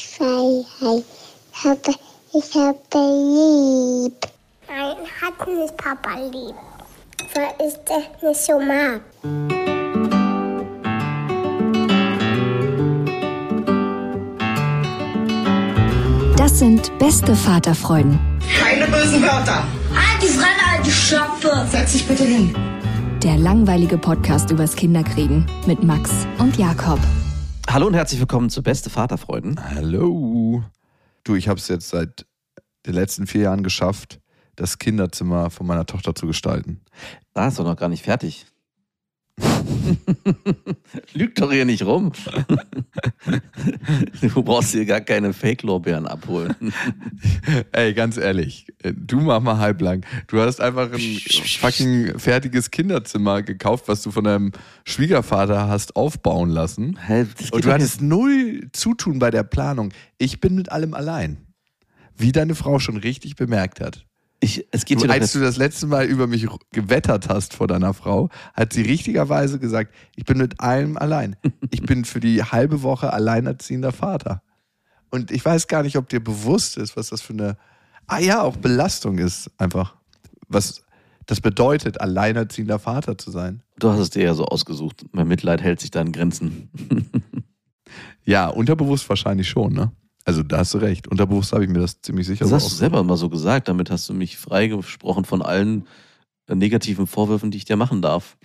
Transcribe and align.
Freiheit. 0.00 1.04
Ich 1.52 1.64
habe, 1.64 1.94
ich 2.32 2.54
habe 2.54 2.78
lieb. 2.94 4.26
Nein, 4.68 4.96
hat 5.20 5.46
nicht 5.46 5.76
Papa 5.76 6.18
lieb. 6.18 6.54
Weil 7.34 7.66
ich 7.66 7.74
das 7.84 8.22
nicht 8.22 8.40
so 8.40 8.58
mag. 8.60 9.00
Das 16.36 16.58
sind 16.58 16.96
beste 16.98 17.34
Vaterfreuden. 17.34 18.18
Keine 18.60 18.86
bösen 18.86 19.22
Wörter. 19.22 19.64
Halt 19.94 20.22
die 20.22 20.26
Fremde, 20.26 20.70
halt 20.70 20.86
die 20.86 20.90
Schöpfe. 20.90 21.66
Setz 21.70 21.92
dich 21.92 22.06
bitte 22.06 22.24
hin. 22.24 22.54
Der 23.22 23.38
langweilige 23.38 23.96
Podcast 23.96 24.50
übers 24.50 24.76
Kinderkriegen 24.76 25.46
mit 25.66 25.82
Max 25.82 26.10
und 26.38 26.58
Jakob. 26.58 26.98
Hallo 27.68 27.86
und 27.86 27.94
herzlich 27.94 28.20
willkommen 28.20 28.50
zu 28.50 28.62
Beste 28.62 28.90
Vaterfreuden. 28.90 29.58
Hallo. 29.74 30.62
Du, 31.24 31.34
ich 31.34 31.48
habe 31.48 31.58
es 31.58 31.66
jetzt 31.68 31.88
seit 31.88 32.26
den 32.86 32.94
letzten 32.94 33.26
vier 33.26 33.42
Jahren 33.42 33.62
geschafft, 33.62 34.20
das 34.54 34.78
Kinderzimmer 34.78 35.50
von 35.50 35.66
meiner 35.66 35.86
Tochter 35.86 36.14
zu 36.14 36.26
gestalten. 36.26 36.80
Da 37.32 37.48
ist 37.48 37.58
doch 37.58 37.64
noch 37.64 37.76
gar 37.76 37.88
nicht 37.88 38.04
fertig. 38.04 38.46
Lüg 41.14 41.34
doch 41.34 41.52
hier 41.52 41.64
nicht 41.64 41.84
rum. 41.84 42.12
du 44.20 44.42
brauchst 44.42 44.72
hier 44.72 44.84
gar 44.84 45.00
keine 45.00 45.32
Fake-Lorbeeren 45.32 46.06
abholen. 46.06 46.54
Ey, 47.72 47.94
ganz 47.94 48.16
ehrlich, 48.16 48.66
du 48.82 49.20
mach 49.20 49.40
mal 49.40 49.58
halblang. 49.58 50.04
Du 50.28 50.40
hast 50.40 50.60
einfach 50.60 50.92
ein 50.92 51.20
fucking 51.60 52.18
fertiges 52.18 52.70
Kinderzimmer 52.70 53.42
gekauft, 53.42 53.88
was 53.88 54.02
du 54.02 54.10
von 54.10 54.24
deinem 54.24 54.52
Schwiegervater 54.84 55.68
hast 55.68 55.96
aufbauen 55.96 56.50
lassen. 56.50 56.98
Geht 57.08 57.52
Und 57.52 57.64
du 57.64 57.72
hattest 57.72 58.02
null 58.02 58.68
Zutun 58.72 59.18
bei 59.18 59.30
der 59.30 59.42
Planung. 59.42 59.92
Ich 60.18 60.40
bin 60.40 60.54
mit 60.54 60.70
allem 60.72 60.94
allein. 60.94 61.38
Wie 62.16 62.32
deine 62.32 62.54
Frau 62.54 62.78
schon 62.78 62.96
richtig 62.96 63.34
bemerkt 63.34 63.80
hat. 63.80 64.06
Ich, 64.40 64.66
es 64.72 64.84
geht 64.84 65.02
Du, 65.02 65.10
als 65.10 65.32
du 65.32 65.40
das 65.40 65.56
letzte 65.56 65.86
Mal 65.86 66.06
über 66.06 66.26
mich 66.26 66.46
gewettert 66.72 67.28
hast 67.28 67.54
vor 67.54 67.66
deiner 67.66 67.94
Frau, 67.94 68.28
hat 68.52 68.72
sie 68.72 68.82
richtigerweise 68.82 69.58
gesagt, 69.58 69.94
ich 70.16 70.24
bin 70.24 70.38
mit 70.38 70.60
allem 70.60 70.96
allein. 70.96 71.36
Ich 71.70 71.82
bin 71.82 72.04
für 72.04 72.20
die 72.20 72.42
halbe 72.42 72.82
Woche 72.82 73.12
alleinerziehender 73.12 73.92
Vater. 73.92 74.42
Und 75.10 75.30
ich 75.30 75.44
weiß 75.44 75.66
gar 75.66 75.82
nicht, 75.82 75.96
ob 75.96 76.08
dir 76.08 76.22
bewusst 76.22 76.76
ist, 76.76 76.96
was 76.96 77.08
das 77.08 77.20
für 77.20 77.32
eine, 77.32 77.56
ah 78.06 78.18
ja, 78.18 78.42
auch 78.42 78.56
Belastung 78.56 79.18
ist 79.18 79.50
einfach. 79.58 79.96
Was 80.48 80.82
das 81.26 81.40
bedeutet, 81.40 82.00
alleinerziehender 82.00 82.78
Vater 82.78 83.16
zu 83.16 83.30
sein. 83.30 83.62
Du 83.78 83.90
hast 83.90 83.98
es 83.98 84.10
dir 84.10 84.24
ja 84.24 84.34
so 84.34 84.44
ausgesucht. 84.44 85.06
Mein 85.12 85.26
Mitleid 85.26 85.62
hält 85.62 85.80
sich 85.80 85.90
da 85.90 86.00
in 86.00 86.12
Grenzen. 86.12 86.70
Ja, 88.24 88.48
unterbewusst 88.48 89.08
wahrscheinlich 89.08 89.48
schon, 89.48 89.74
ne? 89.74 89.92
Also 90.24 90.42
da 90.42 90.58
hast 90.58 90.72
du 90.74 90.78
recht. 90.78 91.08
Unterbewusst 91.08 91.52
habe 91.52 91.64
ich 91.64 91.70
mir 91.70 91.80
das 91.80 92.00
ziemlich 92.00 92.26
sicher 92.26 92.44
Das 92.44 92.50
so 92.50 92.56
hast 92.56 92.70
du 92.70 92.74
selber 92.74 93.02
mal 93.02 93.16
so 93.16 93.28
gesagt. 93.28 93.68
Damit 93.68 93.90
hast 93.90 94.08
du 94.08 94.14
mich 94.14 94.38
freigesprochen 94.38 95.24
von 95.24 95.42
allen 95.42 95.86
äh, 96.46 96.54
negativen 96.54 97.06
Vorwürfen, 97.06 97.50
die 97.50 97.58
ich 97.58 97.64
dir 97.64 97.76
machen 97.76 98.00
darf. 98.00 98.36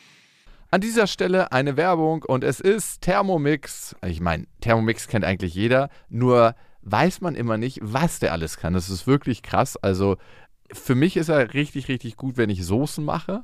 An 0.71 0.81
dieser 0.81 1.07
Stelle 1.07 1.51
eine 1.51 1.77
Werbung 1.77 2.23
und 2.23 2.43
es 2.43 2.59
ist 2.59 3.01
Thermomix. 3.01 3.95
Ich 4.05 4.19
meine, 4.21 4.45
Thermomix 4.61 5.07
kennt 5.07 5.25
eigentlich 5.25 5.55
jeder, 5.55 5.89
nur 6.09 6.53
weiß 6.81 7.21
man 7.21 7.35
immer 7.35 7.57
nicht, 7.57 7.79
was 7.81 8.19
der 8.19 8.33
alles 8.33 8.57
kann. 8.57 8.73
Das 8.73 8.89
ist 8.89 9.07
wirklich 9.07 9.41
krass. 9.41 9.77
Also 9.77 10.17
für 10.71 10.95
mich 10.95 11.17
ist 11.17 11.29
er 11.29 11.53
richtig, 11.53 11.87
richtig 11.87 12.17
gut, 12.17 12.37
wenn 12.37 12.49
ich 12.49 12.63
Soßen 12.63 13.03
mache. 13.03 13.43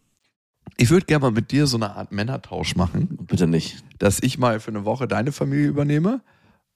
Ich 0.77 0.89
würde 0.89 1.05
gerne 1.05 1.21
mal 1.23 1.31
mit 1.31 1.51
dir 1.51 1.67
so 1.67 1.77
eine 1.77 1.95
Art 1.95 2.11
Männertausch 2.11 2.75
machen. 2.75 3.17
Bitte 3.21 3.47
nicht. 3.47 3.83
dass 3.99 4.21
ich 4.21 4.37
mal 4.39 4.59
für 4.59 4.71
eine 4.71 4.83
Woche 4.83 5.07
deine 5.07 5.31
Familie 5.31 5.67
übernehme 5.67 6.21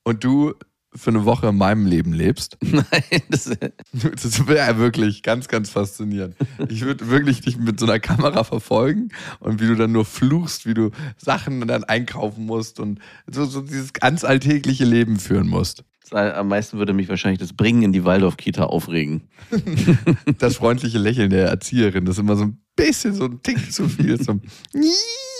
und 0.03 0.23
du 0.23 0.53
für 0.95 1.09
eine 1.09 1.25
Woche 1.25 1.47
in 1.47 1.57
meinem 1.57 1.85
Leben 1.85 2.13
lebst. 2.13 2.57
Nein, 2.71 3.21
das, 3.29 3.49
Das 3.91 4.47
wäre 4.47 4.77
wirklich 4.77 5.23
ganz, 5.23 5.47
ganz 5.47 5.69
faszinierend. 5.69 6.35
Ich 6.69 6.81
würde 6.81 7.09
wirklich 7.09 7.41
dich 7.41 7.57
mit 7.57 7.79
so 7.79 7.85
einer 7.85 7.99
Kamera 7.99 8.43
verfolgen 8.43 9.09
und 9.39 9.61
wie 9.61 9.67
du 9.67 9.75
dann 9.75 9.91
nur 9.91 10.05
fluchst, 10.05 10.65
wie 10.65 10.73
du 10.73 10.91
Sachen 11.17 11.65
dann 11.67 11.83
einkaufen 11.83 12.45
musst 12.45 12.79
und 12.79 12.99
so, 13.27 13.45
so 13.45 13.61
dieses 13.61 13.93
ganz 13.93 14.23
alltägliche 14.23 14.85
Leben 14.85 15.19
führen 15.19 15.47
musst. 15.47 15.83
am 16.11 16.47
meisten 16.47 16.77
würde 16.77 16.93
mich 16.93 17.09
wahrscheinlich 17.09 17.39
das 17.39 17.53
Bringen 17.53 17.83
in 17.83 17.93
die 17.93 18.03
Waldorf-Kita 18.03 18.63
aufregen. 18.63 19.23
Das 20.37 20.57
freundliche 20.57 20.97
Lächeln 20.97 21.29
der 21.29 21.47
Erzieherin, 21.47 22.05
das 22.05 22.15
ist 22.15 22.19
immer 22.19 22.35
so 22.35 22.45
ein 22.45 22.57
bisschen 22.75 23.13
so 23.13 23.25
ein 23.25 23.41
Tick 23.41 23.71
zu 23.71 23.87
viel. 23.87 24.21
So, 24.21 24.33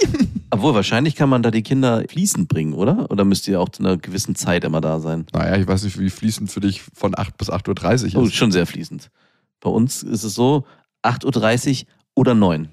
Obwohl, 0.50 0.74
wahrscheinlich 0.74 1.14
kann 1.16 1.28
man 1.28 1.42
da 1.42 1.50
die 1.50 1.62
Kinder 1.62 2.04
fließend 2.08 2.48
bringen, 2.48 2.72
oder? 2.72 3.10
Oder 3.10 3.24
müsst 3.24 3.48
ihr 3.48 3.60
auch 3.60 3.68
zu 3.68 3.82
einer 3.82 3.96
gewissen 3.96 4.34
Zeit 4.36 4.64
immer 4.64 4.80
da 4.80 5.00
sein? 5.00 5.26
naja, 5.32 5.56
ich 5.56 5.66
weiß 5.66 5.82
nicht, 5.84 5.98
wie 5.98 6.10
fließend 6.10 6.50
für 6.50 6.60
dich 6.60 6.82
von 6.94 7.16
8 7.18 7.36
bis 7.36 7.50
8.30 7.50 8.14
Uhr 8.14 8.22
Oh, 8.22 8.26
ist. 8.26 8.34
schon 8.34 8.52
sehr 8.52 8.66
fließend. 8.66 9.10
Bei 9.60 9.70
uns 9.70 10.02
ist 10.02 10.22
es 10.22 10.34
so, 10.34 10.64
8.30 11.02 11.82
Uhr 11.82 11.86
oder 12.14 12.34
9. 12.34 12.68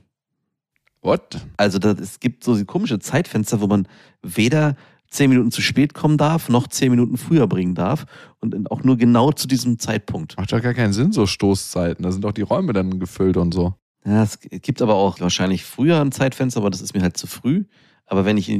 What? 1.01 1.37
Also 1.57 1.79
das, 1.79 1.99
es 1.99 2.19
gibt 2.19 2.43
so 2.43 2.63
komische 2.65 2.99
Zeitfenster, 2.99 3.59
wo 3.59 3.67
man 3.67 3.87
weder 4.21 4.75
10 5.09 5.29
Minuten 5.29 5.51
zu 5.51 5.61
spät 5.61 5.93
kommen 5.93 6.17
darf, 6.17 6.49
noch 6.49 6.67
10 6.67 6.89
Minuten 6.89 7.17
früher 7.17 7.47
bringen 7.47 7.75
darf. 7.75 8.05
Und 8.39 8.71
auch 8.71 8.83
nur 8.83 8.97
genau 8.97 9.31
zu 9.31 9.47
diesem 9.47 9.77
Zeitpunkt. 9.79 10.37
Macht 10.37 10.51
doch 10.53 10.61
gar 10.61 10.73
keinen 10.73 10.93
Sinn, 10.93 11.11
so 11.11 11.25
Stoßzeiten. 11.27 12.03
Da 12.03 12.11
sind 12.11 12.23
doch 12.23 12.31
die 12.31 12.41
Räume 12.41 12.73
dann 12.73 12.99
gefüllt 12.99 13.37
und 13.37 13.53
so. 13.53 13.75
Ja, 14.05 14.23
es 14.23 14.39
gibt 14.39 14.81
aber 14.81 14.95
auch 14.95 15.19
wahrscheinlich 15.19 15.63
früher 15.63 16.01
ein 16.01 16.11
Zeitfenster, 16.11 16.59
aber 16.59 16.69
das 16.69 16.81
ist 16.81 16.94
mir 16.94 17.01
halt 17.01 17.17
zu 17.17 17.27
früh. 17.27 17.65
Aber 18.05 18.25
wenn 18.25 18.38
ich 18.38 18.51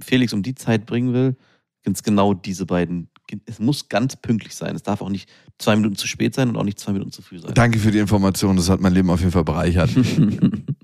Felix 0.00 0.32
um 0.32 0.42
die 0.42 0.54
Zeit 0.54 0.86
bringen 0.86 1.12
will, 1.12 1.36
sind 1.84 1.96
es 1.96 2.02
genau 2.02 2.34
diese 2.34 2.66
beiden. 2.66 3.10
Es 3.44 3.58
muss 3.58 3.88
ganz 3.88 4.16
pünktlich 4.16 4.54
sein. 4.54 4.74
Es 4.74 4.82
darf 4.82 5.02
auch 5.02 5.08
nicht 5.08 5.28
zwei 5.58 5.76
Minuten 5.76 5.96
zu 5.96 6.06
spät 6.06 6.34
sein 6.34 6.48
und 6.48 6.56
auch 6.56 6.64
nicht 6.64 6.78
zwei 6.78 6.92
Minuten 6.92 7.12
zu 7.12 7.22
früh 7.22 7.38
sein. 7.38 7.52
Danke 7.54 7.78
für 7.78 7.90
die 7.90 7.98
Information, 7.98 8.56
das 8.56 8.70
hat 8.70 8.80
mein 8.80 8.94
Leben 8.94 9.10
auf 9.10 9.20
jeden 9.20 9.32
Fall 9.32 9.44
bereichert. 9.44 9.90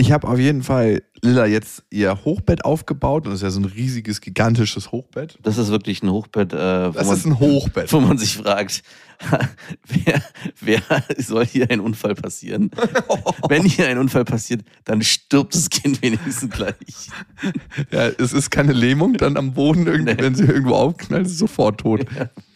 Ich 0.00 0.12
habe 0.12 0.28
auf 0.28 0.38
jeden 0.38 0.62
Fall 0.62 1.02
Lilla 1.22 1.44
jetzt 1.46 1.82
ihr 1.90 2.24
Hochbett 2.24 2.64
aufgebaut 2.64 3.26
und 3.26 3.32
das 3.32 3.40
ist 3.40 3.42
ja 3.42 3.50
so 3.50 3.58
ein 3.60 3.64
riesiges, 3.64 4.20
gigantisches 4.20 4.92
Hochbett. 4.92 5.36
Das 5.42 5.58
ist 5.58 5.70
wirklich 5.70 6.04
ein 6.04 6.10
Hochbett, 6.10 6.52
äh, 6.52 6.56
wo, 6.56 6.92
Das 6.92 7.06
man, 7.08 7.16
ist 7.16 7.24
ein 7.26 7.40
Hochbett. 7.40 7.92
wo 7.92 7.98
man 7.98 8.16
sich 8.16 8.36
fragt, 8.36 8.82
wer, 9.88 10.22
wer 10.60 10.80
soll 11.18 11.44
hier 11.44 11.68
ein 11.72 11.80
Unfall 11.80 12.14
passieren? 12.14 12.70
Wenn 13.48 13.64
hier 13.64 13.88
ein 13.88 13.98
Unfall 13.98 14.24
passiert, 14.24 14.62
dann 14.84 15.02
stirbt 15.02 15.56
das 15.56 15.68
Kind 15.68 16.00
wenigstens 16.02 16.48
gleich. 16.48 17.08
Ja, 17.90 18.06
es 18.06 18.32
ist 18.32 18.50
keine 18.50 18.72
Lähmung 18.74 19.14
dann 19.14 19.36
am 19.36 19.52
Boden, 19.54 19.86
irgendwie, 19.88 20.14
Nee. 20.14 20.22
wenn 20.22 20.36
sie 20.36 20.44
irgendwo 20.44 20.74
aufknallt, 20.74 21.26
ist 21.26 21.38
sofort 21.38 21.80
tot. 21.80 22.06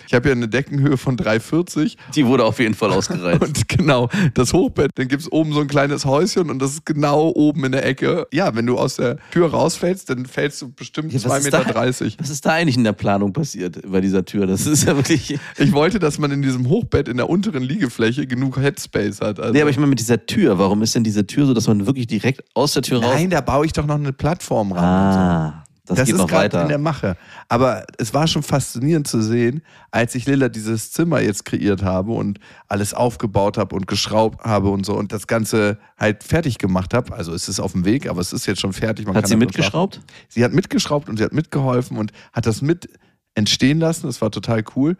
Ich 0.09 0.15
habe 0.15 0.29
ja 0.29 0.35
eine 0.35 0.49
Deckenhöhe 0.49 0.97
von 0.97 1.17
3,40 1.17 1.97
Die 2.15 2.27
wurde 2.27 2.45
auf 2.45 2.59
jeden 2.59 2.75
Fall 2.75 2.93
ausgereizt. 2.93 3.43
und 3.47 3.69
genau, 3.69 4.09
das 4.35 4.53
Hochbett, 4.53 4.91
dann 4.97 5.09
gibt 5.09 5.23
es 5.23 5.31
oben 5.33 5.53
so 5.53 5.61
ein 5.61 5.69
kleines 5.69 6.05
Häuschen 6.05 6.51
und 6.51 6.59
das 6.61 6.73
ist 6.73 6.87
genau 6.87 7.29
oben 7.35 7.65
in 7.65 7.73
der 7.73 7.85
Ecke. 7.87 8.27
Ja, 8.33 8.55
wenn 8.55 8.67
du 8.67 8.79
aus 8.79 8.97
der 8.97 9.17
Tür 9.31 9.51
rausfällst, 9.51 10.11
dann 10.11 10.27
fällst 10.27 10.61
du 10.63 10.71
bestimmt 10.73 11.13
Ja, 11.13 11.19
2,30 11.21 11.29
was 11.29 11.45
ist 11.45 11.53
da- 11.53 11.59
Meter. 11.65 12.17
Was 12.19 12.31
ist 12.31 12.47
da 12.47 12.51
eigentlich 12.53 12.77
in 12.77 12.85
der 12.85 12.93
Planung 12.93 13.33
passiert 13.33 13.81
bei 13.91 14.01
dieser 14.01 14.25
Tür? 14.25 14.47
Das 14.47 14.67
ist 14.67 14.85
ja 14.87 14.97
wirklich. 14.97 15.39
Ich 15.59 15.73
wollte, 15.73 15.99
dass 15.99 16.19
man 16.19 16.31
in 16.31 16.43
diesem 16.43 16.69
Hochbett 16.69 17.09
in 17.09 17.17
der 17.17 17.29
unteren 17.31 17.63
Liegefläche 17.63 18.27
genug 18.27 18.59
Headspace 18.59 19.21
hat. 19.21 19.41
Also, 19.41 19.53
Nee, 19.53 19.61
aber 19.61 19.71
ich 19.71 19.77
meine 19.77 19.89
mit 19.89 20.01
dieser 20.01 20.27
Tür. 20.27 20.59
Warum 20.59 20.83
ist 20.83 20.95
denn 20.95 21.05
diese 21.05 21.27
Tür 21.27 21.47
so, 21.47 21.55
dass 21.55 21.67
man 21.69 21.87
wirklich 21.87 22.07
direkt 22.07 22.43
aus 22.55 22.73
der 22.75 22.83
Tür 22.83 23.03
raus. 23.03 23.13
Nein, 23.15 23.31
da 23.31 23.41
baue 23.41 23.67
ich 23.67 23.73
doch 23.73 23.87
noch 23.87 23.95
eine 23.97 24.13
Plattform 24.13 24.73
ran. 24.73 24.85
Ah, 24.85 25.65
das, 25.85 25.99
Das 25.99 26.09
ist 26.09 26.17
noch 26.17 26.29
gerade 26.29 26.45
weiter. 26.45 26.63
in 26.63 26.69
der 26.69 26.79
Mache. 26.79 27.17
Aber 27.49 27.85
es 27.99 28.15
war 28.15 28.27
schon 28.29 28.43
faszinierend 28.45 29.09
zu 29.09 29.21
sehen, 29.21 29.63
als 29.91 30.15
ich 30.15 30.27
Lilla 30.27 30.49
dieses 30.49 30.93
Zimmer 30.93 31.21
jetzt 31.21 31.45
kreiert 31.45 31.83
habe 31.83 32.13
und 32.13 32.39
alles 32.69 32.95
aufgebaut 32.95 33.59
habe 33.59 33.75
und 33.75 33.87
geschraubt 33.89 34.45
habe 34.45 34.71
und 34.71 34.87
so 34.87 34.95
und 34.95 35.13
das 35.13 35.27
Ganze 35.27 35.79
halt 35.99 36.23
fertig 36.23 36.59
gemacht 36.59 36.95
habe. 36.95 37.13
Also 37.15 37.35
es 37.35 37.49
ist 37.49 37.59
auf 37.59 37.73
dem 37.73 37.85
Weg, 37.85 38.09
aber 38.09 38.21
es 38.21 38.33
ist 38.33 38.47
jetzt 38.47 38.61
schon 38.61 38.73
fertig. 38.73 39.07
Man 39.07 39.17
Hat 39.17 39.25
kann 39.25 39.29
sie 39.31 39.37
mitgeschraubt? 39.37 40.01
Sie 40.29 40.45
hat 40.45 40.53
mitgeschraubt 40.53 41.09
und 41.09 41.17
sie 41.17 41.25
hat 41.25 41.33
mitgeholfen 41.33 41.97
und 41.99 42.13
hat 42.33 42.47
das 42.47 42.63
mit 42.63 42.89
entstehen 43.35 43.81
lassen. 43.81 44.07
Das 44.07 44.21
war 44.23 44.31
total 44.31 44.63
cool. 44.77 44.97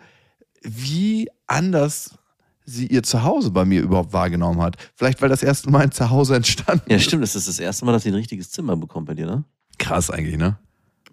Wie 0.63 1.29
anders 1.47 2.17
sie 2.65 2.87
ihr 2.87 3.03
Zuhause 3.03 3.51
bei 3.51 3.65
mir 3.65 3.83
überhaupt 3.83 4.13
wahrgenommen 4.13 4.61
hat. 4.63 4.77
Vielleicht, 4.95 5.21
weil 5.21 5.29
das 5.29 5.43
erste 5.43 5.69
Mal 5.71 5.81
ein 5.81 5.91
Zuhause 5.93 6.37
entstanden 6.37 6.85
Ja, 6.89 6.97
ist. 6.97 7.05
stimmt. 7.05 7.23
Das 7.25 7.35
ist 7.35 7.49
das 7.49 7.59
erste 7.59 7.85
Mal, 7.85 7.93
dass 7.93 8.05
sie 8.05 8.11
ein 8.11 8.15
richtiges 8.15 8.51
Zimmer 8.53 8.77
bekommt 8.77 9.07
bei 9.07 9.15
dir, 9.15 9.27
ne? 9.27 9.45
Krass 9.79 10.11
eigentlich, 10.11 10.37
ne? 10.37 10.59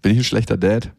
Bin 0.01 0.13
ich 0.13 0.19
ein 0.19 0.23
schlechter 0.23 0.57
Dad? 0.57 0.91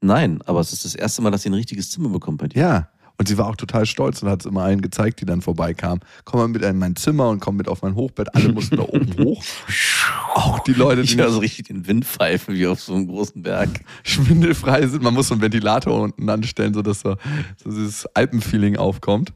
Nein, 0.00 0.40
aber 0.44 0.60
es 0.60 0.72
ist 0.72 0.84
das 0.84 0.94
erste 0.94 1.22
Mal, 1.22 1.30
dass 1.30 1.42
sie 1.42 1.50
ein 1.50 1.54
richtiges 1.54 1.90
Zimmer 1.90 2.10
bekommt 2.10 2.38
bei 2.38 2.48
dir. 2.48 2.60
Ja. 2.60 2.88
Und 3.16 3.28
sie 3.28 3.38
war 3.38 3.46
auch 3.46 3.56
total 3.56 3.86
stolz 3.86 4.22
und 4.22 4.28
hat 4.28 4.40
es 4.40 4.46
immer 4.46 4.64
allen 4.64 4.82
gezeigt, 4.82 5.20
die 5.20 5.24
dann 5.24 5.40
vorbeikamen. 5.40 6.00
Komm 6.24 6.40
mal 6.40 6.48
mit 6.48 6.62
in 6.62 6.78
mein 6.78 6.96
Zimmer 6.96 7.28
und 7.28 7.38
komm 7.38 7.56
mit 7.56 7.68
auf 7.68 7.82
mein 7.82 7.94
Hochbett. 7.94 8.34
Alle 8.34 8.52
mussten 8.52 8.76
da 8.76 8.82
oben 8.82 9.14
hoch. 9.22 9.42
Auch 10.34 10.58
die 10.60 10.72
Leute, 10.72 11.02
die 11.02 11.12
Ich 11.12 11.16
höre 11.16 11.30
so 11.30 11.38
richtig 11.38 11.68
den 11.68 11.86
Wind 11.86 12.04
pfeifen 12.04 12.56
wie 12.56 12.66
auf 12.66 12.80
so 12.80 12.92
einem 12.92 13.06
großen 13.06 13.40
Berg. 13.40 13.68
schwindelfrei 14.02 14.88
sind. 14.88 15.04
Man 15.04 15.14
muss 15.14 15.28
so 15.28 15.34
einen 15.34 15.42
Ventilator 15.42 16.02
unten 16.02 16.28
anstellen, 16.28 16.74
sodass 16.74 17.00
so, 17.00 17.16
so 17.62 17.70
dieses 17.70 18.04
Alpenfeeling 18.14 18.76
aufkommt. 18.76 19.32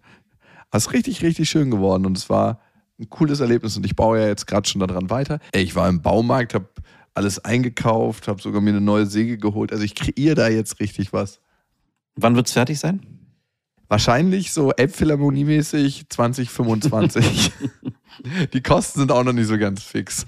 Aber 0.71 0.79
es 0.79 0.87
ist 0.87 0.93
richtig, 0.93 1.23
richtig 1.23 1.49
schön 1.49 1.71
geworden 1.71 2.05
und 2.05 2.19
es 2.19 2.29
war 2.29 2.61
ein 2.99 3.09
cooles 3.09 3.39
Erlebnis 3.39 3.77
und 3.77 3.87
ich 3.87 3.95
baue 3.95 4.19
ja 4.19 4.27
jetzt 4.27 4.47
gerade 4.49 4.69
schon 4.69 4.81
daran 4.81 5.09
weiter. 5.09 5.39
Ey, 5.53 5.63
ich 5.63 5.77
war 5.77 5.89
im 5.89 6.03
Baumarkt, 6.03 6.55
habe 6.55 6.67
alles 7.19 7.45
eingekauft, 7.45 8.29
habe 8.29 8.41
sogar 8.41 8.61
mir 8.61 8.71
eine 8.71 8.81
neue 8.81 9.07
Säge 9.07 9.37
geholt. 9.37 9.73
Also 9.73 9.85
ich 9.85 9.95
kreiere 9.95 10.35
da 10.35 10.49
jetzt 10.49 10.81
richtig 10.81 11.13
was. 11.13 11.41
Wann 12.17 12.35
wird's 12.35 12.53
fertig 12.53 12.79
sein? 12.79 13.01
Wahrscheinlich 13.89 14.53
so 14.53 14.71
Elbphilharmonie-mäßig 14.73 16.07
2025. 16.11 17.53
die 18.53 18.63
Kosten 18.63 19.01
sind 19.01 19.13
auch 19.13 19.25
noch 19.25 19.33
nicht 19.33 19.47
so 19.47 19.59
ganz 19.59 19.83
fix. 19.83 20.27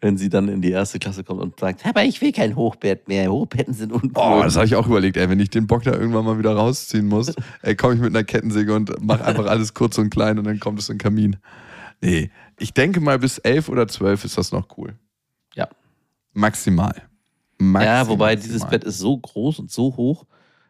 Wenn 0.00 0.18
sie 0.18 0.28
dann 0.28 0.48
in 0.48 0.60
die 0.60 0.70
erste 0.70 0.98
Klasse 0.98 1.24
kommt 1.24 1.40
und 1.40 1.58
sagt, 1.58 1.86
aber 1.86 2.04
ich 2.04 2.20
will 2.20 2.32
kein 2.32 2.56
Hochbett 2.56 3.08
mehr. 3.08 3.30
Hochbetten 3.30 3.72
sind 3.72 3.90
uncool. 3.90 4.12
Oh, 4.14 4.42
das 4.42 4.56
habe 4.56 4.66
ich 4.66 4.74
auch 4.76 4.86
überlegt, 4.86 5.16
ey, 5.16 5.30
wenn 5.30 5.40
ich 5.40 5.48
den 5.50 5.66
Bock 5.66 5.82
da 5.82 5.92
irgendwann 5.92 6.26
mal 6.26 6.38
wieder 6.38 6.54
rausziehen 6.54 7.06
muss, 7.06 7.32
komme 7.78 7.94
ich 7.94 8.00
mit 8.00 8.14
einer 8.14 8.24
Kettensäge 8.24 8.74
und 8.74 9.02
mache 9.02 9.24
einfach 9.24 9.46
alles 9.46 9.72
kurz 9.72 9.96
und 9.98 10.10
klein 10.10 10.38
und 10.38 10.44
dann 10.44 10.60
kommt 10.60 10.78
es 10.78 10.88
in 10.88 10.96
den 10.96 11.02
Kamin. 11.02 11.36
Nee, 12.02 12.30
ich 12.58 12.74
denke 12.74 13.00
mal 13.00 13.18
bis 13.18 13.38
elf 13.38 13.68
oder 13.70 13.88
zwölf 13.88 14.24
ist 14.24 14.36
das 14.36 14.52
noch 14.52 14.68
cool. 14.76 14.94
Maximal. 16.34 17.02
Maximal. 17.58 17.84
Ja, 17.84 18.08
wobei 18.08 18.36
dieses 18.36 18.66
Bett 18.66 18.84
ist 18.84 18.98
so 18.98 19.16
groß 19.16 19.58
und 19.60 19.70
so 19.70 19.96
hoch, 19.96 20.26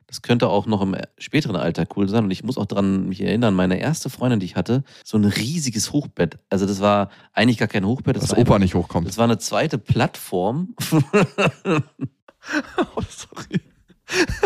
das 0.07 0.21
könnte 0.23 0.49
auch 0.49 0.67
noch 0.67 0.83
im 0.83 0.95
späteren 1.19 1.57
Alter 1.57 1.87
cool 1.97 2.09
sein. 2.09 2.25
Und 2.25 2.31
ich 2.31 2.45
muss 2.45 2.59
auch 2.59 2.67
daran 2.67 3.09
mich 3.09 3.23
erinnern, 3.23 3.55
meine 3.55 3.79
erste 3.81 4.11
Freundin, 4.11 4.39
die 4.39 4.47
ich 4.47 4.55
hatte, 4.57 4.85
so 5.03 5.17
ein 5.17 5.25
riesiges 5.25 5.93
Hochbett. 5.93 6.39
Also 6.51 6.67
das 6.67 6.81
war 6.81 7.09
eigentlich 7.33 7.57
gar 7.59 7.69
kein 7.69 7.87
Hochbett. 7.87 8.17
Das 8.17 8.23
Dass 8.25 8.33
Opa 8.33 8.41
einfach- 8.41 8.59
nicht 8.59 8.75
hochkommt. 8.75 9.09
Das 9.09 9.17
war 9.17 9.25
eine 9.25 9.39
zweite 9.39 9.79
Plattform. 9.79 10.75
Oh, 12.95 13.01
sorry. 13.09 13.59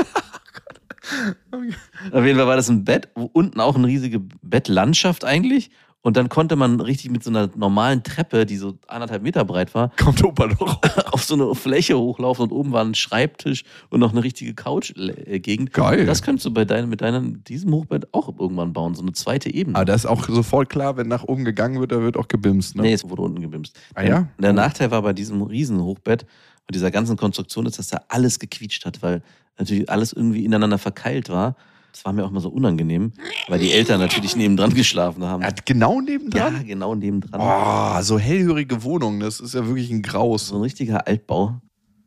Auf 2.13 2.25
jeden 2.25 2.39
Fall 2.39 2.47
war 2.47 2.57
das 2.57 2.69
ein 2.69 2.85
Bett, 2.85 3.09
wo 3.17 3.25
unten 3.25 3.61
auch 3.61 3.75
eine 3.77 3.87
riesige 3.87 4.21
Bettlandschaft 4.21 5.25
eigentlich. 5.25 5.71
Und 6.01 6.17
dann 6.17 6.29
konnte 6.29 6.55
man 6.55 6.81
richtig 6.81 7.11
mit 7.11 7.25
so 7.25 7.31
einer 7.31 7.51
normalen 7.57 8.05
Treppe, 8.05 8.47
die 8.47 8.57
so 8.57 8.79
anderthalb 8.87 9.23
Meter 9.23 9.45
breit 9.45 9.75
war, 9.75 9.91
Kommt 9.97 10.23
Opa 10.23 10.49
hoch. 10.59 10.79
auf 11.11 11.25
so 11.25 11.35
eine 11.35 11.55
Fläche 11.57 11.99
hochlaufen 11.99 12.45
und 12.45 12.53
oben 12.53 12.73
war 12.73 12.85
ein 12.85 12.95
Schreibtisch 12.95 13.65
und 13.91 13.99
noch 14.01 14.13
eine 14.13 14.23
richtige 14.23 14.55
Couch-Gegend. 14.55 15.73
Geil. 15.73 16.07
Das 16.07 16.23
könntest 16.23 16.47
du 16.47 16.53
bei 16.53 16.65
deinem, 16.65 16.89
mit 16.89 17.01
deinem, 17.01 17.43
diesem 17.45 17.73
Hochbett 17.73 18.15
auch 18.15 18.29
irgendwann 18.39 18.73
bauen, 18.73 18.95
so 18.95 19.03
eine 19.03 19.13
zweite 19.13 19.53
Ebene. 19.53 19.77
Aber 19.77 19.85
das 19.85 20.05
ist 20.05 20.07
auch 20.07 20.29
sofort 20.29 20.69
klar, 20.69 20.97
wenn 20.97 21.09
nach 21.09 21.25
oben 21.25 21.45
gegangen 21.45 21.81
wird, 21.81 21.91
da 21.91 22.01
wird 22.01 22.17
auch 22.17 22.29
gebimst. 22.29 22.77
Ne? 22.77 22.83
Nee, 22.83 22.93
es 22.93 23.09
wurde 23.09 23.23
unten 23.23 23.43
gebimst. 23.43 23.77
Ah 23.95 24.03
ja? 24.03 24.09
Der, 24.09 24.29
der 24.39 24.53
Nachteil 24.53 24.91
war 24.93 25.03
bei 25.03 25.13
diesem 25.13 25.43
Riesenhochbett 25.43 26.23
und 26.23 26.75
dieser 26.75 26.93
ganzen 26.93 27.17
Konstruktion 27.17 27.67
ist, 27.67 27.79
dass 27.79 27.89
da 27.89 28.03
alles 28.09 28.39
gequietscht 28.39 28.87
hat, 28.87 29.03
weil 29.03 29.23
natürlich 29.59 29.91
alles 29.91 30.13
irgendwie 30.13 30.45
ineinander 30.45 30.79
verkeilt 30.79 31.29
war. 31.29 31.57
Das 31.99 32.05
war 32.05 32.13
mir 32.13 32.25
auch 32.25 32.31
mal 32.31 32.39
so 32.39 32.49
unangenehm, 32.49 33.13
weil 33.49 33.59
die 33.59 33.73
Eltern 33.73 33.99
natürlich 33.99 34.37
nebendran 34.37 34.73
geschlafen 34.73 35.25
haben. 35.25 35.43
Er 35.43 35.49
hat 35.49 35.67
genau 35.67 35.95
Ja, 35.97 36.01
nebendran. 36.01 36.65
genau 36.65 36.95
nebendran. 36.95 37.41
Oh, 37.43 38.01
so 38.03 38.21
hellhörige 38.21 38.85
Wohnungen, 38.85 39.19
das 39.19 39.41
ist 39.41 39.55
ja 39.55 39.67
wirklich 39.67 39.91
ein 39.91 40.03
Graus. 40.03 40.47
So 40.47 40.55
ein 40.55 40.63
richtiger 40.63 41.09
Altbau. 41.09 41.61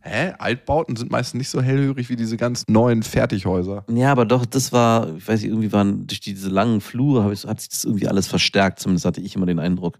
Hä? 0.04 0.34
Altbauten 0.40 0.96
sind 0.96 1.12
meistens 1.12 1.38
nicht 1.38 1.50
so 1.50 1.62
hellhörig 1.62 2.10
wie 2.10 2.16
diese 2.16 2.36
ganz 2.36 2.64
neuen 2.68 3.04
Fertighäuser. 3.04 3.86
Ja, 3.88 4.12
aber 4.12 4.26
doch, 4.26 4.48
das 4.48 4.72
war, 4.74 5.16
ich 5.16 5.28
weiß 5.28 5.42
nicht, 5.42 5.50
irgendwie 5.50 5.72
waren 5.72 6.08
durch 6.08 6.20
diese 6.20 6.50
langen 6.50 6.82
Flure 6.82 7.32
ich, 7.32 7.46
hat 7.46 7.60
sich 7.60 7.70
das 7.70 7.86
irgendwie 7.86 8.08
alles 8.08 8.28
verstärkt. 8.28 8.80
Zumindest 8.80 9.06
hatte 9.06 9.22
ich 9.22 9.36
immer 9.36 9.46
den 9.46 9.60
Eindruck. 9.60 10.00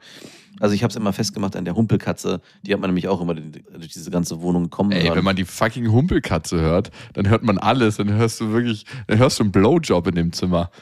Also 0.60 0.74
ich 0.74 0.82
habe 0.82 0.90
es 0.90 0.96
immer 0.96 1.14
festgemacht 1.14 1.56
an 1.56 1.66
der 1.66 1.76
Humpelkatze. 1.76 2.42
Die 2.64 2.74
hat 2.74 2.80
man 2.80 2.90
nämlich 2.90 3.08
auch 3.08 3.22
immer 3.22 3.36
durch 3.36 3.94
diese 3.94 4.10
ganze 4.10 4.42
Wohnung 4.42 4.72
kommen 4.72 4.92
Ey, 4.92 5.04
hören. 5.04 5.18
wenn 5.18 5.24
man 5.24 5.36
die 5.36 5.46
fucking 5.46 5.92
Humpelkatze 5.92 6.60
hört, 6.60 6.90
dann 7.14 7.30
hört 7.30 7.44
man 7.44 7.60
alles. 7.60 7.98
Dann 7.98 8.12
hörst 8.12 8.42
du 8.42 8.52
wirklich, 8.52 8.86
dann 9.06 9.20
hörst 9.20 9.38
du 9.40 9.44
einen 9.44 9.52
Blowjob 9.52 10.08
in 10.08 10.16
dem 10.16 10.34
Zimmer. 10.34 10.72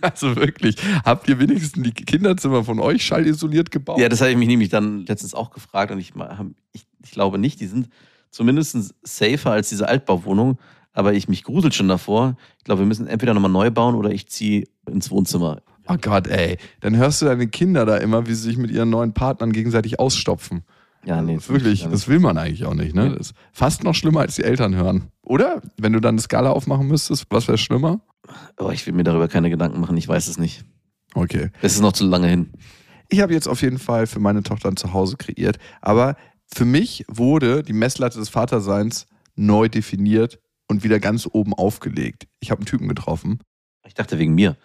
Also 0.00 0.36
wirklich, 0.36 0.76
habt 1.02 1.30
ihr 1.30 1.38
wenigstens 1.38 1.82
die 1.82 1.92
Kinderzimmer 1.92 2.62
von 2.62 2.78
euch 2.78 3.06
schallisoliert 3.06 3.70
gebaut? 3.70 3.98
Ja, 3.98 4.10
das 4.10 4.20
habe 4.20 4.32
ich 4.32 4.36
mich 4.36 4.48
nämlich 4.48 4.68
dann 4.68 5.06
letztens 5.06 5.32
auch 5.32 5.50
gefragt 5.50 5.92
und 5.92 5.98
ich, 5.98 6.12
ich, 6.72 6.84
ich 7.02 7.10
glaube 7.10 7.38
nicht, 7.38 7.58
die 7.58 7.66
sind 7.66 7.88
zumindest 8.34 8.94
safer 9.02 9.52
als 9.52 9.68
diese 9.68 9.88
Altbauwohnung, 9.88 10.58
aber 10.92 11.14
ich 11.14 11.28
mich 11.28 11.44
grusel 11.44 11.72
schon 11.72 11.88
davor. 11.88 12.36
Ich 12.58 12.64
glaube, 12.64 12.80
wir 12.80 12.86
müssen 12.86 13.06
entweder 13.06 13.34
nochmal 13.34 13.50
neu 13.50 13.70
bauen 13.70 13.94
oder 13.94 14.10
ich 14.10 14.28
ziehe 14.28 14.64
ins 14.90 15.10
Wohnzimmer. 15.10 15.62
Oh 15.88 15.96
Gott, 16.00 16.26
ey. 16.26 16.58
Dann 16.80 16.96
hörst 16.96 17.22
du 17.22 17.26
deine 17.26 17.46
Kinder 17.46 17.84
da 17.84 17.96
immer, 17.98 18.26
wie 18.26 18.34
sie 18.34 18.42
sich 18.42 18.56
mit 18.56 18.70
ihren 18.70 18.90
neuen 18.90 19.12
Partnern 19.12 19.52
gegenseitig 19.52 19.98
ausstopfen. 19.98 20.62
Ja, 21.04 21.20
nee. 21.20 21.34
das 21.34 21.48
wirklich, 21.50 21.86
das 21.86 22.08
will 22.08 22.18
man 22.18 22.38
eigentlich 22.38 22.64
auch 22.64 22.74
nicht, 22.74 22.94
ne? 22.94 23.10
Das 23.10 23.28
ist 23.28 23.34
fast 23.52 23.84
noch 23.84 23.94
schlimmer, 23.94 24.20
als 24.20 24.36
die 24.36 24.44
Eltern 24.44 24.74
hören. 24.74 25.10
Oder? 25.22 25.60
Wenn 25.76 25.92
du 25.92 26.00
dann 26.00 26.14
eine 26.14 26.22
Skala 26.22 26.50
aufmachen 26.50 26.88
müsstest, 26.88 27.26
was 27.30 27.46
wäre 27.46 27.58
schlimmer? 27.58 28.00
oh, 28.58 28.70
ich 28.70 28.86
will 28.86 28.94
mir 28.94 29.04
darüber 29.04 29.28
keine 29.28 29.50
Gedanken 29.50 29.80
machen, 29.80 29.96
ich 29.98 30.08
weiß 30.08 30.28
es 30.28 30.38
nicht. 30.38 30.64
Okay. 31.14 31.50
Es 31.60 31.74
ist 31.74 31.82
noch 31.82 31.92
zu 31.92 32.06
lange 32.06 32.26
hin. 32.28 32.50
Ich 33.10 33.20
habe 33.20 33.34
jetzt 33.34 33.46
auf 33.46 33.60
jeden 33.60 33.78
Fall 33.78 34.06
für 34.06 34.18
meine 34.18 34.42
Tochter 34.42 34.70
ein 34.70 34.76
Zuhause 34.76 35.16
kreiert, 35.16 35.58
aber 35.82 36.16
für 36.52 36.64
mich 36.64 37.04
wurde 37.08 37.62
die 37.62 37.72
Messlatte 37.72 38.18
des 38.18 38.28
Vaterseins 38.28 39.06
neu 39.36 39.68
definiert 39.68 40.38
und 40.68 40.84
wieder 40.84 41.00
ganz 41.00 41.28
oben 41.30 41.52
aufgelegt. 41.54 42.26
Ich 42.40 42.50
habe 42.50 42.60
einen 42.60 42.66
Typen 42.66 42.88
getroffen. 42.88 43.40
Ich 43.86 43.94
dachte 43.94 44.18
wegen 44.18 44.34
mir. 44.34 44.56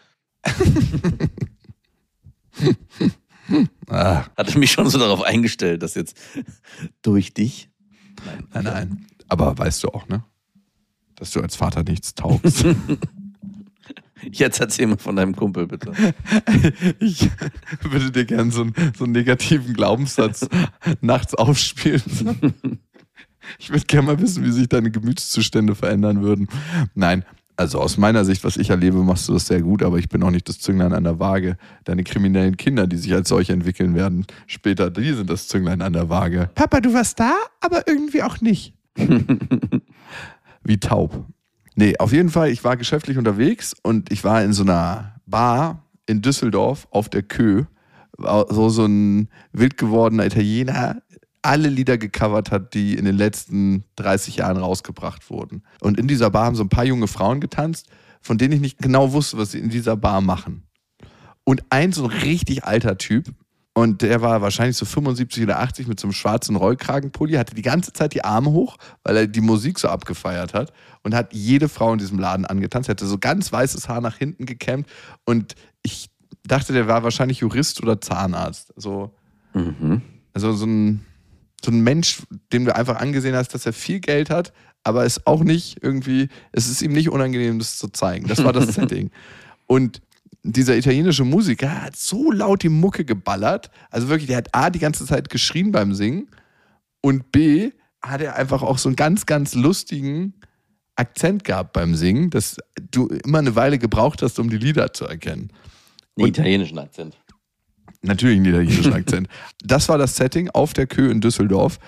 Ah, 3.87 4.25
Hatte 4.37 4.59
mich 4.59 4.71
schon 4.71 4.89
so 4.89 4.99
darauf 4.99 5.23
eingestellt, 5.23 5.81
dass 5.81 5.95
jetzt 5.95 6.15
durch 7.01 7.33
dich. 7.33 7.69
nein, 8.53 8.63
nein. 8.63 9.05
Aber 9.27 9.57
weißt 9.57 9.83
du 9.83 9.89
auch, 9.89 10.07
ne? 10.07 10.23
Dass 11.15 11.31
du 11.31 11.41
als 11.41 11.55
Vater 11.55 11.83
nichts 11.83 12.13
taugst. 12.15 12.65
Jetzt 14.31 14.59
erzähl 14.59 14.87
mal 14.87 14.97
von 14.97 15.15
deinem 15.15 15.35
Kumpel, 15.35 15.67
bitte. 15.67 15.91
Ich 16.99 17.29
würde 17.83 18.11
dir 18.11 18.25
gerne 18.25 18.51
so, 18.51 18.61
einen- 18.63 18.73
so 18.97 19.03
einen 19.05 19.13
negativen 19.13 19.73
Glaubenssatz 19.73 20.47
nachts 21.01 21.33
aufspielen. 21.35 22.01
Ich 23.57 23.69
würde 23.71 23.85
gerne 23.85 24.07
mal 24.07 24.19
wissen, 24.19 24.43
wie 24.45 24.51
sich 24.51 24.67
deine 24.69 24.91
Gemütszustände 24.91 25.73
verändern 25.75 26.21
würden. 26.21 26.47
Nein, 26.95 27.23
Also 27.55 27.79
aus 27.81 27.97
meiner 27.97 28.23
Sicht, 28.25 28.43
was 28.43 28.55
ich 28.57 28.69
erlebe, 28.69 29.03
machst 29.03 29.27
du 29.27 29.33
das 29.33 29.47
sehr 29.47 29.61
gut, 29.61 29.83
aber 29.83 29.97
ich 29.97 30.07
bin 30.07 30.23
auch 30.23 30.31
nicht 30.31 30.47
das 30.47 30.59
Zünglein 30.59 30.93
an 30.93 31.03
der 31.03 31.19
Waage. 31.19 31.57
Deine 31.83 32.03
kriminellen 32.03 32.55
Kinder, 32.57 32.87
die 32.87 32.95
sich 32.97 33.13
als 33.13 33.27
solche 33.29 33.51
entwickeln 33.53 33.95
werden, 33.95 34.25
später, 34.47 34.89
die 34.89 35.11
sind 35.13 35.29
das 35.29 35.47
Zünglein 35.49 35.81
an 35.81 35.91
der 35.93 36.07
Waage. 36.09 36.49
Papa, 36.55 36.79
du 36.79 36.93
warst 36.93 37.19
da, 37.19 37.33
aber 37.59 37.85
irgendwie 37.87 38.23
auch 38.23 38.39
nicht. 38.39 38.73
Wie 40.63 40.77
taub. 40.79 41.25
Nee, 41.79 41.95
auf 41.97 42.11
jeden 42.11 42.27
Fall, 42.27 42.49
ich 42.49 42.65
war 42.65 42.75
geschäftlich 42.75 43.17
unterwegs 43.17 43.73
und 43.83 44.11
ich 44.11 44.25
war 44.25 44.43
in 44.43 44.51
so 44.51 44.63
einer 44.63 45.15
Bar 45.25 45.87
in 46.07 46.21
Düsseldorf 46.21 46.89
auf 46.91 47.07
der 47.07 47.23
Kö. 47.23 47.63
So, 48.17 48.67
so 48.67 48.85
ein 48.85 49.29
wild 49.53 49.77
gewordener 49.77 50.25
Italiener, 50.25 51.01
alle 51.41 51.69
Lieder 51.69 51.97
gecovert 51.97 52.51
hat, 52.51 52.73
die 52.73 52.95
in 52.95 53.05
den 53.05 53.15
letzten 53.15 53.85
30 53.95 54.35
Jahren 54.35 54.57
rausgebracht 54.57 55.29
wurden. 55.29 55.63
Und 55.79 55.97
in 55.97 56.09
dieser 56.09 56.29
Bar 56.29 56.47
haben 56.47 56.55
so 56.57 56.63
ein 56.63 56.69
paar 56.69 56.83
junge 56.83 57.07
Frauen 57.07 57.39
getanzt, 57.39 57.87
von 58.19 58.37
denen 58.37 58.55
ich 58.55 58.59
nicht 58.59 58.79
genau 58.79 59.13
wusste, 59.13 59.37
was 59.37 59.51
sie 59.51 59.59
in 59.59 59.69
dieser 59.69 59.95
Bar 59.95 60.19
machen. 60.19 60.67
Und 61.45 61.63
ein 61.69 61.93
so 61.93 62.03
ein 62.03 62.11
richtig 62.11 62.65
alter 62.65 62.97
Typ, 62.97 63.33
und 63.73 64.01
der 64.01 64.21
war 64.21 64.41
wahrscheinlich 64.41 64.75
so 64.77 64.85
75 64.85 65.43
oder 65.43 65.59
80 65.59 65.87
mit 65.87 65.99
so 65.99 66.07
einem 66.07 66.13
schwarzen 66.13 66.55
Rollkragenpulli, 66.55 67.33
hatte 67.35 67.55
die 67.55 67.61
ganze 67.61 67.93
Zeit 67.93 68.13
die 68.13 68.23
Arme 68.23 68.51
hoch, 68.51 68.77
weil 69.03 69.15
er 69.15 69.27
die 69.27 69.41
Musik 69.41 69.79
so 69.79 69.87
abgefeiert 69.87 70.53
hat 70.53 70.73
und 71.03 71.15
hat 71.15 71.33
jede 71.33 71.69
Frau 71.69 71.93
in 71.93 71.99
diesem 71.99 72.19
Laden 72.19 72.45
angetanzt. 72.45 72.89
Er 72.89 72.93
hatte 72.93 73.05
so 73.07 73.17
ganz 73.17 73.51
weißes 73.51 73.87
Haar 73.87 74.01
nach 74.01 74.17
hinten 74.17 74.45
gekämmt 74.45 74.87
und 75.25 75.55
ich 75.83 76.09
dachte, 76.45 76.73
der 76.73 76.87
war 76.87 77.03
wahrscheinlich 77.03 77.39
Jurist 77.39 77.81
oder 77.81 78.01
Zahnarzt. 78.01 78.73
So, 78.75 79.11
Mhm. 79.53 80.01
also 80.33 80.53
so 80.53 80.65
ein, 80.65 81.05
so 81.63 81.71
ein 81.71 81.81
Mensch, 81.81 82.21
dem 82.53 82.65
du 82.65 82.75
einfach 82.75 82.97
angesehen 82.97 83.35
hast, 83.35 83.53
dass 83.53 83.65
er 83.65 83.73
viel 83.73 83.99
Geld 83.99 84.29
hat, 84.29 84.51
aber 84.83 85.05
es 85.05 85.25
auch 85.27 85.43
nicht 85.43 85.81
irgendwie, 85.83 86.29
es 86.51 86.67
ist 86.69 86.81
ihm 86.81 86.93
nicht 86.93 87.09
unangenehm, 87.09 87.59
das 87.59 87.77
zu 87.77 87.89
zeigen. 87.89 88.27
Das 88.27 88.43
war 88.43 88.53
das 88.53 88.67
Setting. 88.75 89.11
Und 89.67 90.01
dieser 90.43 90.77
italienische 90.77 91.25
Musiker 91.25 91.83
hat 91.83 91.95
so 91.95 92.31
laut 92.31 92.63
die 92.63 92.69
Mucke 92.69 93.05
geballert. 93.05 93.69
Also 93.89 94.09
wirklich, 94.09 94.27
der 94.27 94.37
hat 94.37 94.53
A, 94.53 94.69
die 94.69 94.79
ganze 94.79 95.05
Zeit 95.05 95.29
geschrien 95.29 95.71
beim 95.71 95.93
Singen 95.93 96.29
und 97.01 97.31
B, 97.31 97.71
hat 98.01 98.21
er 98.21 98.35
einfach 98.35 98.61
auch 98.61 98.77
so 98.77 98.87
einen 98.87 98.95
ganz, 98.95 99.25
ganz 99.25 99.55
lustigen 99.55 100.33
Akzent 100.95 101.43
gehabt 101.43 101.73
beim 101.73 101.95
Singen, 101.95 102.29
dass 102.29 102.57
du 102.91 103.07
immer 103.07 103.39
eine 103.39 103.55
Weile 103.55 103.77
gebraucht 103.77 104.21
hast, 104.21 104.39
um 104.39 104.49
die 104.49 104.57
Lieder 104.57 104.93
zu 104.93 105.05
erkennen. 105.05 105.51
Den 106.17 106.27
italienischen 106.27 106.77
Akzent. 106.79 107.17
Natürlich 108.01 108.37
einen 108.37 108.45
italienischen 108.45 108.93
Akzent. 108.93 109.27
Das 109.63 109.89
war 109.89 109.97
das 109.97 110.15
Setting 110.15 110.49
auf 110.49 110.73
der 110.73 110.87
Kö 110.87 111.09
in 111.09 111.21
Düsseldorf. 111.21 111.79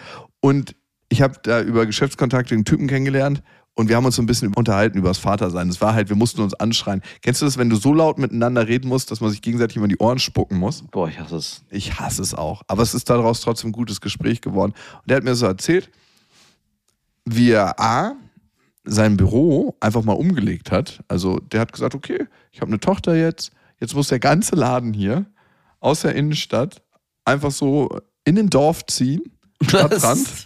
Und 0.41 0.75
ich 1.09 1.21
habe 1.21 1.35
da 1.43 1.61
über 1.61 1.85
Geschäftskontakte 1.85 2.55
einen 2.55 2.65
Typen 2.65 2.87
kennengelernt 2.87 3.43
und 3.81 3.89
wir 3.89 3.95
haben 3.95 4.05
uns 4.05 4.15
so 4.15 4.21
ein 4.21 4.27
bisschen 4.27 4.53
unterhalten 4.53 4.97
über 4.97 5.09
das 5.09 5.17
Vatersein. 5.17 5.67
Es 5.67 5.81
war 5.81 5.93
halt, 5.93 6.09
wir 6.09 6.15
mussten 6.15 6.41
uns 6.41 6.53
anschreien. 6.53 7.01
Kennst 7.21 7.41
du 7.41 7.45
das, 7.45 7.57
wenn 7.57 7.69
du 7.69 7.75
so 7.75 7.93
laut 7.93 8.19
miteinander 8.19 8.67
reden 8.67 8.87
musst, 8.87 9.11
dass 9.11 9.21
man 9.21 9.31
sich 9.31 9.41
gegenseitig 9.41 9.75
immer 9.75 9.85
in 9.85 9.89
die 9.89 9.97
Ohren 9.97 10.19
spucken 10.19 10.57
muss? 10.57 10.83
Boah, 10.91 11.07
ich 11.09 11.19
hasse 11.19 11.35
es. 11.35 11.63
Ich 11.71 11.99
hasse 11.99 12.21
es 12.21 12.35
auch. 12.35 12.61
Aber 12.67 12.83
es 12.83 12.93
ist 12.93 13.09
daraus 13.09 13.41
trotzdem 13.41 13.71
ein 13.71 13.73
gutes 13.73 13.99
Gespräch 13.99 14.39
geworden. 14.39 14.73
Und 14.93 15.09
der 15.09 15.17
hat 15.17 15.23
mir 15.23 15.33
so 15.33 15.47
erzählt, 15.47 15.89
wie 17.25 17.51
er 17.51 17.79
A, 17.79 18.13
sein 18.83 19.17
Büro 19.17 19.75
einfach 19.79 20.03
mal 20.03 20.13
umgelegt 20.13 20.71
hat. 20.71 21.03
Also 21.07 21.39
der 21.39 21.61
hat 21.61 21.73
gesagt, 21.73 21.95
okay, 21.95 22.27
ich 22.51 22.61
habe 22.61 22.69
eine 22.69 22.79
Tochter 22.79 23.15
jetzt, 23.15 23.51
jetzt 23.79 23.95
muss 23.95 24.07
der 24.07 24.19
ganze 24.19 24.55
Laden 24.55 24.93
hier 24.93 25.25
aus 25.79 26.01
der 26.01 26.15
Innenstadt 26.15 26.83
einfach 27.25 27.51
so 27.51 27.89
in 28.25 28.35
den 28.35 28.49
Dorf 28.49 28.85
ziehen, 28.85 29.21
Stadtrand, 29.61 30.45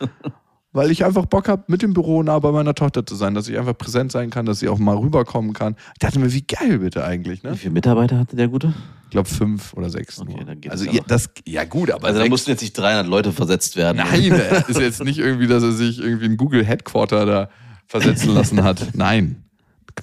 weil 0.75 0.91
ich 0.91 1.05
einfach 1.05 1.25
Bock 1.25 1.47
habe, 1.47 1.63
mit 1.67 1.81
dem 1.81 1.93
Büro 1.93 2.21
nah 2.21 2.37
bei 2.37 2.51
meiner 2.51 2.75
Tochter 2.75 3.05
zu 3.05 3.15
sein, 3.15 3.33
dass 3.33 3.47
ich 3.47 3.57
einfach 3.57 3.77
präsent 3.77 4.11
sein 4.11 4.29
kann, 4.29 4.45
dass 4.45 4.59
sie 4.59 4.67
auch 4.67 4.77
mal 4.77 4.97
rüberkommen 4.97 5.53
kann. 5.53 5.77
Ich 5.93 5.99
dachte 5.99 6.19
mir, 6.19 6.33
wie 6.33 6.41
geil 6.41 6.79
bitte 6.79 7.05
eigentlich, 7.05 7.43
Wie 7.43 7.47
ne? 7.47 7.55
viele 7.55 7.71
Mitarbeiter 7.71 8.19
hatte 8.19 8.35
der 8.35 8.49
Gute? 8.49 8.73
Ich 9.05 9.11
glaube 9.11 9.29
fünf 9.29 9.73
oder 9.73 9.89
sechs. 9.89 10.19
Okay, 10.19 10.33
nur. 10.35 10.43
dann 10.43 10.59
geht 10.59 10.69
also 10.69 10.83
ja 10.83 11.01
das, 11.07 11.29
ja 11.45 11.63
gut, 11.63 11.91
aber 11.91 12.07
Also 12.07 12.19
da 12.19 12.27
mussten 12.27 12.51
jetzt 12.51 12.61
nicht 12.61 12.77
300 12.77 13.07
Leute 13.07 13.31
versetzt 13.31 13.77
werden. 13.77 13.97
Nein, 13.97 14.33
es 14.33 14.67
ist 14.67 14.79
jetzt 14.81 15.01
nicht 15.01 15.17
irgendwie, 15.17 15.47
dass 15.47 15.63
er 15.63 15.71
sich 15.71 15.99
irgendwie 15.99 16.25
in 16.25 16.35
Google 16.35 16.65
Headquarter 16.65 17.25
da 17.25 17.49
versetzen 17.87 18.33
lassen 18.33 18.61
hat. 18.61 18.89
Nein, 18.95 19.45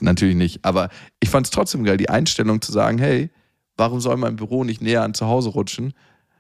natürlich 0.01 0.37
nicht. 0.37 0.65
Aber 0.65 0.89
ich 1.21 1.29
fand 1.29 1.47
es 1.47 1.51
trotzdem 1.51 1.85
geil, 1.85 1.99
die 1.99 2.09
Einstellung 2.09 2.63
zu 2.63 2.73
sagen, 2.73 2.97
hey, 2.97 3.31
warum 3.77 4.01
soll 4.01 4.17
mein 4.17 4.37
Büro 4.37 4.65
nicht 4.65 4.81
näher 4.81 5.03
an 5.03 5.13
zu 5.13 5.27
Hause 5.27 5.51
rutschen, 5.51 5.93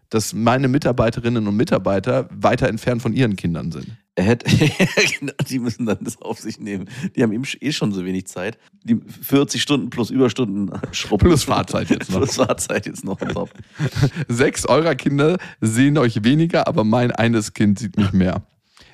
dass 0.08 0.32
meine 0.32 0.68
Mitarbeiterinnen 0.68 1.46
und 1.46 1.56
Mitarbeiter 1.56 2.28
weiter 2.30 2.68
entfernt 2.68 3.02
von 3.02 3.12
ihren 3.12 3.36
Kindern 3.36 3.72
sind. 3.72 3.88
Er 4.14 4.24
hätte, 4.24 4.46
genau, 5.18 5.32
die 5.48 5.58
müssen 5.58 5.86
dann 5.86 5.98
das 6.02 6.20
auf 6.20 6.38
sich 6.38 6.60
nehmen. 6.60 6.88
Die 7.16 7.22
haben 7.22 7.32
eben 7.32 7.44
eh 7.60 7.72
schon 7.72 7.92
so 7.92 8.04
wenig 8.04 8.26
Zeit. 8.26 8.58
Die 8.84 9.00
40 9.22 9.62
Stunden 9.62 9.88
plus 9.88 10.10
Überstunden 10.10 10.70
schrubben. 10.92 11.28
Plus 11.28 11.44
Fahrzeit 11.44 11.88
jetzt 11.88 12.10
noch. 12.10 12.18
Plus 12.18 12.36
Fahrzeit 12.36 12.86
jetzt 12.86 13.04
noch. 13.04 13.18
Sechs 14.28 14.66
eurer 14.66 14.96
Kinder 14.96 15.38
sehen 15.62 15.96
euch 15.96 16.24
weniger, 16.24 16.68
aber 16.68 16.84
mein 16.84 17.10
eines 17.10 17.54
Kind 17.54 17.78
sieht 17.78 17.96
mich 17.96 18.12
mehr. 18.12 18.42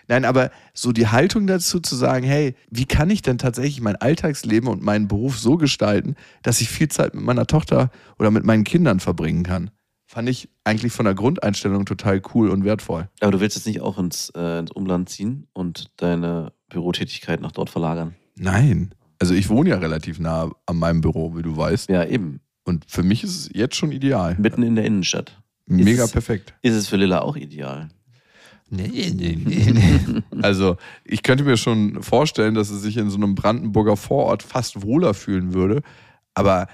Nein, 0.06 0.24
aber 0.24 0.50
so 0.72 0.92
die 0.92 1.08
Haltung 1.08 1.46
dazu 1.46 1.80
zu 1.80 1.94
sagen, 1.94 2.24
hey, 2.24 2.54
wie 2.70 2.86
kann 2.86 3.10
ich 3.10 3.20
denn 3.20 3.36
tatsächlich 3.38 3.80
mein 3.82 3.96
Alltagsleben 3.96 4.68
und 4.68 4.82
meinen 4.82 5.06
Beruf 5.06 5.38
so 5.38 5.56
gestalten, 5.56 6.14
dass 6.42 6.60
ich 6.62 6.70
viel 6.70 6.88
Zeit 6.88 7.14
mit 7.14 7.24
meiner 7.24 7.46
Tochter 7.46 7.90
oder 8.18 8.30
mit 8.30 8.44
meinen 8.44 8.64
Kindern 8.64 9.00
verbringen 9.00 9.42
kann, 9.42 9.70
fand 10.10 10.28
ich 10.28 10.48
eigentlich 10.64 10.92
von 10.92 11.04
der 11.04 11.14
Grundeinstellung 11.14 11.84
total 11.84 12.20
cool 12.34 12.48
und 12.48 12.64
wertvoll. 12.64 13.08
Aber 13.20 13.30
du 13.30 13.40
willst 13.40 13.56
jetzt 13.56 13.66
nicht 13.66 13.82
auch 13.82 13.98
ins, 13.98 14.32
äh, 14.34 14.58
ins 14.58 14.72
Umland 14.72 15.08
ziehen 15.10 15.46
und 15.52 15.90
deine 15.98 16.52
Bürotätigkeit 16.70 17.40
nach 17.42 17.52
dort 17.52 17.68
verlagern? 17.70 18.14
Nein. 18.34 18.94
Also 19.20 19.34
ich 19.34 19.48
wohne 19.50 19.70
ja 19.70 19.76
relativ 19.76 20.18
nah 20.18 20.50
an 20.64 20.76
meinem 20.78 21.02
Büro, 21.02 21.36
wie 21.36 21.42
du 21.42 21.56
weißt. 21.56 21.90
Ja, 21.90 22.04
eben. 22.04 22.40
Und 22.64 22.84
für 22.88 23.02
mich 23.02 23.22
ist 23.22 23.36
es 23.36 23.50
jetzt 23.52 23.76
schon 23.76 23.92
ideal. 23.92 24.34
Mitten 24.38 24.62
in 24.62 24.76
der 24.76 24.84
Innenstadt. 24.86 25.40
Mega 25.66 26.04
ist- 26.04 26.12
perfekt. 26.12 26.54
Ist 26.62 26.74
es 26.74 26.88
für 26.88 26.96
Lilla 26.96 27.20
auch 27.20 27.36
ideal? 27.36 27.88
Nee, 28.70 29.12
nee, 29.14 29.36
nee, 29.44 29.72
nee. 29.72 30.22
Also, 30.42 30.76
ich 31.04 31.22
könnte 31.22 31.44
mir 31.44 31.56
schon 31.58 32.02
vorstellen, 32.02 32.54
dass 32.54 32.70
es 32.70 32.80
sich 32.82 32.96
in 32.96 33.10
so 33.10 33.16
einem 33.16 33.34
Brandenburger 33.34 33.96
Vorort 33.96 34.42
fast 34.42 34.82
wohler 34.82 35.12
fühlen 35.14 35.52
würde. 35.54 35.82
Aber 36.34 36.66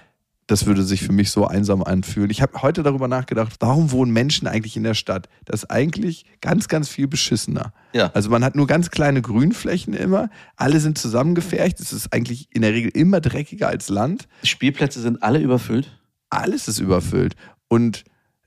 das 0.47 0.67
würde 0.67 0.83
sich 0.83 1.03
für 1.03 1.13
mich 1.13 1.31
so 1.31 1.47
einsam 1.47 1.83
anfühlen. 1.83 2.31
Ich 2.31 2.43
habe 2.43 2.63
heute 2.63 2.83
darüber 2.83 3.09
nachgedacht, 3.09 3.55
warum 3.61 3.91
wohnen 3.93 4.13
Menschen 4.13 4.47
eigentlich 4.47 4.77
in 4.77 4.83
der 4.83 4.95
Stadt? 4.95 5.29
Das 5.45 5.63
ist 5.65 5.71
eigentlich 5.71 6.27
ganz, 6.41 6.69
ganz 6.69 6.89
viel 6.89 7.09
beschissener. 7.09 7.73
Ja. 7.93 8.11
Also 8.15 8.29
man 8.31 8.45
hat 8.45 8.55
nur 8.55 8.67
ganz 8.67 8.91
kleine 8.91 9.23
Grünflächen 9.23 9.95
immer, 9.95 10.29
alle 10.57 10.81
sind 10.81 10.99
zusammengefercht, 10.99 11.81
es 11.81 11.93
ist 11.93 12.13
eigentlich 12.13 12.49
in 12.53 12.63
der 12.63 12.73
Regel 12.73 12.91
immer 12.95 13.21
dreckiger 13.21 13.69
als 13.69 13.89
Land 13.89 14.29
Die 14.43 14.49
Spielplätze 14.49 15.01
sind 15.01 15.23
alle 15.23 15.39
überfüllt. 15.39 15.91
alles 16.31 16.69
ist 16.69 16.79
überfüllt. 16.79 17.37
Und 17.69 18.05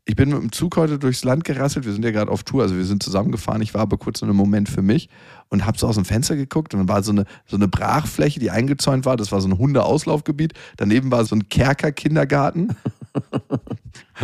ich 0.07 0.15
bin 0.15 0.29
mit 0.29 0.41
dem 0.41 0.51
Zug 0.53 0.77
heute 0.77 0.97
durchs 0.97 1.25
Land 1.25 1.43
gerasselt. 1.43 1.85
Wir 1.85 1.91
sind 1.91 2.05
ja 2.05 2.11
gerade 2.11 2.31
auf 2.31 2.43
Tour, 2.43 2.63
also 2.63 2.77
wir 2.77 2.85
sind 2.85 3.03
zusammengefahren. 3.03 3.61
Ich 3.61 3.73
war 3.73 3.81
aber 3.81 3.97
kurz 3.97 4.19
so 4.19 4.25
einen 4.25 4.37
Moment 4.37 4.69
für 4.69 4.81
mich 4.81 5.09
und 5.49 5.65
habe 5.65 5.77
so 5.77 5.85
aus 5.85 5.95
dem 5.95 6.05
Fenster 6.05 6.37
geguckt 6.37 6.73
und 6.73 6.79
dann 6.79 6.87
war 6.87 7.03
so 7.03 7.11
eine, 7.11 7.25
so 7.45 7.57
eine 7.57 7.67
Brachfläche, 7.67 8.39
die 8.39 8.49
eingezäunt 8.49 9.05
war. 9.05 9.17
Das 9.17 9.33
war 9.33 9.41
so 9.41 9.49
ein 9.49 9.57
Hundeauslaufgebiet. 9.57 10.53
Daneben 10.77 11.11
war 11.11 11.25
so 11.25 11.35
ein 11.35 11.49
Kerkerkindergarten. 11.49 12.75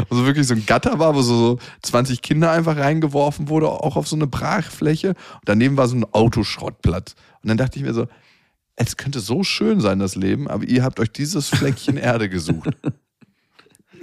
Also 0.10 0.26
wirklich 0.26 0.48
so 0.48 0.54
ein 0.54 0.66
Gatter 0.66 1.00
war, 1.00 1.16
wo 1.16 1.22
so, 1.22 1.38
so 1.38 1.60
20 1.84 2.22
Kinder 2.22 2.52
einfach 2.52 2.78
reingeworfen 2.78 3.50
wurde, 3.50 3.70
auch 3.70 3.96
auf 3.96 4.08
so 4.08 4.16
eine 4.16 4.28
Brachfläche. 4.28 5.10
Und 5.10 5.42
daneben 5.46 5.78
war 5.78 5.88
so 5.88 5.96
ein 5.96 6.06
Autoschrottplatz. 6.12 7.16
Und 7.42 7.50
dann 7.50 7.58
dachte 7.58 7.78
ich 7.78 7.86
mir 7.86 7.94
so, 7.94 8.08
es 8.76 8.98
könnte 8.98 9.20
so 9.20 9.44
schön 9.44 9.82
sein, 9.82 10.00
das 10.00 10.16
Leben, 10.16 10.48
aber 10.48 10.64
ihr 10.66 10.84
habt 10.84 11.00
euch 11.00 11.12
dieses 11.12 11.50
Fleckchen 11.50 11.98
Erde 11.98 12.30
gesucht. 12.30 12.70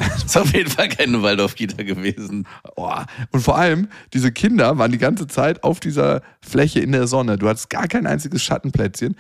Das 0.01 0.25
ist 0.25 0.37
auf 0.37 0.53
jeden 0.55 0.71
Fall 0.71 0.89
keine 0.89 1.23
Waldorf-Kita 1.23 1.83
gewesen. 1.83 2.47
Oh. 2.77 2.91
Und 3.31 3.41
vor 3.41 3.57
allem, 3.59 3.89
diese 4.13 4.33
Kinder 4.33 4.79
waren 4.79 4.91
die 4.93 4.99
ganze 4.99 5.27
Zeit 5.27 5.63
auf 5.63 5.79
dieser 5.81 6.23
Fläche 6.41 6.81
in 6.81 6.93
der 6.93 7.07
Sonne. 7.07 7.37
Du 7.39 7.49
hattest 7.49 7.71
gar 7.71 7.87
kein 7.87 8.07
einziges 8.07 8.43
Schattenplätzchen. 8.43 9.17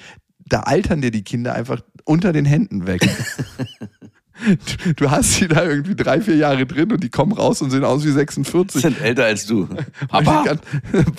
Da 0.46 0.60
altern 0.60 1.00
dir 1.00 1.10
die 1.10 1.22
Kinder 1.22 1.54
einfach 1.54 1.80
unter 2.04 2.32
den 2.32 2.44
Händen 2.44 2.86
weg. 2.86 3.00
Du- 3.02 3.66
Du 4.96 5.10
hast 5.10 5.34
sie 5.34 5.48
da 5.48 5.64
irgendwie 5.64 5.94
drei, 5.94 6.22
vier 6.22 6.36
Jahre 6.36 6.64
drin 6.64 6.90
und 6.92 7.04
die 7.04 7.10
kommen 7.10 7.32
raus 7.32 7.60
und 7.60 7.68
sehen 7.70 7.84
aus 7.84 8.06
wie 8.06 8.10
46. 8.10 8.80
Sind 8.80 8.98
älter 8.98 9.26
als 9.26 9.44
du. 9.44 9.68
Papa? 10.08 10.56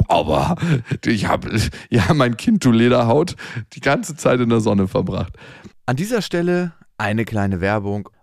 Papa, 0.08 0.56
ich 1.06 1.28
habe 1.28 1.56
ja 1.92 2.12
mein 2.16 2.36
Kind, 2.36 2.66
du 2.66 2.72
Lederhaut, 2.72 3.36
die 3.74 3.80
ganze 3.80 4.16
Zeit 4.16 4.40
in 4.40 4.50
der 4.50 4.60
Sonne 4.60 4.88
verbracht. 4.88 5.34
An 5.86 5.98
dieser 5.98 6.24
Stelle 6.24 6.74
eine 6.98 7.24
kleine 7.24 7.62
Werbung. 7.62 8.10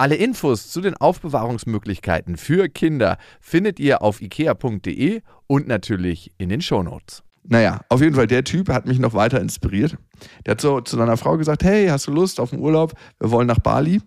Alle 0.00 0.14
Infos 0.14 0.70
zu 0.70 0.80
den 0.80 0.96
Aufbewahrungsmöglichkeiten 0.96 2.38
für 2.38 2.70
Kinder 2.70 3.18
findet 3.38 3.78
ihr 3.78 4.00
auf 4.00 4.22
ikea.de 4.22 5.20
und 5.46 5.68
natürlich 5.68 6.32
in 6.38 6.48
den 6.48 6.62
Shownotes. 6.62 7.22
Naja, 7.42 7.82
auf 7.90 8.00
jeden 8.00 8.14
Fall, 8.14 8.26
der 8.26 8.42
Typ 8.42 8.70
hat 8.70 8.86
mich 8.86 8.98
noch 8.98 9.12
weiter 9.12 9.42
inspiriert. 9.42 9.98
Der 10.46 10.52
hat 10.52 10.62
so 10.62 10.80
zu 10.80 10.96
seiner 10.96 11.18
Frau 11.18 11.36
gesagt, 11.36 11.64
hey, 11.64 11.88
hast 11.88 12.06
du 12.06 12.12
Lust 12.12 12.40
auf 12.40 12.50
einen 12.50 12.62
Urlaub? 12.62 12.94
Wir 13.18 13.30
wollen 13.30 13.46
nach 13.46 13.58
Bali. 13.58 14.00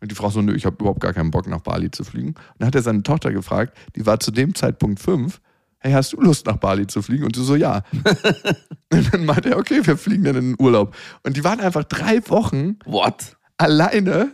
Und 0.00 0.12
die 0.12 0.14
Frau 0.14 0.30
so, 0.30 0.42
nö, 0.42 0.54
ich 0.54 0.64
habe 0.64 0.76
überhaupt 0.78 1.00
gar 1.00 1.12
keinen 1.12 1.32
Bock, 1.32 1.48
nach 1.48 1.62
Bali 1.62 1.90
zu 1.90 2.04
fliegen. 2.04 2.28
Und 2.28 2.36
dann 2.58 2.68
hat 2.68 2.76
er 2.76 2.82
seine 2.82 3.02
Tochter 3.02 3.32
gefragt, 3.32 3.76
die 3.96 4.06
war 4.06 4.20
zu 4.20 4.30
dem 4.30 4.54
Zeitpunkt 4.54 5.00
fünf, 5.00 5.40
hey, 5.80 5.90
hast 5.90 6.12
du 6.12 6.20
Lust, 6.20 6.46
nach 6.46 6.58
Bali 6.58 6.86
zu 6.86 7.02
fliegen? 7.02 7.24
Und 7.24 7.34
sie 7.34 7.42
so, 7.42 7.56
ja. 7.56 7.82
und 8.92 9.12
dann 9.12 9.24
meinte 9.24 9.50
er, 9.50 9.58
okay, 9.58 9.84
wir 9.84 9.96
fliegen 9.96 10.22
dann 10.22 10.36
in 10.36 10.52
den 10.52 10.64
Urlaub. 10.64 10.94
Und 11.24 11.36
die 11.36 11.42
waren 11.42 11.58
einfach 11.58 11.82
drei 11.82 12.20
Wochen 12.28 12.78
What? 12.84 13.36
alleine 13.58 14.32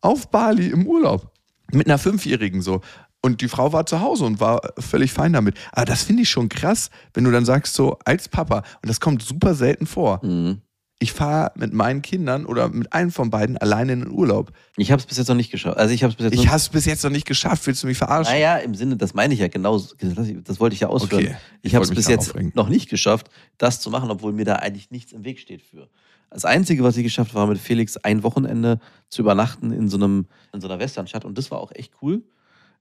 auf 0.00 0.30
Bali 0.30 0.68
im 0.68 0.86
Urlaub. 0.86 1.30
Mit 1.72 1.86
einer 1.86 1.98
Fünfjährigen 1.98 2.62
so. 2.62 2.80
Und 3.22 3.42
die 3.42 3.48
Frau 3.48 3.72
war 3.72 3.84
zu 3.86 4.00
Hause 4.00 4.24
und 4.24 4.40
war 4.40 4.60
völlig 4.78 5.12
fein 5.12 5.32
damit. 5.32 5.54
Aber 5.72 5.84
das 5.84 6.02
finde 6.02 6.22
ich 6.22 6.30
schon 6.30 6.48
krass, 6.48 6.90
wenn 7.12 7.24
du 7.24 7.30
dann 7.30 7.44
sagst, 7.44 7.74
so 7.74 7.98
als 8.04 8.28
Papa, 8.28 8.58
und 8.82 8.88
das 8.88 8.98
kommt 8.98 9.22
super 9.22 9.54
selten 9.54 9.86
vor. 9.86 10.24
Mhm. 10.24 10.62
Ich 11.02 11.12
fahre 11.12 11.50
mit 11.54 11.72
meinen 11.72 12.02
Kindern 12.02 12.44
oder 12.44 12.68
mit 12.68 12.92
einem 12.92 13.10
von 13.10 13.30
beiden 13.30 13.56
alleine 13.56 13.94
in 13.94 14.00
den 14.00 14.10
Urlaub. 14.10 14.52
Ich 14.76 14.92
habe 14.92 15.00
es 15.00 15.06
bis 15.06 15.16
jetzt 15.16 15.28
noch 15.28 15.34
nicht 15.34 15.50
geschafft. 15.50 15.78
Also 15.78 15.94
ich 15.94 16.02
habe 16.02 16.10
es 16.10 16.16
bis 16.16 16.24
jetzt 16.24 16.34
Ich 16.34 16.44
noch 16.44 16.48
habe 16.48 16.58
es 16.58 16.68
bis 16.68 16.84
jetzt 16.84 17.04
noch 17.04 17.10
nicht 17.10 17.26
geschafft. 17.26 17.66
Willst 17.66 17.82
du 17.82 17.86
mich 17.86 17.96
verarschen? 17.96 18.34
Naja, 18.34 18.58
im 18.58 18.74
Sinne, 18.74 18.98
das 18.98 19.14
meine 19.14 19.32
ich 19.32 19.40
ja 19.40 19.48
genau, 19.48 19.78
das, 19.78 20.60
wollte 20.60 20.74
ich 20.74 20.80
ja 20.80 20.88
ausführen. 20.88 21.24
Okay, 21.24 21.36
ich 21.62 21.70
ich 21.70 21.74
habe 21.74 21.84
es 21.84 21.90
bis 21.90 22.06
jetzt 22.06 22.28
aufregen. 22.30 22.52
noch 22.54 22.68
nicht 22.68 22.90
geschafft, 22.90 23.30
das 23.56 23.80
zu 23.80 23.88
machen, 23.88 24.10
obwohl 24.10 24.34
mir 24.34 24.44
da 24.44 24.56
eigentlich 24.56 24.90
nichts 24.90 25.12
im 25.12 25.24
Weg 25.24 25.38
steht 25.38 25.62
für. 25.62 25.88
Das 26.30 26.44
Einzige, 26.44 26.84
was 26.84 26.96
ich 26.96 27.02
geschafft 27.02 27.32
habe, 27.32 27.40
war 27.40 27.46
mit 27.48 27.58
Felix 27.58 27.96
ein 27.96 28.22
Wochenende 28.22 28.78
zu 29.08 29.22
übernachten 29.22 29.72
in 29.72 29.88
so, 29.88 29.96
einem, 29.96 30.26
in 30.52 30.60
so 30.60 30.68
einer 30.68 30.78
Westernstadt 30.78 31.24
und 31.24 31.36
das 31.36 31.50
war 31.50 31.58
auch 31.58 31.72
echt 31.72 31.92
cool. 32.02 32.22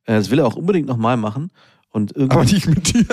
Äh, 0.06 0.16
Das 0.18 0.30
will 0.30 0.40
er 0.40 0.48
auch 0.48 0.56
unbedingt 0.56 0.88
nochmal 0.88 1.18
machen. 1.18 1.52
Und 1.92 2.16
Aber 2.18 2.46
nicht 2.46 2.68
mit 2.68 2.94
dir. 2.94 3.06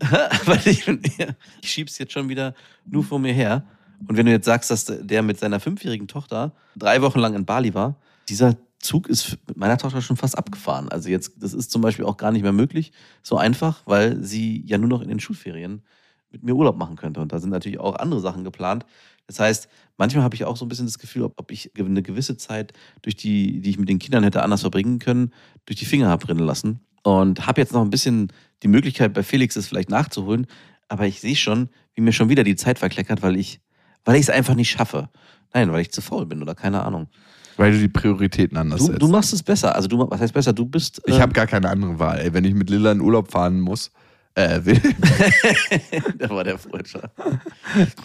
weil 0.46 0.66
ich, 0.66 0.88
ich 0.88 1.70
schieb's 1.70 1.98
jetzt 1.98 2.12
schon 2.12 2.28
wieder 2.28 2.54
nur 2.84 3.04
vor 3.04 3.18
mir 3.18 3.32
her. 3.32 3.64
Und 4.08 4.16
wenn 4.16 4.26
du 4.26 4.32
jetzt 4.32 4.44
sagst, 4.44 4.70
dass 4.70 4.84
der 4.84 5.22
mit 5.22 5.38
seiner 5.38 5.60
fünfjährigen 5.60 6.08
Tochter 6.08 6.52
drei 6.76 7.00
Wochen 7.02 7.20
lang 7.20 7.34
in 7.34 7.44
Bali 7.46 7.72
war, 7.72 7.96
dieser 8.28 8.56
Zug 8.78 9.08
ist 9.08 9.38
mit 9.48 9.56
meiner 9.56 9.78
Tochter 9.78 10.02
schon 10.02 10.16
fast 10.16 10.36
abgefahren. 10.36 10.88
Also 10.88 11.08
jetzt, 11.08 11.32
das 11.38 11.54
ist 11.54 11.70
zum 11.70 11.80
Beispiel 11.80 12.04
auch 12.04 12.16
gar 12.16 12.30
nicht 12.32 12.42
mehr 12.42 12.52
möglich, 12.52 12.92
so 13.22 13.36
einfach, 13.38 13.82
weil 13.86 14.22
sie 14.22 14.62
ja 14.66 14.76
nur 14.78 14.88
noch 14.88 15.00
in 15.00 15.08
den 15.08 15.20
Schulferien 15.20 15.82
mit 16.30 16.42
mir 16.42 16.54
Urlaub 16.54 16.76
machen 16.76 16.96
könnte. 16.96 17.20
Und 17.20 17.32
da 17.32 17.38
sind 17.38 17.50
natürlich 17.50 17.78
auch 17.80 17.96
andere 17.96 18.20
Sachen 18.20 18.44
geplant. 18.44 18.84
Das 19.26 19.40
heißt, 19.40 19.68
manchmal 19.96 20.24
habe 20.24 20.34
ich 20.34 20.44
auch 20.44 20.56
so 20.56 20.64
ein 20.64 20.68
bisschen 20.68 20.86
das 20.86 20.98
Gefühl, 20.98 21.22
ob, 21.22 21.34
ob 21.38 21.50
ich 21.50 21.70
eine 21.78 22.02
gewisse 22.02 22.36
Zeit, 22.36 22.72
durch 23.02 23.16
die, 23.16 23.60
die 23.60 23.70
ich 23.70 23.78
mit 23.78 23.88
den 23.88 23.98
Kindern 23.98 24.22
hätte 24.24 24.42
anders 24.42 24.60
verbringen 24.60 24.98
können, 24.98 25.32
durch 25.66 25.78
die 25.78 25.84
Finger 25.84 26.08
habe 26.08 26.28
rinnen 26.28 26.44
lassen. 26.46 26.80
Und 27.02 27.46
habe 27.46 27.60
jetzt 27.60 27.72
noch 27.72 27.82
ein 27.82 27.90
bisschen 27.90 28.32
die 28.62 28.68
Möglichkeit, 28.68 29.12
bei 29.14 29.22
Felix 29.22 29.56
es 29.56 29.68
vielleicht 29.68 29.90
nachzuholen. 29.90 30.46
Aber 30.88 31.06
ich 31.06 31.20
sehe 31.20 31.36
schon, 31.36 31.68
wie 31.94 32.00
mir 32.00 32.12
schon 32.12 32.28
wieder 32.28 32.44
die 32.44 32.56
Zeit 32.56 32.78
verkleckert, 32.78 33.22
weil 33.22 33.36
ich 33.36 33.60
weil 34.06 34.14
ich 34.14 34.22
es 34.22 34.30
einfach 34.30 34.54
nicht 34.54 34.70
schaffe. 34.70 35.10
Nein, 35.52 35.72
weil 35.72 35.82
ich 35.82 35.90
zu 35.92 36.00
faul 36.00 36.26
bin 36.26 36.40
oder 36.40 36.54
keine 36.54 36.82
Ahnung. 36.84 37.08
Weil 37.56 37.72
du 37.72 37.78
die 37.78 37.88
Prioritäten 37.88 38.56
anders 38.56 38.80
Du, 38.80 38.86
setzt. 38.86 39.02
du 39.02 39.08
machst 39.08 39.32
es 39.32 39.42
besser. 39.42 39.74
Also 39.74 39.88
du, 39.88 39.98
was 39.98 40.20
heißt 40.20 40.32
besser? 40.32 40.52
Du 40.52 40.64
bist. 40.64 41.02
ich 41.06 41.16
äh, 41.16 41.20
habe 41.20 41.32
gar 41.32 41.46
keine 41.46 41.68
andere 41.68 41.98
Wahl. 41.98 42.20
Ey, 42.20 42.32
wenn 42.32 42.44
ich 42.44 42.54
mit 42.54 42.70
Lilla 42.70 42.92
in 42.92 43.00
Urlaub 43.00 43.30
fahren 43.32 43.60
muss, 43.60 43.90
äh, 44.36 44.64
will, 44.66 44.80
da 46.18 46.28
war 46.28 46.44
der 46.44 46.58
Freudscher. 46.58 47.10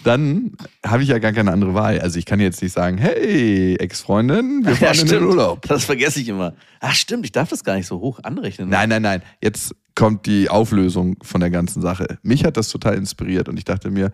dann 0.05 0.53
habe 0.85 1.03
ich 1.03 1.09
ja 1.09 1.19
gar 1.19 1.33
keine 1.33 1.51
andere 1.51 1.73
Wahl. 1.73 1.99
Also 1.99 2.17
ich 2.17 2.25
kann 2.25 2.39
jetzt 2.39 2.61
nicht 2.61 2.71
sagen, 2.71 2.97
hey, 2.97 3.75
Ex-Freundin, 3.75 4.65
wir 4.65 4.75
fahren 4.77 4.97
in 4.97 5.07
den 5.07 5.23
Urlaub. 5.23 5.61
Das 5.67 5.83
vergesse 5.83 6.21
ich 6.21 6.29
immer. 6.29 6.53
Ach 6.79 6.93
stimmt, 6.93 7.25
ich 7.25 7.33
darf 7.33 7.49
das 7.49 7.65
gar 7.65 7.75
nicht 7.75 7.85
so 7.87 7.99
hoch 7.99 8.19
anrechnen. 8.23 8.69
Nein, 8.69 8.87
nein, 8.87 9.01
nein. 9.01 9.21
Jetzt 9.41 9.75
kommt 9.93 10.25
die 10.25 10.49
Auflösung 10.49 11.17
von 11.21 11.41
der 11.41 11.49
ganzen 11.49 11.81
Sache. 11.81 12.17
Mich 12.23 12.45
hat 12.45 12.55
das 12.55 12.69
total 12.69 12.95
inspiriert 12.95 13.49
und 13.49 13.57
ich 13.57 13.65
dachte 13.65 13.91
mir, 13.91 14.13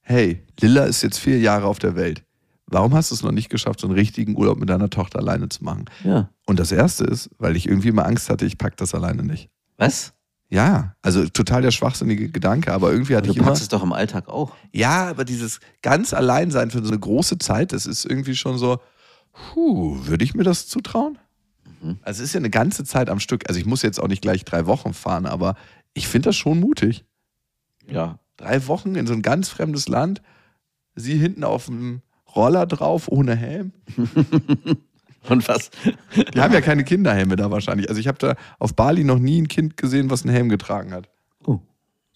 hey, 0.00 0.42
Lilla 0.60 0.84
ist 0.84 1.02
jetzt 1.02 1.18
vier 1.18 1.38
Jahre 1.38 1.66
auf 1.66 1.78
der 1.78 1.94
Welt. 1.94 2.24
Warum 2.66 2.94
hast 2.94 3.12
du 3.12 3.14
es 3.14 3.22
noch 3.22 3.30
nicht 3.30 3.48
geschafft, 3.48 3.78
so 3.78 3.86
einen 3.86 3.94
richtigen 3.94 4.36
Urlaub 4.36 4.58
mit 4.58 4.70
deiner 4.70 4.90
Tochter 4.90 5.20
alleine 5.20 5.48
zu 5.48 5.62
machen? 5.62 5.84
Ja. 6.02 6.30
Und 6.46 6.58
das 6.58 6.72
erste 6.72 7.04
ist, 7.04 7.30
weil 7.38 7.54
ich 7.54 7.68
irgendwie 7.68 7.88
immer 7.88 8.06
Angst 8.06 8.28
hatte, 8.28 8.44
ich 8.44 8.58
pack 8.58 8.76
das 8.76 8.92
alleine 8.92 9.22
nicht. 9.22 9.50
Was? 9.76 10.14
Ja, 10.50 10.94
also 11.02 11.26
total 11.28 11.62
der 11.62 11.70
schwachsinnige 11.70 12.28
Gedanke, 12.28 12.72
aber 12.72 12.92
irgendwie 12.92 13.16
hatte 13.16 13.26
Du 13.26 13.32
ich 13.32 13.38
immer. 13.38 13.46
packst 13.48 13.62
es 13.62 13.68
doch 13.68 13.82
im 13.82 13.92
Alltag 13.92 14.28
auch. 14.28 14.54
Ja, 14.72 15.08
aber 15.08 15.24
dieses 15.24 15.58
ganz 15.82 16.12
Alleinsein 16.14 16.70
für 16.70 16.82
so 16.82 16.90
eine 16.90 16.98
große 17.00 17.38
Zeit, 17.38 17.72
das 17.72 17.86
ist 17.86 18.04
irgendwie 18.04 18.36
schon 18.36 18.58
so, 18.58 18.78
puh, 19.32 19.98
würde 20.06 20.24
ich 20.24 20.34
mir 20.34 20.44
das 20.44 20.68
zutrauen? 20.68 21.18
Mhm. 21.82 21.98
Also 22.02 22.22
es 22.22 22.28
ist 22.28 22.34
ja 22.34 22.38
eine 22.40 22.50
ganze 22.50 22.84
Zeit 22.84 23.08
am 23.08 23.20
Stück. 23.20 23.48
Also 23.48 23.58
ich 23.58 23.66
muss 23.66 23.82
jetzt 23.82 23.98
auch 23.98 24.06
nicht 24.08 24.22
gleich 24.22 24.44
drei 24.44 24.66
Wochen 24.66 24.92
fahren, 24.94 25.26
aber 25.26 25.56
ich 25.94 26.06
finde 26.08 26.28
das 26.28 26.36
schon 26.36 26.60
mutig. 26.60 27.04
Ja. 27.90 28.18
Drei 28.36 28.66
Wochen 28.68 28.94
in 28.96 29.06
so 29.06 29.12
ein 29.14 29.22
ganz 29.22 29.48
fremdes 29.48 29.88
Land, 29.88 30.22
sie 30.94 31.16
hinten 31.16 31.42
auf 31.44 31.66
dem 31.66 32.02
Roller 32.34 32.66
drauf, 32.66 33.08
ohne 33.08 33.34
Helm. 33.34 33.72
Und 35.28 35.48
was? 35.48 35.70
Die 36.34 36.40
haben 36.40 36.52
ja 36.52 36.60
keine 36.60 36.84
Kinderhelme 36.84 37.36
da 37.36 37.50
wahrscheinlich. 37.50 37.88
Also 37.88 38.00
ich 38.00 38.08
habe 38.08 38.18
da 38.18 38.34
auf 38.58 38.74
Bali 38.74 39.04
noch 39.04 39.18
nie 39.18 39.40
ein 39.40 39.48
Kind 39.48 39.76
gesehen, 39.76 40.10
was 40.10 40.22
einen 40.22 40.34
Helm 40.34 40.48
getragen 40.48 40.92
hat. 40.92 41.08
Oh. 41.46 41.60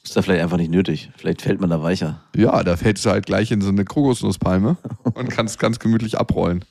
Ist 0.03 0.17
da 0.17 0.23
vielleicht 0.23 0.43
einfach 0.43 0.59
nicht 0.59 0.71
nötig. 0.71 1.11
Vielleicht 1.17 1.43
fällt 1.43 1.61
man 1.61 1.71
da 1.71 1.83
weicher. 1.83 2.23
Ja, 2.37 2.63
da 2.63 2.77
fällst 2.77 3.05
du 3.05 3.11
halt 3.11 3.27
gleich 3.27 3.51
in 3.51 3.61
so 3.61 3.69
eine 3.69 3.85
Kokosnusspalme 3.85 4.77
und 5.15 5.31
kannst 5.31 5.59
ganz 5.59 5.79
gemütlich 5.79 6.19
abrollen. 6.19 6.65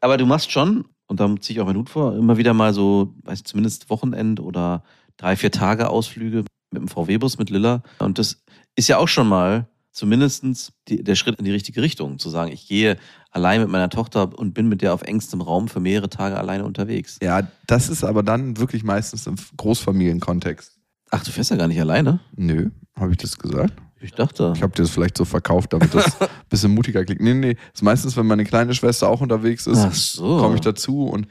Aber 0.00 0.16
du 0.16 0.26
machst 0.26 0.50
schon, 0.52 0.86
und 1.06 1.20
da 1.20 1.34
ziehe 1.40 1.56
ich 1.56 1.60
auch 1.60 1.66
meinen 1.66 1.78
Hut 1.78 1.90
vor, 1.90 2.14
immer 2.16 2.36
wieder 2.36 2.54
mal 2.54 2.72
so, 2.72 3.14
weiß 3.24 3.40
ich, 3.40 3.44
zumindest 3.44 3.90
Wochenend 3.90 4.40
oder 4.40 4.82
drei, 5.16 5.36
vier 5.36 5.50
Tage 5.50 5.90
Ausflüge 5.90 6.44
mit 6.70 6.82
dem 6.82 6.88
VW-Bus 6.88 7.38
mit 7.38 7.50
Lilla. 7.50 7.82
Und 7.98 8.18
das 8.18 8.42
ist 8.76 8.88
ja 8.88 8.98
auch 8.98 9.08
schon 9.08 9.28
mal 9.28 9.66
zumindest 9.98 10.72
die, 10.88 11.02
der 11.02 11.16
Schritt 11.16 11.38
in 11.38 11.44
die 11.44 11.50
richtige 11.50 11.82
Richtung, 11.82 12.18
zu 12.18 12.30
sagen, 12.30 12.52
ich 12.52 12.68
gehe 12.68 12.96
allein 13.30 13.60
mit 13.60 13.68
meiner 13.68 13.90
Tochter 13.90 14.38
und 14.38 14.54
bin 14.54 14.68
mit 14.68 14.80
der 14.80 14.94
auf 14.94 15.02
engstem 15.02 15.40
Raum 15.40 15.68
für 15.68 15.80
mehrere 15.80 16.08
Tage 16.08 16.38
alleine 16.38 16.64
unterwegs. 16.64 17.18
Ja, 17.22 17.48
das 17.66 17.88
ist 17.88 18.04
aber 18.04 18.22
dann 18.22 18.56
wirklich 18.58 18.84
meistens 18.84 19.26
im 19.26 19.34
Großfamilienkontext. 19.56 20.78
Ach, 21.10 21.24
du 21.24 21.30
fährst 21.32 21.50
ja 21.50 21.56
gar 21.56 21.68
nicht 21.68 21.80
alleine? 21.80 22.20
Nö, 22.36 22.70
habe 22.96 23.10
ich 23.10 23.16
das 23.18 23.38
gesagt? 23.38 23.74
Ich 24.00 24.12
dachte. 24.12 24.52
Ich 24.54 24.62
habe 24.62 24.72
dir 24.72 24.82
das 24.82 24.90
vielleicht 24.90 25.16
so 25.16 25.24
verkauft, 25.24 25.72
damit 25.72 25.92
das 25.92 26.20
ein 26.20 26.28
bisschen 26.48 26.72
mutiger 26.72 27.04
klingt. 27.04 27.20
Nee, 27.20 27.34
nee, 27.34 27.56
ist 27.74 27.82
meistens, 27.82 28.16
wenn 28.16 28.26
meine 28.26 28.44
kleine 28.44 28.74
Schwester 28.74 29.08
auch 29.08 29.20
unterwegs 29.20 29.66
ist, 29.66 30.12
so. 30.12 30.38
komme 30.38 30.54
ich 30.54 30.60
dazu 30.60 31.06
und 31.08 31.26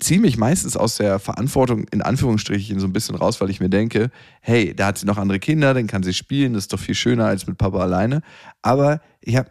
ziehe 0.00 0.20
mich 0.20 0.36
meistens 0.36 0.76
aus 0.76 0.96
der 0.96 1.18
Verantwortung 1.18 1.86
in 1.90 2.02
Anführungsstrichen 2.02 2.80
so 2.80 2.86
ein 2.86 2.92
bisschen 2.92 3.14
raus, 3.14 3.40
weil 3.40 3.50
ich 3.50 3.60
mir 3.60 3.68
denke, 3.68 4.10
hey, 4.40 4.74
da 4.74 4.86
hat 4.88 4.98
sie 4.98 5.06
noch 5.06 5.18
andere 5.18 5.38
Kinder, 5.38 5.72
dann 5.72 5.86
kann 5.86 6.02
sie 6.02 6.14
spielen, 6.14 6.54
das 6.54 6.64
ist 6.64 6.72
doch 6.72 6.80
viel 6.80 6.94
schöner 6.94 7.26
als 7.26 7.46
mit 7.46 7.58
Papa 7.58 7.78
alleine. 7.78 8.22
Aber 8.62 9.00
ich 9.20 9.36
habe 9.36 9.50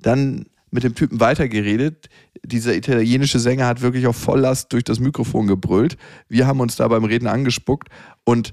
dann 0.00 0.46
mit 0.70 0.84
dem 0.84 0.94
Typen 0.94 1.20
weitergeredet. 1.20 2.08
Dieser 2.44 2.74
italienische 2.74 3.38
Sänger 3.38 3.66
hat 3.66 3.80
wirklich 3.80 4.06
auf 4.06 4.16
Volllast 4.16 4.72
durch 4.72 4.84
das 4.84 4.98
Mikrofon 4.98 5.46
gebrüllt. 5.46 5.96
Wir 6.28 6.46
haben 6.46 6.60
uns 6.60 6.76
da 6.76 6.88
beim 6.88 7.04
Reden 7.04 7.28
angespuckt 7.28 7.88
und 8.24 8.52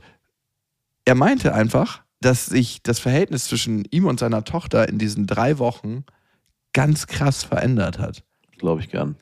er 1.06 1.15
meinte 1.15 1.54
einfach, 1.54 2.04
dass 2.22 2.46
sich 2.46 2.82
das 2.84 3.00
Verhältnis 3.00 3.46
zwischen 3.46 3.86
ihm 3.91 4.06
und 4.06 4.19
seiner 4.19 4.43
Tochter 4.43 4.88
in 4.88 4.98
diesen 4.98 5.28
drei 5.28 5.60
Wochen 5.60 6.06
ganz 6.72 7.08
krass 7.08 7.43
verändert 7.43 8.00
hat. 8.00 8.24
Glaube 8.58 8.82
ich 8.82 8.89
gern. 8.89 9.17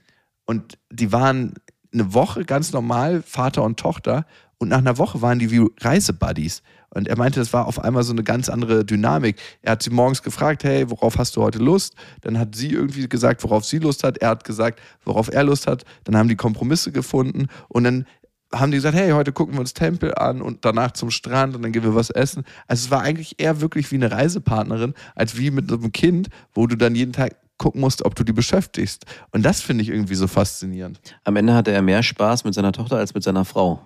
Und 0.46 0.78
die 0.92 1.12
waren 1.12 1.56
eine 1.94 2.14
Woche 2.14 2.46
ganz 2.46 2.72
normal, 2.72 3.24
Vater 3.26 3.64
und 3.64 3.80
Tochter. 3.80 4.26
Und 4.58 4.70
nach 4.70 4.78
einer 4.78 4.98
Woche 4.98 5.22
waren 5.22 5.40
die 5.40 5.52
wie 5.52 5.68
Reisebuddies. 5.80 6.62
Und 6.94 7.08
er 7.08 7.18
meinte, 7.18 7.40
das 7.40 7.54
war 7.54 7.68
auf 7.68 7.80
einmal 7.80 8.04
so 8.04 8.12
eine 8.12 8.24
ganz 8.24 8.50
andere 8.50 8.86
Dynamik. 8.86 9.38
Er 9.62 9.74
hat 9.74 9.84
sie 9.84 9.90
morgens 9.90 10.22
gefragt, 10.24 10.64
hey, 10.64 10.90
worauf 10.90 11.18
hast 11.18 11.36
du 11.36 11.42
heute 11.42 11.60
Lust? 11.60 11.96
Dann 12.22 12.38
hat 12.38 12.56
sie 12.56 12.70
irgendwie 12.70 13.08
gesagt, 13.08 13.44
worauf 13.44 13.66
sie 13.66 13.80
Lust 13.80 14.04
hat. 14.04 14.18
Er 14.18 14.30
hat 14.30 14.44
gesagt, 14.44 14.82
worauf 15.06 15.32
er 15.32 15.44
Lust 15.44 15.68
hat. 15.68 15.86
Dann 16.04 16.18
haben 16.18 16.28
die 16.28 16.36
Kompromisse 16.36 16.92
gefunden. 16.92 17.48
Und 17.70 17.86
dann 17.86 18.06
haben 18.54 18.72
die 18.72 18.78
gesagt, 18.78 18.96
hey, 18.96 19.12
heute 19.12 19.32
gucken 19.32 19.56
wir 19.56 19.62
uns 19.62 19.74
Tempel 19.74 20.14
an 20.16 20.42
und 20.42 20.66
danach 20.66 20.92
zum 20.92 21.10
Strand 21.10 21.56
und 21.56 21.62
dann 21.62 21.72
gehen 21.72 21.84
wir 21.84 21.96
was 21.96 22.10
essen. 22.10 22.44
Also 22.68 22.86
es 22.86 22.92
war 22.92 23.02
eigentlich 23.02 23.40
eher 23.40 23.62
wirklich 23.62 23.92
wie 23.92 23.96
eine 23.96 24.12
Reisepartnerin, 24.12 24.94
als 25.16 25.38
wie 25.38 25.52
mit 25.52 25.72
einem 25.72 25.92
Kind, 25.94 26.28
wo 26.54 26.68
du 26.68 26.76
dann 26.76 26.94
jeden 26.94 27.14
Tag 27.14 27.38
gucken 27.62 27.80
musst, 27.80 28.04
ob 28.04 28.16
du 28.16 28.24
die 28.24 28.34
beschäftigst. 28.34 29.06
Und 29.32 29.44
das 29.44 29.62
finde 29.62 29.84
ich 29.84 29.90
irgendwie 29.90 30.16
so 30.16 30.28
faszinierend. 30.28 31.00
Am 31.24 31.36
Ende 31.36 31.54
hatte 31.54 31.72
er 31.72 31.84
mehr 31.84 32.02
Spaß 32.02 32.44
mit 32.44 32.56
seiner 32.56 32.72
Tochter 32.72 32.98
als 32.98 33.14
mit 33.14 33.24
seiner 33.24 33.46
Frau. 33.46 33.80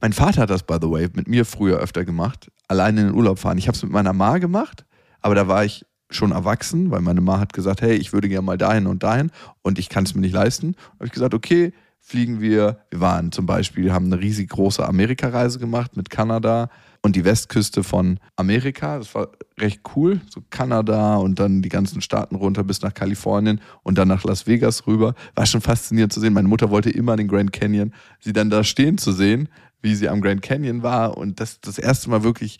Mein 0.00 0.14
Vater 0.14 0.42
hat 0.42 0.50
das, 0.50 0.62
by 0.62 0.78
the 0.80 0.90
way, 0.90 1.08
mit 1.12 1.28
mir 1.28 1.44
früher 1.44 1.76
öfter 1.78 2.06
gemacht. 2.06 2.50
Alleine 2.68 3.02
in 3.02 3.06
den 3.08 3.14
Urlaub 3.14 3.38
fahren. 3.38 3.58
Ich 3.58 3.68
habe 3.68 3.76
es 3.76 3.82
mit 3.82 3.92
meiner 3.92 4.14
Ma 4.14 4.38
gemacht, 4.38 4.86
aber 5.20 5.34
da 5.34 5.46
war 5.46 5.64
ich 5.64 5.84
schon 6.08 6.32
erwachsen, 6.32 6.90
weil 6.90 7.02
meine 7.02 7.20
Ma 7.20 7.38
hat 7.38 7.52
gesagt, 7.52 7.82
hey, 7.82 7.96
ich 7.96 8.14
würde 8.14 8.28
gerne 8.30 8.46
mal 8.46 8.56
dahin 8.56 8.86
und 8.86 9.02
dahin 9.02 9.30
und 9.60 9.78
ich 9.78 9.90
kann 9.90 10.04
es 10.04 10.14
mir 10.14 10.22
nicht 10.22 10.34
leisten. 10.34 10.72
Da 10.72 10.94
habe 10.94 11.06
ich 11.06 11.12
gesagt, 11.12 11.34
okay, 11.34 11.72
fliegen 12.06 12.40
wir. 12.40 12.78
Wir 12.90 13.00
waren 13.00 13.32
zum 13.32 13.46
Beispiel, 13.46 13.92
haben 13.92 14.06
eine 14.06 14.20
riesig 14.20 14.50
große 14.50 14.86
Amerikareise 14.86 15.58
gemacht 15.58 15.96
mit 15.96 16.08
Kanada 16.08 16.70
und 17.02 17.16
die 17.16 17.24
Westküste 17.24 17.82
von 17.82 18.20
Amerika. 18.36 18.98
Das 18.98 19.14
war 19.14 19.28
recht 19.58 19.80
cool. 19.94 20.20
So 20.30 20.42
Kanada 20.50 21.16
und 21.16 21.38
dann 21.38 21.62
die 21.62 21.68
ganzen 21.68 22.00
Staaten 22.00 22.36
runter 22.36 22.64
bis 22.64 22.82
nach 22.82 22.94
Kalifornien 22.94 23.60
und 23.82 23.98
dann 23.98 24.08
nach 24.08 24.24
Las 24.24 24.46
Vegas 24.46 24.86
rüber. 24.86 25.14
War 25.34 25.46
schon 25.46 25.60
faszinierend 25.60 26.12
zu 26.12 26.20
sehen. 26.20 26.32
Meine 26.32 26.48
Mutter 26.48 26.70
wollte 26.70 26.90
immer 26.90 27.16
den 27.16 27.28
Grand 27.28 27.52
Canyon, 27.52 27.92
sie 28.20 28.32
dann 28.32 28.50
da 28.50 28.62
stehen 28.64 28.98
zu 28.98 29.12
sehen 29.12 29.48
wie 29.86 29.94
sie 29.94 30.08
am 30.08 30.20
Grand 30.20 30.42
Canyon 30.42 30.82
war 30.82 31.16
und 31.16 31.38
das 31.40 31.60
das 31.60 31.78
erste 31.78 32.10
Mal 32.10 32.24
wirklich 32.24 32.58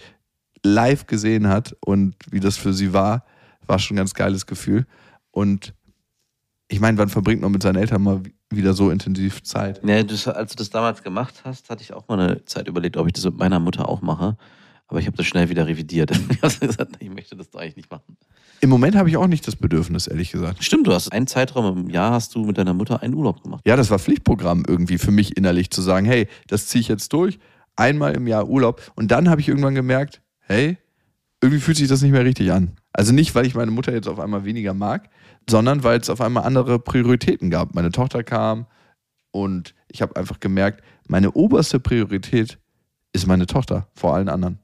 live 0.62 1.06
gesehen 1.06 1.48
hat 1.48 1.76
und 1.80 2.14
wie 2.30 2.40
das 2.40 2.56
für 2.56 2.72
sie 2.72 2.92
war, 2.92 3.24
war 3.66 3.80
schon 3.80 3.94
ein 3.94 3.98
ganz 3.98 4.14
geiles 4.14 4.46
Gefühl. 4.46 4.87
Und 5.32 5.74
ich 6.68 6.80
meine, 6.80 6.98
wann 6.98 7.09
verbringt 7.09 7.42
man 7.42 7.52
mit 7.52 7.62
seinen 7.62 7.76
Eltern 7.76 8.02
mal 8.02 8.22
wieder 8.50 8.74
so 8.74 8.90
intensiv 8.90 9.42
Zeit? 9.42 9.80
Ja, 9.85 10.02
das, 10.02 10.28
als 10.28 10.52
du 10.52 10.56
das 10.59 10.70
damals 10.70 11.02
gemacht 11.02 11.42
hast, 11.44 11.70
hatte 11.70 11.82
ich 11.82 11.92
auch 11.92 12.09
mal 12.09 12.18
eine 12.20 12.44
Zeit 12.44 12.68
überlegt, 12.68 12.96
ob 12.96 13.06
ich 13.06 13.12
das 13.12 13.24
mit 13.24 13.37
meiner 13.37 13.61
Mutter 13.61 13.88
auch 13.88 14.02
mache. 14.02 14.37
Aber 14.88 15.00
ich 15.00 15.06
habe 15.06 15.16
das 15.16 15.26
schnell 15.26 15.48
wieder 15.48 15.66
revidiert. 15.66 16.12
Ich 16.30 16.42
habe 16.42 16.66
gesagt, 16.66 16.96
ich 17.00 17.11
möchte 17.11 17.35
das 17.37 17.50
doch 17.50 17.61
eigentlich 17.61 17.76
nicht 17.76 17.90
machen. 17.90 18.16
Im 18.61 18.70
Moment 18.70 18.94
habe 18.94 19.09
ich 19.09 19.16
auch 19.16 19.26
nicht 19.26 19.46
das 19.46 19.56
Bedürfnis, 19.56 20.06
ehrlich 20.06 20.30
gesagt. 20.30 20.62
Stimmt, 20.62 20.87
du 20.87 20.92
hast 20.92 21.11
einen 21.11 21.26
Zeitraum 21.26 21.76
im 21.76 21.90
Jahr 21.90 22.12
hast 22.12 22.35
du 22.35 22.44
mit 22.44 22.56
deiner 22.56 22.72
Mutter 22.72 23.02
einen 23.02 23.14
Urlaub 23.14 23.42
gemacht. 23.42 23.62
Ja, 23.66 23.76
das 23.76 23.90
war 23.90 23.98
Pflichtprogramm 23.98 24.64
irgendwie 24.66 24.98
für 24.98 25.11
mich 25.11 25.37
innerlich 25.37 25.70
zu 25.70 25.82
sagen, 25.82 26.06
hey, 26.06 26.28
das 26.46 26.68
ziehe 26.68 26.80
ich 26.80 26.88
jetzt 26.88 27.12
durch, 27.12 27.38
einmal 27.74 28.14
im 28.14 28.26
Jahr 28.26 28.48
Urlaub. 28.48 28.92
Und 28.94 29.11
dann 29.11 29.28
habe 29.28 29.40
ich 29.40 29.48
irgendwann 29.48 29.74
gemerkt, 29.74 30.22
hey, 30.40 30.78
irgendwie 31.42 31.61
fühlt 31.61 31.76
sich 31.76 31.88
das 31.88 32.02
nicht 32.02 32.12
mehr 32.12 32.24
richtig 32.24 32.52
an. 32.52 32.72
Also 32.92 33.12
nicht, 33.12 33.35
weil 33.35 33.46
ich 33.46 33.54
meine 33.54 33.70
Mutter 33.70 33.92
jetzt 33.92 34.09
auf 34.09 34.18
einmal 34.18 34.44
weniger 34.44 34.72
mag, 34.72 35.11
sondern 35.48 35.85
weil 35.85 36.00
es 36.00 36.11
auf 36.11 36.20
einmal 36.20 36.44
andere 36.44 36.78
Prioritäten 36.78 37.50
gab. 37.50 37.74
Meine 37.74 37.90
Tochter 37.90 38.24
kam 38.24 38.66
und 39.30 39.74
ich 39.88 40.02
habe 40.02 40.16
einfach 40.16 40.40
gemerkt, 40.40 40.82
meine 41.06 41.32
oberste 41.32 41.78
Priorität 41.80 42.59
ist 43.12 43.26
meine 43.26 43.46
Tochter 43.46 43.88
vor 43.94 44.14
allen 44.14 44.28
anderen. 44.28 44.59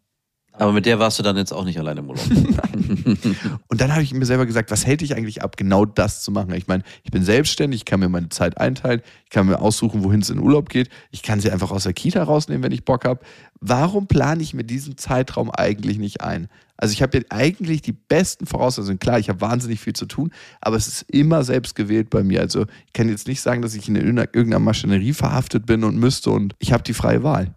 Aber 0.55 0.73
mit 0.73 0.85
der 0.85 0.99
warst 0.99 1.19
du 1.19 1.23
dann 1.23 1.37
jetzt 1.39 1.53
auch 1.53 1.65
nicht 1.65 1.79
alleine 1.79 2.01
im 2.01 2.11
Urlaub. 2.11 2.27
Und 3.69 3.81
dann 3.81 3.93
habe 3.93 4.03
ich 4.03 4.13
mir 4.13 4.27
selber 4.27 4.45
gesagt, 4.45 4.71
was 4.71 4.87
hält 4.87 5.01
dich 5.01 5.17
eigentlich 5.17 5.43
ab, 5.43 5.57
genau 5.57 5.87
das 5.87 6.23
zu 6.23 6.31
machen? 6.31 6.53
Ich 6.55 6.67
meine, 6.67 6.83
ich 7.05 7.11
bin 7.11 7.25
selbstständig, 7.25 7.81
ich 7.81 7.85
kann 7.87 8.01
mir 8.01 8.11
meine 8.11 8.29
Zeit 8.29 8.59
einteilen, 8.59 9.01
ich 9.25 9.31
kann 9.31 9.47
mir 9.47 9.61
aussuchen, 9.61 10.05
wohin 10.05 10.21
es 10.21 10.29
in 10.29 10.39
Urlaub 10.39 10.69
geht, 10.69 10.91
ich 11.11 11.23
kann 11.23 11.41
sie 11.41 11.51
einfach 11.51 11.71
aus 11.71 11.85
der 11.85 11.95
Kita 11.95 12.23
rausnehmen, 12.23 12.63
wenn 12.63 12.73
ich 12.73 12.85
Bock 12.85 13.07
habe. 13.07 13.21
Warum 13.61 14.07
plane 14.07 14.43
ich 14.43 14.53
mir 14.53 14.65
diesen 14.65 14.99
Zeitraum 14.99 15.51
eigentlich 15.51 15.99
nicht 15.99 16.21
ein? 16.21 16.49
Also 16.77 16.93
ich 16.93 17.01
habe 17.01 17.19
ja 17.19 17.25
eigentlich 17.31 17.81
die 17.81 17.93
besten 17.93 18.45
Voraussetzungen. 18.45 18.99
Klar, 18.99 19.19
ich 19.19 19.29
habe 19.29 19.41
wahnsinnig 19.41 19.81
viel 19.81 19.93
zu 19.95 20.05
tun, 20.05 20.33
aber 20.61 20.77
es 20.77 20.89
ist 20.89 21.03
immer 21.03 21.45
selbst 21.45 21.77
gewählt 21.77 22.11
bei 22.11 22.25
mir. 22.25 22.41
Also 22.41 22.67
ich 22.87 22.93
kann 22.93 23.09
jetzt 23.09 23.27
nicht 23.27 23.41
sagen, 23.41 23.63
dass 23.63 23.75
ich 23.75 23.89
in 23.89 23.97
irgendeiner 23.97 24.59
Maschinerie 24.59 25.13
verhaftet 25.13 25.65
bin 25.65 25.85
und 25.85 25.97
müsste 25.97 26.31
und 26.31 26.55
ich 26.59 26.73
habe 26.73 26.83
die 26.83 26.93
freie 26.93 27.23
Wahl. 27.23 27.55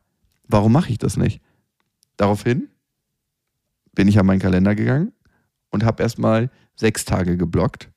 Warum 0.47 0.71
mache 0.71 0.91
ich 0.91 0.99
das 0.99 1.17
nicht? 1.17 1.41
Daraufhin 2.17 2.69
bin 3.95 4.07
ich 4.07 4.19
an 4.19 4.25
meinen 4.25 4.39
Kalender 4.39 4.75
gegangen 4.75 5.13
und 5.71 5.83
habe 5.83 6.03
erstmal 6.03 6.49
sechs 6.75 7.05
Tage 7.05 7.37
geblockt. 7.37 7.89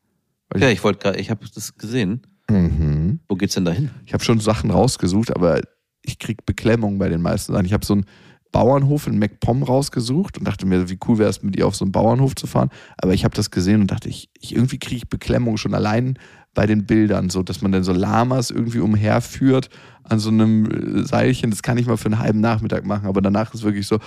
Ja, 0.57 0.71
ich 0.71 0.83
wollte 0.83 1.01
gerade, 1.01 1.19
ich 1.19 1.31
habe 1.31 1.45
das 1.55 1.77
gesehen. 1.77 2.23
Mhm. 2.51 3.21
Wo 3.29 3.37
geht's 3.37 3.55
denn 3.55 3.65
dahin? 3.65 3.91
Ich 4.07 4.15
habe 4.15 4.25
schon 4.25 4.41
Sachen 4.41 4.71
rausgesucht, 4.71 5.35
aber 5.35 5.61
ich 6.03 6.19
krieg 6.19 6.47
Beklemmung 6.47 6.99
bei 6.99 7.09
den 7.09 7.21
meisten 7.21 7.53
Sachen. 7.53 7.67
Ich 7.67 7.73
habe 7.73 7.85
so 7.85 7.95
einen 7.95 8.07
Bauernhof 8.51 9.07
in 9.07 9.19
MacPom 9.19 9.63
rausgesucht 9.63 10.39
und 10.39 10.47
dachte 10.47 10.65
mir, 10.65 10.89
wie 10.89 10.99
cool 11.07 11.19
wäre 11.19 11.29
es, 11.29 11.43
mit 11.43 11.57
ihr 11.57 11.67
auf 11.67 11.77
so 11.77 11.85
einen 11.85 11.93
Bauernhof 11.93 12.35
zu 12.35 12.47
fahren. 12.47 12.71
Aber 12.97 13.13
ich 13.13 13.25
habe 13.25 13.35
das 13.35 13.51
gesehen 13.51 13.83
und 13.83 13.91
dachte, 13.91 14.09
ich, 14.09 14.31
ich 14.39 14.55
irgendwie 14.55 14.79
kriege 14.79 14.97
ich 14.97 15.09
Beklemmung 15.09 15.59
schon 15.59 15.75
allein 15.75 16.19
bei 16.55 16.67
den 16.67 16.87
Bildern, 16.87 17.29
so 17.29 17.43
dass 17.43 17.61
man 17.61 17.73
dann 17.73 17.85
so 17.85 17.93
Lamas 17.93 18.51
irgendwie 18.51 18.81
umherführt 18.81 19.69
an 20.05 20.19
so 20.19 20.31
einem 20.31 21.05
Seilchen. 21.05 21.51
Das 21.51 21.63
kann 21.63 21.77
ich 21.77 21.87
mal 21.87 21.99
für 21.99 22.07
einen 22.07 22.19
halben 22.19 22.41
Nachmittag 22.41 22.87
machen, 22.87 23.07
aber 23.07 23.21
danach 23.21 23.53
ist 23.53 23.63
wirklich 23.63 23.87
so, 23.87 23.99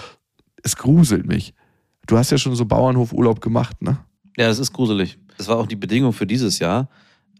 es 0.64 0.76
gruselt 0.76 1.28
mich. 1.28 1.54
Du 2.12 2.18
hast 2.18 2.30
ja 2.30 2.38
schon 2.38 2.58
so 2.58 2.66
Bauernhofurlaub 2.66 3.40
gemacht, 3.40 3.82
ne? 3.82 3.98
Ja, 4.36 4.50
das 4.50 4.60
ist 4.60 4.74
gruselig. 4.74 5.18
Das 5.38 5.48
war 5.48 5.58
auch 5.58 5.66
die 5.66 5.78
Bedingung 5.78 6.12
für 6.12 6.28
dieses 6.28 6.60
Jahr, 6.60 6.90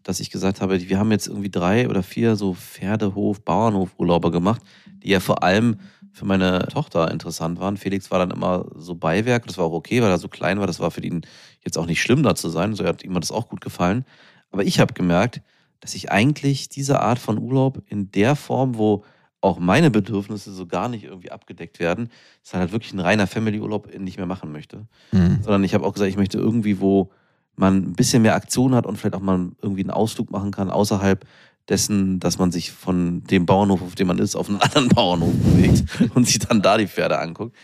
dass 0.04 0.22
ich 0.22 0.32
gesagt 0.32 0.62
habe, 0.62 0.80
wir 0.80 0.98
haben 0.98 1.12
jetzt 1.12 1.28
irgendwie 1.28 1.50
drei 1.50 1.90
oder 1.90 2.04
vier 2.04 2.38
so 2.38 2.54
Pferdehof, 2.54 3.42
Bauernhofurlauber 3.42 4.32
gemacht, 4.32 4.62
die 5.04 5.10
ja 5.10 5.20
vor 5.20 5.44
allem 5.44 5.76
für 6.14 6.24
meine 6.24 6.70
Tochter 6.70 7.12
interessant 7.12 7.60
waren. 7.60 7.76
Felix 7.76 8.12
war 8.12 8.20
dann 8.20 8.32
immer 8.32 8.66
so 8.74 8.96
Beiwerk, 8.96 9.46
das 9.46 9.58
war 9.58 9.66
auch 9.66 9.74
okay, 9.74 10.02
weil 10.02 10.10
er 10.10 10.20
so 10.20 10.30
klein 10.30 10.58
war, 10.62 10.68
das 10.68 10.80
war 10.80 10.90
für 10.90 11.04
ihn 11.04 11.24
jetzt 11.66 11.78
auch 11.78 11.86
nicht 11.86 12.02
schlimm 12.02 12.24
da 12.24 12.34
zu 12.34 12.48
sein, 12.48 12.74
so 12.74 12.86
hat 12.86 13.04
ihm 13.04 13.14
das 13.16 13.34
auch 13.34 13.50
gut 13.50 13.60
gefallen. 13.60 14.06
Aber 14.52 14.64
ich 14.64 14.80
habe 14.80 14.94
gemerkt, 14.94 15.42
dass 15.82 15.96
ich 15.96 16.14
eigentlich 16.14 16.70
diese 16.70 17.02
Art 17.02 17.20
von 17.20 17.38
Urlaub 17.38 17.84
in 17.88 18.10
der 18.14 18.38
Form, 18.38 18.78
wo 18.78 19.04
auch 19.42 19.60
meine 19.60 19.90
Bedürfnisse 19.90 20.52
so 20.54 20.68
gar 20.68 20.88
nicht 20.88 21.04
irgendwie 21.04 21.32
abgedeckt 21.32 21.80
werden, 21.80 22.10
ist 22.44 22.54
halt 22.54 22.72
wirklich 22.72 22.94
ein 22.94 23.00
reiner 23.00 23.28
Family-Urlaub 23.28 23.94
nicht 23.98 24.18
mehr 24.18 24.28
machen 24.28 24.52
möchte. 24.52 24.86
Mhm. 25.12 25.40
Sondern 25.42 25.64
ich 25.64 25.74
habe 25.74 25.86
auch 25.86 25.94
gesagt, 25.94 26.10
ich 26.10 26.18
möchte 26.18 26.38
irgendwie, 26.38 26.80
wo 26.80 27.12
man 27.56 27.78
ein 27.78 27.94
bisschen 27.94 28.22
mehr 28.22 28.36
Aktion 28.36 28.76
hat 28.76 28.86
und 28.86 28.98
vielleicht 28.98 29.16
auch 29.16 29.22
mal 29.22 29.52
irgendwie 29.62 29.82
einen 29.82 29.92
Ausflug 29.92 30.32
machen 30.32 30.52
kann, 30.52 30.70
außerhalb 30.70 31.26
dessen, 31.70 32.20
dass 32.20 32.38
man 32.38 32.52
sich 32.52 32.72
von 32.72 33.24
dem 33.24 33.46
Bauernhof, 33.46 33.82
auf 33.82 33.96
dem 33.96 34.08
man 34.08 34.20
ist, 34.20 34.36
auf 34.36 34.50
einen 34.50 34.60
anderen 34.62 34.90
Bauernhof 34.90 35.34
bewegt 35.34 35.86
und 36.16 36.28
sich 36.28 36.40
dann 36.40 36.62
da 36.62 36.78
die 36.78 36.88
Pferde 36.88 37.20
anguckt. 37.20 37.56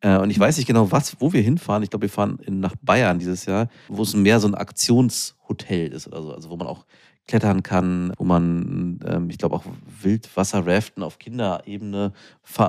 Äh, 0.00 0.18
und 0.18 0.30
ich 0.30 0.38
weiß 0.38 0.56
nicht 0.56 0.66
genau, 0.66 0.90
was, 0.90 1.20
wo 1.20 1.32
wir 1.32 1.42
hinfahren. 1.42 1.82
Ich 1.82 1.90
glaube, 1.90 2.02
wir 2.02 2.10
fahren 2.10 2.38
in, 2.44 2.60
nach 2.60 2.74
Bayern 2.82 3.18
dieses 3.18 3.44
Jahr, 3.46 3.68
wo 3.88 4.02
es 4.02 4.14
mehr 4.14 4.40
so 4.40 4.48
ein 4.48 4.54
Aktionshotel 4.54 5.92
ist 5.92 6.06
oder 6.06 6.22
so. 6.22 6.32
Also 6.32 6.50
wo 6.50 6.56
man 6.56 6.66
auch 6.66 6.86
klettern 7.26 7.62
kann, 7.62 8.12
wo 8.18 8.24
man, 8.24 8.98
ähm, 9.06 9.30
ich 9.30 9.38
glaube, 9.38 9.56
auch 9.56 9.64
Wildwasserraften 10.02 11.02
auf 11.02 11.18
Kinderebene 11.18 12.12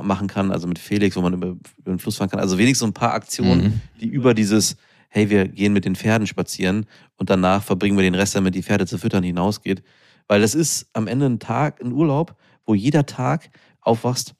machen 0.03 0.27
kann, 0.27 0.51
also 0.51 0.67
mit 0.67 0.79
Felix, 0.79 1.15
wo 1.15 1.21
man 1.21 1.33
über, 1.33 1.47
über 1.47 1.91
den 1.91 1.99
Fluss 1.99 2.17
fahren 2.17 2.29
kann. 2.29 2.39
Also 2.39 2.57
wenigstens 2.57 2.79
so 2.79 2.85
ein 2.85 2.93
paar 2.93 3.13
Aktionen, 3.13 3.63
mhm. 3.63 3.81
die 3.99 4.07
über 4.07 4.33
dieses, 4.33 4.77
hey, 5.09 5.29
wir 5.29 5.47
gehen 5.47 5.73
mit 5.73 5.85
den 5.85 5.95
Pferden 5.95 6.27
spazieren 6.27 6.85
und 7.17 7.29
danach 7.29 7.63
verbringen 7.63 7.97
wir 7.97 8.03
den 8.03 8.15
Rest 8.15 8.35
damit, 8.35 8.55
die 8.55 8.63
Pferde 8.63 8.85
zu 8.85 8.97
füttern, 8.97 9.23
hinausgeht. 9.23 9.83
Weil 10.27 10.41
das 10.41 10.55
ist 10.55 10.89
am 10.93 11.07
Ende 11.07 11.25
ein 11.25 11.39
Tag, 11.39 11.81
ein 11.81 11.91
Urlaub, 11.91 12.35
wo 12.65 12.75
jeder 12.75 13.05
Tag 13.05 13.49
aufwachst, 13.81 14.35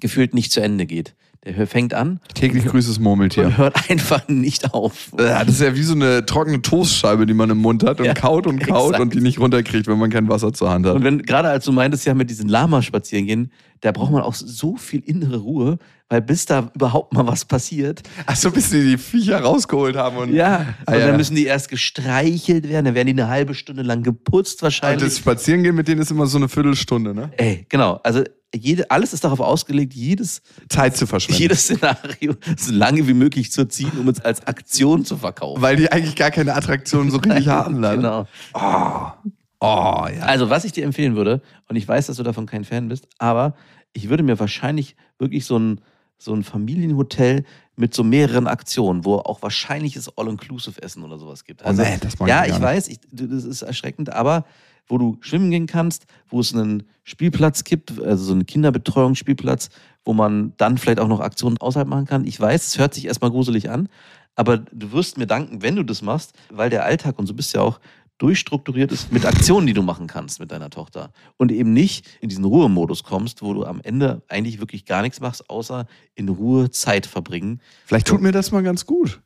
gefühlt 0.00 0.34
nicht 0.34 0.52
zu 0.52 0.60
Ende 0.60 0.86
geht. 0.86 1.16
Der 1.46 1.66
fängt 1.66 1.94
an. 1.94 2.20
Täglich 2.34 2.66
grüßt 2.66 2.86
das 2.90 2.98
Murmeltier. 2.98 3.46
Und 3.46 3.56
hört 3.56 3.90
einfach 3.90 4.28
nicht 4.28 4.74
auf. 4.74 5.10
Ja, 5.18 5.42
das 5.42 5.54
ist 5.54 5.62
ja 5.62 5.74
wie 5.74 5.82
so 5.82 5.94
eine 5.94 6.26
trockene 6.26 6.60
Toastscheibe, 6.60 7.24
die 7.24 7.32
man 7.32 7.48
im 7.48 7.58
Mund 7.58 7.82
hat 7.82 7.98
und 7.98 8.04
ja, 8.04 8.12
kaut 8.12 8.46
und 8.46 8.58
kaut 8.58 8.90
exakt. 8.90 9.00
und 9.00 9.14
die 9.14 9.22
nicht 9.22 9.38
runterkriegt, 9.38 9.86
wenn 9.86 9.98
man 9.98 10.10
kein 10.10 10.28
Wasser 10.28 10.52
zur 10.52 10.68
Hand 10.68 10.84
hat. 10.84 10.96
Und 10.96 11.02
wenn, 11.02 11.22
gerade 11.22 11.48
als 11.48 11.64
du 11.64 11.72
meintest, 11.72 12.04
ja, 12.04 12.12
mit 12.12 12.28
diesen 12.28 12.50
Lama 12.50 12.82
spazieren 12.82 13.26
gehen, 13.26 13.52
da 13.80 13.92
braucht 13.92 14.12
man 14.12 14.22
auch 14.22 14.34
so 14.34 14.76
viel 14.76 15.00
innere 15.00 15.38
Ruhe, 15.38 15.78
weil 16.08 16.20
bis 16.20 16.44
da 16.44 16.70
überhaupt 16.74 17.14
mal 17.14 17.26
was 17.26 17.44
passiert. 17.44 18.02
Ach 18.26 18.36
so, 18.36 18.50
bis 18.50 18.70
die 18.70 18.82
die 18.82 18.98
Viecher 18.98 19.40
rausgeholt 19.40 19.96
haben. 19.96 20.16
Und, 20.16 20.34
ja, 20.34 20.74
ah, 20.84 20.92
und 20.92 21.00
dann 21.00 21.10
ja. 21.10 21.16
müssen 21.16 21.34
die 21.34 21.46
erst 21.46 21.68
gestreichelt 21.68 22.68
werden, 22.68 22.86
dann 22.86 22.94
werden 22.94 23.06
die 23.06 23.22
eine 23.22 23.28
halbe 23.28 23.54
Stunde 23.54 23.82
lang 23.82 24.02
geputzt 24.02 24.62
wahrscheinlich. 24.62 25.02
Und 25.02 25.10
das 25.10 25.18
Spazierengehen 25.18 25.74
mit 25.74 25.88
denen 25.88 26.00
ist 26.00 26.10
immer 26.10 26.26
so 26.26 26.36
eine 26.36 26.48
Viertelstunde, 26.48 27.14
ne? 27.14 27.30
Ey, 27.36 27.64
genau. 27.68 28.00
Also 28.02 28.24
jede, 28.54 28.90
alles 28.90 29.12
ist 29.12 29.24
darauf 29.24 29.40
ausgelegt, 29.40 29.94
jedes 29.94 30.42
Zeit 30.68 30.96
zu 30.96 31.06
verschwenden. 31.06 31.40
Jedes 31.40 31.64
Szenario 31.64 32.34
so 32.56 32.72
lange 32.72 33.06
wie 33.06 33.14
möglich 33.14 33.52
zu 33.52 33.66
ziehen, 33.66 33.92
um 33.98 34.08
es 34.08 34.20
als 34.20 34.46
Aktion 34.46 35.04
zu 35.04 35.16
verkaufen. 35.16 35.62
Weil 35.62 35.76
die 35.76 35.92
eigentlich 35.92 36.16
gar 36.16 36.30
keine 36.30 36.54
Attraktion 36.54 37.10
so 37.10 37.18
richtig 37.18 37.48
haben. 37.48 37.80
Dann. 37.80 37.96
Genau. 37.96 38.26
Oh. 38.54 39.30
Oh, 39.60 40.06
ja. 40.08 40.22
Also, 40.22 40.48
was 40.50 40.64
ich 40.64 40.72
dir 40.72 40.84
empfehlen 40.84 41.16
würde, 41.16 41.42
und 41.68 41.76
ich 41.76 41.86
weiß, 41.86 42.06
dass 42.06 42.16
du 42.16 42.22
davon 42.22 42.46
kein 42.46 42.64
Fan 42.64 42.88
bist, 42.88 43.06
aber 43.18 43.54
ich 43.92 44.08
würde 44.08 44.22
mir 44.22 44.38
wahrscheinlich 44.40 44.96
wirklich 45.18 45.44
so 45.44 45.58
ein, 45.58 45.80
so 46.18 46.34
ein 46.34 46.42
Familienhotel 46.42 47.44
mit 47.76 47.94
so 47.94 48.02
mehreren 48.02 48.46
Aktionen, 48.46 49.04
wo 49.04 49.16
auch 49.16 49.42
wahrscheinlich 49.42 49.96
es 49.96 50.16
All-Inclusive-Essen 50.16 51.02
oder 51.02 51.18
sowas 51.18 51.44
gibt. 51.44 51.62
Also, 51.62 51.82
oh 51.82 51.84
nee, 51.84 51.98
das 52.00 52.18
mag 52.18 52.28
ja, 52.28 52.44
ich, 52.44 52.52
ich 52.52 52.60
weiß, 52.60 52.88
ich, 52.88 53.00
das 53.10 53.44
ist 53.44 53.62
erschreckend, 53.62 54.10
aber 54.10 54.44
wo 54.86 54.98
du 54.98 55.18
schwimmen 55.20 55.50
gehen 55.50 55.66
kannst, 55.66 56.06
wo 56.28 56.40
es 56.40 56.54
einen 56.54 56.82
Spielplatz 57.04 57.64
gibt, 57.64 58.00
also 58.02 58.24
so 58.24 58.32
einen 58.32 58.46
Kinderbetreuungsspielplatz, 58.46 59.68
wo 60.04 60.12
man 60.12 60.52
dann 60.56 60.78
vielleicht 60.78 61.00
auch 61.00 61.08
noch 61.08 61.20
Aktionen 61.20 61.58
außerhalb 61.58 61.88
machen 61.88 62.06
kann. 62.06 62.26
Ich 62.26 62.40
weiß, 62.40 62.66
es 62.66 62.78
hört 62.78 62.94
sich 62.94 63.06
erstmal 63.06 63.30
gruselig 63.30 63.70
an, 63.70 63.88
aber 64.34 64.58
du 64.58 64.92
wirst 64.92 65.16
mir 65.16 65.26
danken, 65.26 65.62
wenn 65.62 65.76
du 65.76 65.84
das 65.84 66.02
machst, 66.02 66.32
weil 66.50 66.70
der 66.70 66.84
Alltag, 66.84 67.18
und 67.18 67.26
so 67.26 67.34
bist 67.34 67.54
ja 67.54 67.60
auch, 67.60 67.80
durchstrukturiert 68.20 68.92
ist 68.92 69.12
mit 69.12 69.24
Aktionen, 69.24 69.66
die 69.66 69.72
du 69.72 69.82
machen 69.82 70.06
kannst 70.06 70.40
mit 70.40 70.52
deiner 70.52 70.70
Tochter. 70.70 71.10
Und 71.38 71.50
eben 71.50 71.72
nicht 71.72 72.06
in 72.20 72.28
diesen 72.28 72.44
Ruhemodus 72.44 73.02
kommst, 73.02 73.42
wo 73.42 73.54
du 73.54 73.64
am 73.64 73.80
Ende 73.82 74.22
eigentlich 74.28 74.60
wirklich 74.60 74.84
gar 74.84 75.02
nichts 75.02 75.20
machst, 75.20 75.48
außer 75.48 75.86
in 76.14 76.28
Ruhe 76.28 76.70
Zeit 76.70 77.06
verbringen. 77.06 77.60
Vielleicht 77.86 78.06
tut 78.06 78.20
mir 78.20 78.32
das 78.32 78.52
mal 78.52 78.62
ganz 78.62 78.84
gut. 78.84 79.22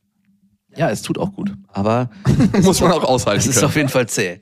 Ja, 0.76 0.90
es 0.90 1.02
tut 1.02 1.18
auch 1.18 1.32
gut. 1.32 1.52
Aber 1.68 2.10
Muss 2.62 2.80
man 2.80 2.92
auch 2.92 3.04
aushalten 3.04 3.48
es 3.48 3.56
ist 3.56 3.62
auf 3.62 3.76
jeden 3.76 3.88
Fall 3.88 4.08
zäh. 4.08 4.40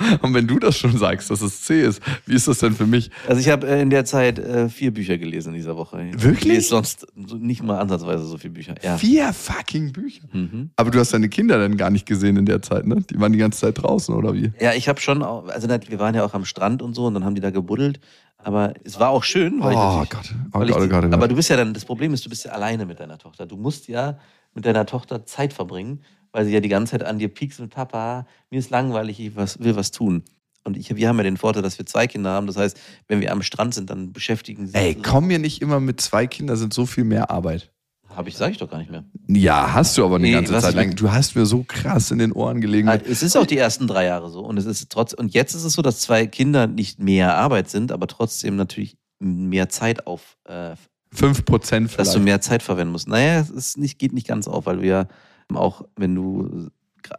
Und 0.22 0.34
wenn 0.34 0.46
du 0.46 0.58
das 0.58 0.76
schon 0.76 0.96
sagst, 0.96 1.30
dass 1.30 1.42
es 1.42 1.62
C 1.62 1.82
ist, 1.82 2.02
wie 2.26 2.34
ist 2.34 2.48
das 2.48 2.58
denn 2.58 2.74
für 2.74 2.86
mich? 2.86 3.10
Also 3.28 3.40
ich 3.40 3.48
habe 3.48 3.68
äh, 3.68 3.82
in 3.82 3.90
der 3.90 4.04
Zeit 4.04 4.38
äh, 4.38 4.68
vier 4.68 4.92
Bücher 4.92 5.18
gelesen 5.18 5.50
in 5.50 5.54
dieser 5.56 5.76
Woche. 5.76 6.02
Ich 6.02 6.22
Wirklich? 6.22 6.54
lese 6.54 6.68
sonst 6.68 7.06
so 7.26 7.36
nicht 7.36 7.62
mal 7.62 7.78
ansatzweise 7.78 8.24
so 8.24 8.38
viele 8.38 8.54
Bücher. 8.54 8.74
Ja. 8.82 8.96
Vier 8.96 9.32
fucking 9.32 9.92
Bücher. 9.92 10.22
Mhm. 10.32 10.70
Aber 10.76 10.90
du 10.90 10.98
hast 10.98 11.12
deine 11.12 11.28
Kinder 11.28 11.58
dann 11.58 11.76
gar 11.76 11.90
nicht 11.90 12.06
gesehen 12.06 12.36
in 12.36 12.46
der 12.46 12.62
Zeit, 12.62 12.86
ne? 12.86 13.02
Die 13.10 13.20
waren 13.20 13.32
die 13.32 13.38
ganze 13.38 13.60
Zeit 13.60 13.82
draußen, 13.82 14.14
oder 14.14 14.34
wie? 14.34 14.52
Ja, 14.60 14.74
ich 14.74 14.88
habe 14.88 15.00
schon, 15.00 15.22
auch, 15.22 15.48
also 15.48 15.68
wir 15.68 15.98
waren 15.98 16.14
ja 16.14 16.24
auch 16.24 16.34
am 16.34 16.44
Strand 16.44 16.82
und 16.82 16.94
so 16.94 17.06
und 17.06 17.14
dann 17.14 17.24
haben 17.24 17.34
die 17.34 17.40
da 17.40 17.50
gebuddelt. 17.50 18.00
Aber 18.42 18.74
es 18.84 18.98
war 18.98 19.10
auch 19.10 19.24
schön. 19.24 19.60
Weil 19.60 19.72
ich 19.72 19.78
Oh 19.78 20.04
Gott. 20.08 20.34
Oh 20.54 20.62
ich 20.62 20.68
Gott, 20.68 20.78
oh 20.78 20.82
die, 20.82 20.88
Gott, 20.88 20.98
oh 20.98 21.02
Gott. 21.02 21.14
Aber 21.14 21.28
du 21.28 21.34
bist 21.34 21.50
ja 21.50 21.56
dann, 21.56 21.74
das 21.74 21.84
Problem 21.84 22.14
ist, 22.14 22.24
du 22.24 22.30
bist 22.30 22.44
ja 22.44 22.52
alleine 22.52 22.86
mit 22.86 23.00
deiner 23.00 23.18
Tochter. 23.18 23.46
Du 23.46 23.56
musst 23.56 23.88
ja 23.88 24.18
mit 24.54 24.66
deiner 24.66 24.86
Tochter 24.86 25.24
Zeit 25.26 25.52
verbringen, 25.52 26.02
weil 26.32 26.44
sie 26.44 26.52
ja 26.52 26.60
die 26.60 26.68
ganze 26.68 26.92
Zeit 26.92 27.04
an 27.04 27.18
dir 27.18 27.28
piekst 27.28 27.60
mit 27.60 27.70
Papa, 27.70 28.26
mir 28.50 28.58
ist 28.58 28.70
langweilig, 28.70 29.20
ich 29.20 29.36
was, 29.36 29.58
will 29.60 29.76
was 29.76 29.90
tun. 29.90 30.22
Und 30.62 30.76
ich, 30.76 30.94
wir 30.94 31.08
haben 31.08 31.16
ja 31.16 31.22
den 31.22 31.38
Vorteil, 31.38 31.62
dass 31.62 31.78
wir 31.78 31.86
zwei 31.86 32.06
Kinder 32.06 32.30
haben. 32.30 32.46
Das 32.46 32.56
heißt, 32.56 32.78
wenn 33.08 33.20
wir 33.20 33.32
am 33.32 33.42
Strand 33.42 33.74
sind, 33.74 33.88
dann 33.88 34.12
beschäftigen 34.12 34.66
sie 34.66 34.74
Ey, 34.74 34.94
komm 34.94 35.26
mir 35.26 35.38
nicht 35.38 35.62
immer 35.62 35.80
mit 35.80 36.00
zwei 36.00 36.26
Kindern, 36.26 36.56
sind 36.56 36.74
so 36.74 36.84
viel 36.86 37.04
mehr 37.04 37.30
Arbeit. 37.30 37.72
Habe 38.10 38.28
ich, 38.28 38.36
sage 38.36 38.52
ich 38.52 38.58
doch 38.58 38.68
gar 38.68 38.78
nicht 38.78 38.90
mehr. 38.90 39.04
Ja, 39.28 39.72
hast 39.72 39.96
du 39.96 40.04
aber 40.04 40.16
eine 40.16 40.26
Nee, 40.26 40.32
ganze 40.32 40.58
Zeit 40.58 40.74
lang. 40.74 40.96
Du 40.96 41.10
hast 41.12 41.36
mir 41.36 41.46
so 41.46 41.62
krass 41.62 42.10
in 42.10 42.18
den 42.18 42.32
Ohren 42.32 42.60
gelegen. 42.60 42.88
Ah, 42.88 42.98
Es 43.08 43.22
ist 43.22 43.36
auch 43.36 43.46
die 43.46 43.56
ersten 43.56 43.86
drei 43.86 44.04
Jahre 44.06 44.30
so. 44.30 44.40
Und 44.40 44.58
es 44.58 44.66
ist 44.66 44.90
trotz, 44.90 45.12
und 45.12 45.32
jetzt 45.32 45.54
ist 45.54 45.62
es 45.64 45.72
so, 45.74 45.80
dass 45.80 46.00
zwei 46.00 46.26
Kinder 46.26 46.66
nicht 46.66 46.98
mehr 46.98 47.36
Arbeit 47.36 47.70
sind, 47.70 47.92
aber 47.92 48.08
trotzdem 48.08 48.56
natürlich 48.56 48.96
mehr 49.20 49.68
Zeit 49.68 50.06
auf, 50.08 50.36
äh, 50.44 50.74
Fünf 51.12 51.44
Prozent 51.44 51.86
dass 51.98 52.08
du 52.08 52.12
vielleicht. 52.12 52.24
mehr 52.24 52.40
Zeit 52.40 52.62
verwenden 52.62 52.92
musst. 52.92 53.08
Naja, 53.08 53.40
es 53.56 53.76
nicht, 53.76 53.98
geht 53.98 54.12
nicht 54.12 54.28
ganz 54.28 54.46
auf, 54.48 54.66
weil 54.66 54.76
du 54.78 54.86
ja 54.86 55.06
auch, 55.52 55.84
wenn 55.96 56.14
du, 56.14 56.68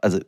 also 0.01 0.19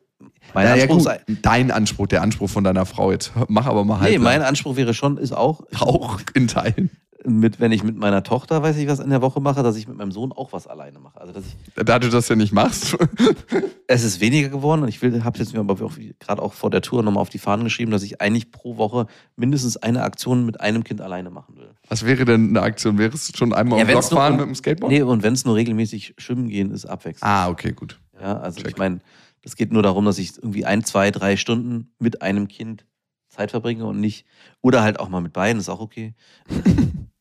mein 0.53 0.65
Ja, 0.67 0.75
ja, 0.75 0.83
Anspruch 0.83 1.03
gut. 1.05 1.21
ist, 1.27 1.37
Dein 1.45 1.71
Anspruch, 1.71 2.07
der 2.07 2.21
Anspruch 2.21 2.49
von 2.49 2.63
deiner 2.63 2.85
Frau 2.85 3.11
jetzt. 3.11 3.31
Mach 3.47 3.65
aber 3.65 3.85
mal 3.85 3.99
halt. 4.01 4.11
nee, 4.11 4.17
mein 4.17 4.41
Anspruch 4.41 4.75
wäre 4.75 4.93
schon, 4.93 5.17
ist 5.17 5.31
auch, 5.31 5.63
auch 5.79 6.19
in 6.33 6.47
Teilen. 6.47 6.89
Mit, 7.25 7.59
wenn 7.59 7.71
ich 7.71 7.83
mit 7.83 7.97
meiner 7.97 8.23
Tochter, 8.23 8.61
weiß 8.63 8.77
ich 8.77 8.87
was 8.87 8.99
in 8.99 9.09
der 9.09 9.21
Woche 9.21 9.39
mache, 9.39 9.63
dass 9.63 9.75
ich 9.75 9.87
mit 9.87 9.97
meinem 9.97 10.11
Sohn 10.11 10.31
auch 10.31 10.53
was 10.53 10.67
alleine 10.67 10.99
mache. 10.99 11.19
Also, 11.19 11.33
dass 11.33 11.45
ich, 11.45 11.85
Da 11.85 11.99
du 11.99 12.09
das 12.09 12.29
ja 12.29 12.35
nicht 12.35 12.53
machst. 12.53 12.97
es 13.87 14.03
ist 14.03 14.19
weniger 14.19 14.49
geworden 14.49 14.83
und 14.83 14.89
ich 14.89 15.01
will, 15.01 15.23
habe 15.23 15.37
jetzt 15.39 15.53
mir 15.53 15.59
aber 15.59 15.75
gerade 16.19 16.41
auch 16.41 16.53
vor 16.53 16.69
der 16.69 16.81
Tour 16.81 17.03
nochmal 17.03 17.21
auf 17.21 17.29
die 17.29 17.39
Fahnen 17.39 17.63
geschrieben, 17.63 17.91
dass 17.91 18.03
ich 18.03 18.21
eigentlich 18.21 18.51
pro 18.51 18.77
Woche 18.77 19.07
mindestens 19.35 19.77
eine 19.77 20.03
Aktion 20.03 20.45
mit 20.45 20.61
einem 20.61 20.83
Kind 20.83 21.01
alleine 21.01 21.29
machen 21.29 21.55
will. 21.57 21.69
Was 21.87 22.05
wäre 22.05 22.25
denn 22.25 22.49
eine 22.49 22.61
Aktion? 22.61 22.97
Wärst 22.97 23.33
du 23.33 23.37
schon 23.37 23.53
einmal 23.53 23.79
Ja, 23.79 23.85
Block 23.85 24.11
nur 24.11 24.19
fahren 24.19 24.37
mit 24.37 24.45
dem 24.45 24.55
Skateboard? 24.55 24.91
Nee, 24.91 25.01
und 25.01 25.23
wenn 25.23 25.33
es 25.33 25.45
nur 25.45 25.55
regelmäßig 25.55 26.15
schwimmen 26.17 26.49
gehen 26.49 26.71
ist, 26.71 26.85
abwechselnd. 26.85 27.23
Ah, 27.23 27.49
okay, 27.49 27.71
gut. 27.73 27.99
Ja, 28.19 28.37
also 28.37 28.59
Check. 28.61 28.71
ich 28.71 28.77
meine, 28.77 28.99
das 29.41 29.55
geht 29.55 29.71
nur 29.71 29.83
darum, 29.83 30.05
dass 30.05 30.17
ich 30.17 30.37
irgendwie 30.37 30.65
ein, 30.65 30.83
zwei, 30.83 31.11
drei 31.11 31.37
Stunden 31.37 31.91
mit 31.99 32.21
einem 32.21 32.47
Kind 32.47 32.85
Zeit 33.29 33.51
verbringe 33.51 33.85
und 33.85 33.99
nicht, 33.99 34.25
oder 34.61 34.83
halt 34.83 34.99
auch 34.99 35.09
mal 35.09 35.21
mit 35.21 35.33
beiden, 35.33 35.59
ist 35.59 35.69
auch 35.69 35.79
okay. 35.81 36.13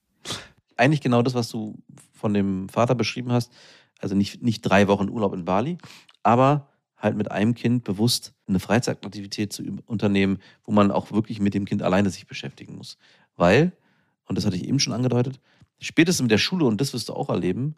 Eigentlich 0.76 1.00
genau 1.00 1.22
das, 1.22 1.34
was 1.34 1.48
du 1.48 1.78
von 2.12 2.34
dem 2.34 2.68
Vater 2.68 2.94
beschrieben 2.94 3.32
hast. 3.32 3.52
Also 4.00 4.14
nicht, 4.14 4.42
nicht 4.42 4.62
drei 4.62 4.88
Wochen 4.88 5.08
Urlaub 5.08 5.34
in 5.34 5.44
Bali, 5.44 5.78
aber 6.22 6.68
halt 6.96 7.16
mit 7.16 7.30
einem 7.30 7.54
Kind 7.54 7.84
bewusst 7.84 8.32
eine 8.46 8.60
Freizeitaktivität 8.60 9.52
zu 9.52 9.62
unternehmen, 9.86 10.38
wo 10.64 10.72
man 10.72 10.90
auch 10.90 11.12
wirklich 11.12 11.40
mit 11.40 11.54
dem 11.54 11.64
Kind 11.64 11.82
alleine 11.82 12.10
sich 12.10 12.26
beschäftigen 12.26 12.76
muss. 12.76 12.96
Weil, 13.36 13.72
und 14.26 14.38
das 14.38 14.46
hatte 14.46 14.56
ich 14.56 14.66
eben 14.66 14.78
schon 14.78 14.92
angedeutet, 14.92 15.40
spätestens 15.80 16.22
mit 16.22 16.30
der 16.30 16.38
Schule, 16.38 16.64
und 16.64 16.80
das 16.80 16.92
wirst 16.92 17.08
du 17.08 17.14
auch 17.14 17.28
erleben, 17.28 17.74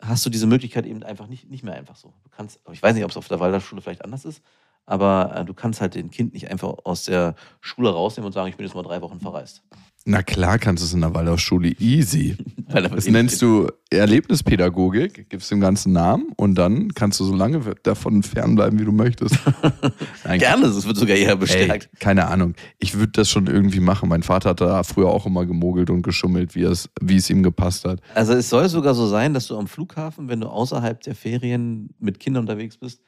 hast 0.00 0.24
du 0.24 0.30
diese 0.30 0.46
Möglichkeit 0.46 0.86
eben 0.86 1.02
einfach 1.02 1.26
nicht, 1.26 1.50
nicht 1.50 1.64
mehr 1.64 1.74
einfach 1.74 1.96
so. 1.96 2.14
Du 2.24 2.30
kannst, 2.30 2.60
ich 2.72 2.82
weiß 2.82 2.94
nicht, 2.94 3.04
ob 3.04 3.10
es 3.10 3.16
auf 3.16 3.28
der 3.28 3.40
Waldorfschule 3.40 3.82
vielleicht 3.82 4.04
anders 4.04 4.24
ist, 4.24 4.42
aber 4.86 5.34
äh, 5.36 5.44
du 5.44 5.52
kannst 5.52 5.80
halt 5.80 5.94
den 5.94 6.10
Kind 6.10 6.32
nicht 6.32 6.50
einfach 6.50 6.74
aus 6.84 7.04
der 7.04 7.34
Schule 7.60 7.90
rausnehmen 7.90 8.26
und 8.26 8.32
sagen, 8.32 8.48
ich 8.48 8.56
bin 8.56 8.66
jetzt 8.66 8.74
mal 8.74 8.82
drei 8.82 9.02
Wochen 9.02 9.20
verreist. 9.20 9.62
Na 10.06 10.22
klar 10.22 10.58
kannst 10.58 10.82
du 10.82 10.86
es 10.86 10.94
in 10.94 11.02
der 11.02 11.14
Waldorfschule 11.14 11.72
easy. 11.78 12.36
Das 12.72 13.08
nennst 13.08 13.42
du 13.42 13.66
Erlebnispädagogik, 13.90 15.28
gibst 15.28 15.50
dem 15.50 15.60
ganzen 15.60 15.92
Namen 15.92 16.28
und 16.36 16.54
dann 16.54 16.94
kannst 16.94 17.18
du 17.18 17.24
so 17.24 17.34
lange 17.34 17.60
davon 17.82 18.22
fernbleiben, 18.22 18.78
wie 18.78 18.84
du 18.84 18.92
möchtest. 18.92 19.36
Nein, 20.24 20.38
Gerne, 20.38 20.68
das 20.68 20.86
wird 20.86 20.96
sogar 20.96 21.16
eher 21.16 21.30
Ey, 21.30 21.36
bestärkt. 21.36 21.90
keine 21.98 22.28
Ahnung. 22.28 22.54
Ich 22.78 22.94
würde 22.96 23.10
das 23.10 23.28
schon 23.28 23.48
irgendwie 23.48 23.80
machen. 23.80 24.08
Mein 24.08 24.22
Vater 24.22 24.50
hat 24.50 24.60
da 24.60 24.84
früher 24.84 25.08
auch 25.08 25.26
immer 25.26 25.46
gemogelt 25.46 25.90
und 25.90 26.02
geschummelt, 26.02 26.54
wie 26.54 26.62
es, 26.62 26.88
wie 27.00 27.16
es 27.16 27.28
ihm 27.28 27.42
gepasst 27.42 27.84
hat. 27.84 28.00
Also 28.14 28.34
es 28.34 28.48
soll 28.48 28.68
sogar 28.68 28.94
so 28.94 29.08
sein, 29.08 29.34
dass 29.34 29.48
du 29.48 29.58
am 29.58 29.66
Flughafen, 29.66 30.28
wenn 30.28 30.40
du 30.40 30.46
außerhalb 30.46 31.00
der 31.00 31.16
Ferien 31.16 31.90
mit 31.98 32.20
Kindern 32.20 32.44
unterwegs 32.44 32.76
bist, 32.76 33.00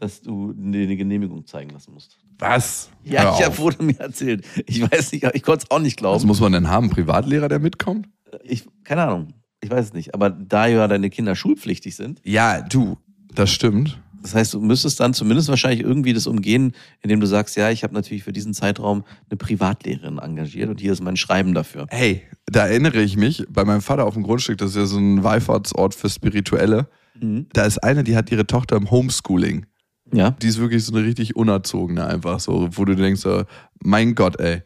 dass 0.00 0.22
du 0.22 0.54
eine 0.58 0.96
Genehmigung 0.96 1.46
zeigen 1.46 1.70
lassen 1.70 1.92
musst. 1.92 2.18
Was? 2.38 2.90
Ja, 3.04 3.34
ich 3.34 3.44
habe 3.44 3.48
auf. 3.48 3.58
wurde 3.58 3.82
mir 3.82 3.98
erzählt. 4.00 4.44
Ich 4.66 4.80
weiß 4.82 5.12
nicht, 5.12 5.24
ich 5.34 5.42
konnte 5.42 5.64
es 5.64 5.70
auch 5.70 5.78
nicht 5.78 5.96
Was 5.96 6.00
glauben. 6.00 6.26
muss 6.26 6.40
man 6.40 6.52
denn 6.52 6.68
haben? 6.68 6.88
Privatlehrer, 6.90 7.48
der 7.48 7.58
mitkommt? 7.58 8.08
Ich, 8.42 8.64
keine 8.84 9.02
Ahnung. 9.02 9.34
Ich 9.60 9.70
weiß 9.70 9.86
es 9.86 9.92
nicht. 9.92 10.14
Aber 10.14 10.30
da 10.30 10.66
ja 10.66 10.88
deine 10.88 11.10
Kinder 11.10 11.36
schulpflichtig 11.36 11.94
sind, 11.96 12.20
Ja, 12.24 12.62
du, 12.62 12.96
das 13.34 13.50
stimmt. 13.50 14.00
Das 14.22 14.34
heißt, 14.34 14.52
du 14.54 14.60
müsstest 14.60 15.00
dann 15.00 15.14
zumindest 15.14 15.48
wahrscheinlich 15.48 15.80
irgendwie 15.80 16.12
das 16.12 16.26
umgehen, 16.26 16.72
indem 17.02 17.20
du 17.20 17.26
sagst, 17.26 17.56
ja, 17.56 17.70
ich 17.70 17.82
habe 17.82 17.94
natürlich 17.94 18.22
für 18.22 18.32
diesen 18.32 18.52
Zeitraum 18.52 19.04
eine 19.30 19.36
Privatlehrerin 19.38 20.18
engagiert 20.18 20.68
und 20.68 20.80
hier 20.80 20.92
ist 20.92 21.02
mein 21.02 21.16
Schreiben 21.16 21.54
dafür. 21.54 21.86
Hey, 21.90 22.22
da 22.46 22.66
erinnere 22.66 23.00
ich 23.00 23.16
mich, 23.16 23.44
bei 23.50 23.64
meinem 23.64 23.80
Vater 23.80 24.04
auf 24.06 24.14
dem 24.14 24.22
Grundstück, 24.22 24.58
das 24.58 24.70
ist 24.70 24.76
ja 24.76 24.84
so 24.86 24.98
ein 24.98 25.24
Wallfahrtsort 25.24 25.94
für 25.94 26.10
Spirituelle. 26.10 26.88
Mhm. 27.18 27.46
Da 27.52 27.64
ist 27.64 27.78
eine, 27.78 28.04
die 28.04 28.14
hat 28.16 28.30
ihre 28.30 28.46
Tochter 28.46 28.76
im 28.76 28.90
Homeschooling. 28.90 29.64
Ja. 30.12 30.32
Die 30.32 30.48
ist 30.48 30.58
wirklich 30.58 30.84
so 30.84 30.94
eine 30.94 31.06
richtig 31.06 31.36
unerzogene 31.36 32.06
einfach 32.06 32.40
so, 32.40 32.68
wo 32.72 32.84
du 32.84 32.96
denkst, 32.96 33.20
so, 33.20 33.44
mein 33.82 34.14
Gott, 34.14 34.40
ey. 34.40 34.62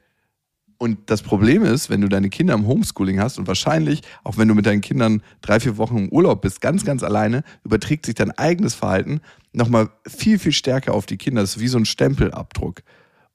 Und 0.79 0.99
das 1.07 1.23
Problem 1.23 1.65
ist, 1.65 1.89
wenn 1.89 2.01
du 2.01 2.09
deine 2.09 2.29
Kinder 2.29 2.55
im 2.55 2.67
Homeschooling 2.67 3.21
hast 3.21 3.39
und 3.39 3.47
wahrscheinlich, 3.47 4.03
auch 4.25 4.37
wenn 4.37 4.49
du 4.49 4.55
mit 4.55 4.67
deinen 4.67 4.81
Kindern 4.81 5.23
drei, 5.41 5.61
vier 5.61 5.77
Wochen 5.77 5.99
im 5.99 6.09
Urlaub 6.09 6.43
bist, 6.43 6.61
ganz, 6.61 6.85
ganz 6.85 7.03
alleine, 7.03 7.43
überträgt 7.65 8.07
sich 8.07 8.17
dein 8.17 8.33
eigenes 8.33 8.75
Verhalten 8.75 9.21
nochmal 9.53 9.89
viel, 10.07 10.39
viel 10.39 10.53
stärker 10.53 10.93
auf 10.93 11.07
die 11.07 11.17
Kinder. 11.17 11.43
Das 11.43 11.57
ist 11.57 11.61
wie 11.61 11.69
so 11.69 11.79
ein 11.79 11.87
Stempelabdruck. 11.87 12.83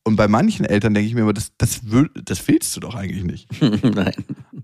Und 0.04 0.16
bei 0.16 0.28
manchen 0.28 0.66
Eltern 0.66 0.94
denke 0.94 1.08
ich 1.08 1.14
mir 1.14 1.22
immer, 1.22 1.34
das, 1.34 1.52
das, 1.58 1.92
will, 1.92 2.10
das 2.26 2.48
willst 2.48 2.76
du 2.76 2.80
doch 2.80 2.96
eigentlich 2.96 3.24
nicht. 3.24 3.48
Nein. 3.84 4.14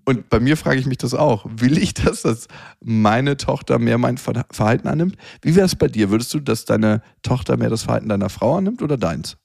Und 0.05 0.29
bei 0.29 0.39
mir 0.39 0.57
frage 0.57 0.79
ich 0.79 0.85
mich 0.85 0.97
das 0.97 1.13
auch. 1.13 1.45
Will 1.57 1.77
ich 1.77 1.93
das, 1.93 2.21
dass 2.23 2.47
meine 2.83 3.37
Tochter 3.37 3.77
mehr 3.77 3.97
mein 3.97 4.17
Ver- 4.17 4.45
Verhalten 4.51 4.87
annimmt? 4.87 5.17
Wie 5.41 5.55
wäre 5.55 5.65
es 5.65 5.75
bei 5.75 5.87
dir? 5.87 6.09
Würdest 6.09 6.33
du, 6.33 6.39
dass 6.39 6.65
deine 6.65 7.01
Tochter 7.21 7.57
mehr 7.57 7.69
das 7.69 7.83
Verhalten 7.83 8.09
deiner 8.09 8.29
Frau 8.29 8.57
annimmt 8.57 8.81
oder 8.81 8.97
deins? 8.97 9.37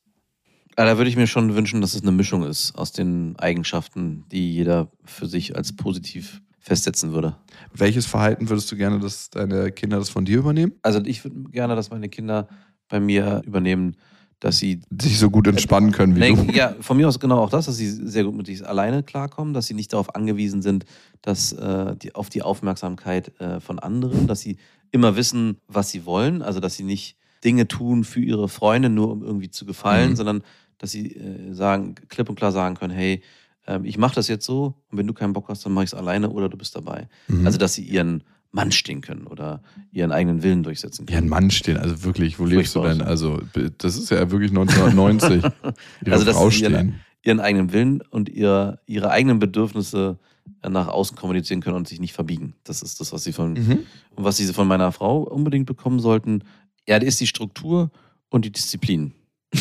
Aber 0.77 0.87
da 0.87 0.97
würde 0.97 1.11
ich 1.11 1.17
mir 1.17 1.27
schon 1.27 1.55
wünschen, 1.55 1.81
dass 1.81 1.95
es 1.95 2.03
eine 2.03 2.13
Mischung 2.13 2.45
ist 2.45 2.75
aus 2.77 2.93
den 2.93 3.37
Eigenschaften, 3.39 4.25
die 4.31 4.55
jeder 4.55 4.91
für 5.05 5.27
sich 5.27 5.57
als 5.57 5.75
positiv 5.75 6.41
festsetzen 6.61 7.13
würde. 7.13 7.37
Welches 7.75 8.07
Verhalten 8.07 8.49
würdest 8.49 8.71
du 8.71 8.77
gerne, 8.77 9.01
dass 9.01 9.31
deine 9.31 9.73
Kinder 9.73 9.99
das 9.99 10.09
von 10.11 10.25
dir 10.25 10.39
übernehmen? 10.39 10.73
Also 10.83 11.01
ich 11.05 11.25
würde 11.25 11.37
gerne, 11.51 11.75
dass 11.75 11.91
meine 11.91 12.09
Kinder 12.09 12.49
bei 12.89 13.01
mir 13.01 13.43
übernehmen, 13.45 13.97
dass 14.41 14.59
sie 14.59 14.81
Sich 15.01 15.19
so 15.19 15.31
gut 15.31 15.47
entspannen 15.47 15.93
können 15.93 16.17
wie 16.17 16.21
Nee, 16.21 16.35
du. 16.35 16.53
ja, 16.53 16.75
von 16.81 16.97
mir 16.97 17.07
aus 17.07 17.21
genau 17.21 17.39
auch 17.41 17.51
das, 17.51 17.67
dass 17.67 17.77
sie 17.77 17.89
sehr 17.91 18.25
gut 18.25 18.35
mit 18.35 18.47
sich 18.47 18.67
alleine 18.67 19.03
klarkommen, 19.03 19.53
dass 19.55 19.67
sie 19.67 19.75
nicht 19.75 19.93
darauf 19.93 20.15
angewiesen 20.15 20.63
sind, 20.63 20.85
dass 21.23 21.53
äh, 21.53 21.95
die, 21.97 22.15
auf 22.15 22.31
die 22.31 22.43
Aufmerksamkeit 22.43 23.39
äh, 23.41 23.61
von 23.61 23.79
anderen, 23.79 24.27
dass 24.27 24.41
sie 24.41 24.57
immer 24.91 25.15
wissen, 25.17 25.59
was 25.69 25.91
sie 25.91 26.05
wollen, 26.07 26.43
also 26.43 26.59
dass 26.59 26.75
sie 26.75 26.85
nicht 26.85 27.17
Dinge 27.45 27.69
tun 27.69 28.05
für 28.05 28.21
ihre 28.21 28.49
Freunde, 28.49 28.89
nur 28.91 29.11
um 29.13 29.23
irgendwie 29.23 29.51
zu 29.51 29.65
gefallen, 29.67 30.11
Mhm. 30.11 30.17
sondern 30.17 30.43
dass 30.79 30.91
sie 30.91 31.15
äh, 31.17 31.53
sagen, 31.53 31.95
klipp 32.09 32.29
und 32.29 32.37
klar 32.37 32.53
sagen 32.53 32.75
können, 32.75 32.93
hey, 32.95 33.23
ähm, 33.67 33.85
ich 33.85 33.99
mache 33.99 34.15
das 34.15 34.29
jetzt 34.29 34.47
so 34.47 34.75
und 34.91 34.97
wenn 34.99 35.07
du 35.07 35.13
keinen 35.13 35.35
Bock 35.35 35.49
hast, 35.49 35.65
dann 35.67 35.73
mache 35.75 35.85
ich 35.85 35.91
es 35.91 35.95
alleine 35.95 36.31
oder 36.31 36.49
du 36.49 36.57
bist 36.57 36.75
dabei. 36.75 37.09
Mhm. 37.29 37.45
Also 37.47 37.59
dass 37.59 37.75
sie 37.75 37.83
ihren 37.85 38.25
Mann 38.53 38.73
stehen 38.73 39.01
können 39.01 39.27
oder 39.27 39.63
ihren 39.93 40.11
eigenen 40.13 40.43
Willen 40.43 40.63
durchsetzen 40.63 41.07
ja, 41.09 41.15
ein 41.17 41.21
können. 41.21 41.29
Mann 41.31 41.51
stehen, 41.51 41.77
also 41.77 42.03
wirklich, 42.03 42.39
wo 42.39 42.45
lebst 42.47 42.75
du 42.75 42.81
Furchtbar. 42.81 42.99
denn? 42.99 43.07
Also, 43.07 43.41
das 43.79 43.97
ist 43.97 44.11
ja 44.11 44.31
wirklich 44.31 44.51
1990. 44.51 45.43
Ihre 46.05 46.13
Also, 46.13 46.25
dass 46.25 46.37
Frau 46.37 46.51
sie 46.51 46.63
ihren- 46.63 47.01
ihren 47.23 47.39
eigenen 47.41 47.73
Willen 47.73 48.01
und 48.11 48.29
ihr, 48.31 48.81
ihre 48.87 49.11
eigenen 49.11 49.39
Bedürfnisse 49.39 50.19
äh, 50.63 50.69
nach 50.71 50.89
außen 50.89 51.17
kommunizieren 51.17 51.61
können 51.61 51.77
und 51.77 51.87
sich 51.87 52.01
nicht 52.01 52.15
verbiegen. 52.15 52.55
Das 52.65 52.83
ist 52.83 52.99
das, 52.99 53.13
was 53.13 53.23
sie 53.25 53.33
von, 53.33 53.53
Mhm. 53.53 53.79
was 54.17 54.39
sie 54.39 54.47
von 54.53 54.67
meiner 54.67 54.91
Frau 54.91 55.19
unbedingt 55.23 55.67
bekommen 55.67 56.01
sollten. 56.01 56.43
Ja, 56.89 56.99
das 56.99 57.09
ist 57.11 57.21
die 57.21 57.27
Struktur 57.27 57.91
und 58.31 58.45
die 58.47 58.51
Disziplin. 58.53 59.13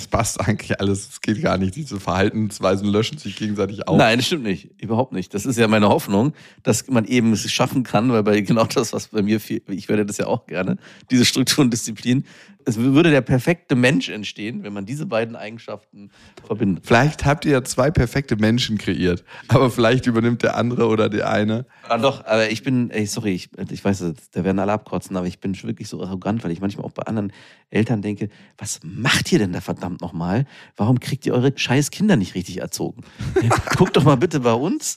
Es 0.00 0.08
passt 0.08 0.40
eigentlich 0.40 0.80
alles. 0.80 1.08
Es 1.10 1.20
geht 1.20 1.42
gar 1.42 1.58
nicht. 1.58 1.76
Diese 1.76 2.00
Verhaltensweisen 2.00 2.88
löschen 2.88 3.18
sich 3.18 3.36
gegenseitig 3.36 3.86
auf. 3.86 3.98
Nein, 3.98 4.16
das 4.18 4.26
stimmt 4.26 4.44
nicht. 4.44 4.70
Überhaupt 4.80 5.12
nicht. 5.12 5.34
Das 5.34 5.44
ist 5.44 5.58
ja 5.58 5.68
meine 5.68 5.90
Hoffnung, 5.90 6.32
dass 6.62 6.88
man 6.88 7.04
eben 7.04 7.34
es 7.34 7.50
schaffen 7.52 7.82
kann, 7.82 8.10
weil 8.10 8.22
bei 8.22 8.40
genau 8.40 8.64
das, 8.64 8.94
was 8.94 9.08
bei 9.08 9.20
mir 9.20 9.40
fehlt, 9.40 9.68
ich 9.68 9.90
werde 9.90 10.06
das 10.06 10.16
ja 10.16 10.26
auch 10.26 10.46
gerne, 10.46 10.78
diese 11.10 11.26
Struktur 11.26 11.64
und 11.64 11.70
Disziplin. 11.70 12.24
Es 12.64 12.76
würde 12.76 13.10
der 13.10 13.20
perfekte 13.20 13.74
Mensch 13.74 14.08
entstehen, 14.08 14.62
wenn 14.62 14.72
man 14.72 14.86
diese 14.86 15.06
beiden 15.06 15.36
Eigenschaften 15.36 16.10
verbindet. 16.44 16.84
Vielleicht 16.86 17.24
habt 17.24 17.44
ihr 17.44 17.52
ja 17.52 17.64
zwei 17.64 17.90
perfekte 17.90 18.36
Menschen 18.36 18.78
kreiert, 18.78 19.24
aber 19.48 19.70
vielleicht 19.70 20.06
übernimmt 20.06 20.42
der 20.42 20.56
andere 20.56 20.86
oder 20.88 21.08
der 21.08 21.30
eine. 21.30 21.66
Ah, 21.88 21.98
doch, 21.98 22.24
aber 22.24 22.50
ich 22.50 22.62
bin, 22.62 22.90
ey, 22.90 23.06
sorry, 23.06 23.32
ich, 23.32 23.50
ich 23.70 23.84
weiß, 23.84 24.04
da 24.32 24.44
werden 24.44 24.58
alle 24.58 24.72
abkotzen, 24.72 25.16
aber 25.16 25.26
ich 25.26 25.40
bin 25.40 25.60
wirklich 25.62 25.88
so 25.88 26.02
arrogant, 26.02 26.44
weil 26.44 26.50
ich 26.50 26.60
manchmal 26.60 26.86
auch 26.86 26.92
bei 26.92 27.02
anderen 27.02 27.32
Eltern 27.70 28.02
denke, 28.02 28.28
was 28.58 28.80
macht 28.82 29.32
ihr 29.32 29.38
denn 29.38 29.52
da 29.52 29.60
verdammt 29.60 30.00
nochmal? 30.00 30.46
Warum 30.76 31.00
kriegt 31.00 31.26
ihr 31.26 31.34
eure 31.34 31.52
scheiß 31.54 31.90
Kinder 31.90 32.16
nicht 32.16 32.34
richtig 32.34 32.60
erzogen? 32.60 33.02
Guckt 33.76 33.96
doch 33.96 34.04
mal 34.04 34.16
bitte 34.16 34.40
bei 34.40 34.52
uns. 34.52 34.96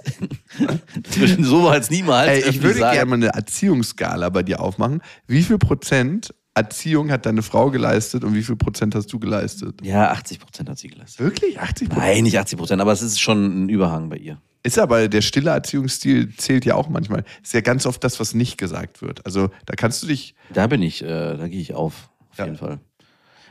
so 1.39 1.63
war 1.63 1.77
es 1.77 1.89
niemals. 1.89 2.29
Ey, 2.29 2.49
ich 2.49 2.61
würde 2.61 2.79
sagen. 2.79 2.95
gerne 2.95 3.09
mal 3.09 3.15
eine 3.15 3.27
Erziehungsskala 3.27 4.29
bei 4.29 4.43
dir 4.43 4.59
aufmachen. 4.59 5.01
Wie 5.27 5.43
viel 5.43 5.57
Prozent 5.57 6.33
Erziehung 6.55 7.11
hat 7.11 7.25
deine 7.25 7.41
Frau 7.41 7.71
geleistet 7.71 8.23
und 8.23 8.35
wie 8.35 8.43
viel 8.43 8.55
Prozent 8.55 8.93
hast 8.95 9.11
du 9.11 9.19
geleistet? 9.19 9.79
Ja, 9.83 10.11
80 10.11 10.39
Prozent 10.39 10.69
hat 10.69 10.77
sie 10.77 10.87
geleistet. 10.87 11.19
Wirklich? 11.19 11.59
80 11.59 11.89
Prozent? 11.89 12.07
Nein, 12.07 12.23
nicht 12.23 12.37
80 12.37 12.57
Prozent, 12.59 12.81
aber 12.81 12.91
es 12.91 13.01
ist 13.01 13.19
schon 13.19 13.65
ein 13.65 13.69
Überhang 13.69 14.09
bei 14.09 14.17
ihr. 14.17 14.39
Ist 14.61 14.79
aber 14.79 15.07
der 15.09 15.21
stille 15.21 15.49
Erziehungsstil 15.49 16.35
zählt 16.37 16.63
ja 16.63 16.75
auch 16.75 16.87
manchmal. 16.89 17.25
Ist 17.41 17.53
ja 17.53 17.61
ganz 17.61 17.85
oft 17.85 18.03
das, 18.03 18.19
was 18.19 18.33
nicht 18.33 18.57
gesagt 18.57 19.01
wird. 19.01 19.25
Also 19.25 19.49
da 19.65 19.73
kannst 19.75 20.03
du 20.03 20.07
dich, 20.07 20.35
Da 20.53 20.67
bin 20.67 20.81
ich, 20.81 21.01
äh, 21.03 21.07
da 21.37 21.47
gehe 21.47 21.59
ich 21.59 21.73
auf, 21.73 22.09
auf 22.31 22.37
Ja. 22.37 22.45
jeden 22.45 22.57
Fall. 22.57 22.79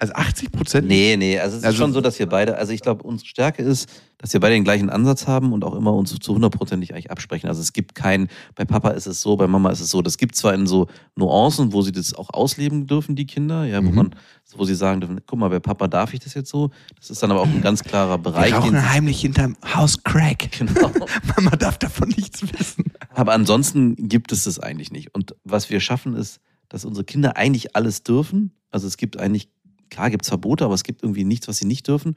Also 0.03 0.15
80 0.15 0.53
Prozent? 0.53 0.89
Nee, 0.89 1.17
nee, 1.17 1.39
also 1.39 1.57
es 1.57 1.63
ist 1.63 1.67
Also- 1.67 1.79
schon 1.79 1.93
so, 1.93 2.01
dass 2.01 2.19
wir 2.19 2.27
beide, 2.29 2.57
also 2.59 2.73
ich 2.73 2.81
glaube, 2.83 3.05
unsere 3.05 3.27
Stärke 3.29 3.63
ist, 3.63 3.89
dass 4.19 4.33
wir 4.33 4.41
beide 4.41 4.55
den 4.55 4.65
gleichen 4.65 4.91
Ansatz 4.91 5.27
haben 5.27 5.53
und 5.53 5.65
auch 5.65 5.75
immer 5.75 5.93
uns 5.95 6.15
zu 6.19 6.35
hundertprozentig 6.35 6.93
eigentlich 6.93 7.11
absprechen. 7.11 7.49
Also 7.49 7.61
es 7.61 7.73
gibt 7.73 7.95
kein, 7.95 8.29
bei 8.55 8.65
Papa 8.65 8.91
ist 8.91 9.07
es 9.07 9.21
so, 9.21 9.37
bei 9.37 9.47
Mama 9.49 9.71
ist 9.71 9.81
es 9.81 9.91
so. 9.91 10.03
Das 10.03 10.17
gibt 10.19 10.37
zwar 10.37 10.55
in 10.55 10.67
so 10.67 10.87
Nuancen, 11.17 11.73
wo 11.73 11.83
sie 11.83 11.91
das 11.93 12.15
auch 12.15 12.31
ausleben 12.33 12.87
dürfen, 12.87 13.17
die 13.17 13.27
Kinder, 13.27 13.65
ja, 13.65 13.79
wo 13.85 13.89
Mhm. 13.91 13.95
man, 13.97 14.15
wo 14.57 14.65
sie 14.65 14.75
sagen 14.75 15.01
dürfen, 15.01 15.21
guck 15.27 15.39
mal, 15.39 15.49
bei 15.49 15.59
Papa 15.61 15.89
darf 15.89 16.15
ich 16.15 16.21
das 16.21 16.35
jetzt 16.35 16.51
so. 16.51 16.71
Das 16.99 17.11
ist 17.11 17.23
dann 17.23 17.31
aber 17.31 17.41
auch 17.41 17.47
ein 17.47 17.63
ganz 17.63 17.83
klarer 17.83 18.19
Bereich. 18.19 18.51
Wir 18.53 18.59
rauchen 18.59 18.91
heimlich 18.91 19.21
hinterm 19.21 19.57
Haus 19.75 20.03
Crack. 20.05 20.51
Genau. 20.59 20.91
Mama 21.37 21.57
darf 21.57 21.79
davon 21.79 22.09
nichts 22.09 22.43
wissen. 22.43 22.85
Aber 23.15 23.33
ansonsten 23.33 23.97
gibt 24.09 24.31
es 24.33 24.45
das 24.45 24.59
eigentlich 24.61 24.91
nicht. 24.93 25.15
Und 25.15 25.35
was 25.45 25.71
wir 25.71 25.81
schaffen 25.81 26.15
ist, 26.15 26.39
dass 26.69 26.85
unsere 26.85 27.05
Kinder 27.05 27.37
eigentlich 27.37 27.75
alles 27.77 28.03
dürfen. 28.03 28.53
Also 28.71 28.87
es 28.87 28.97
gibt 28.97 29.19
eigentlich, 29.19 29.49
klar 29.93 30.11
gibt 30.11 30.25
es 30.25 30.29
Verbote, 30.29 30.65
aber 30.65 30.75
es 30.75 30.83
gibt 30.83 31.03
irgendwie 31.03 31.25
nichts, 31.25 31.47
was 31.49 31.59
sie 31.59 31.67
nicht 31.67 31.87
dürfen. 31.87 32.17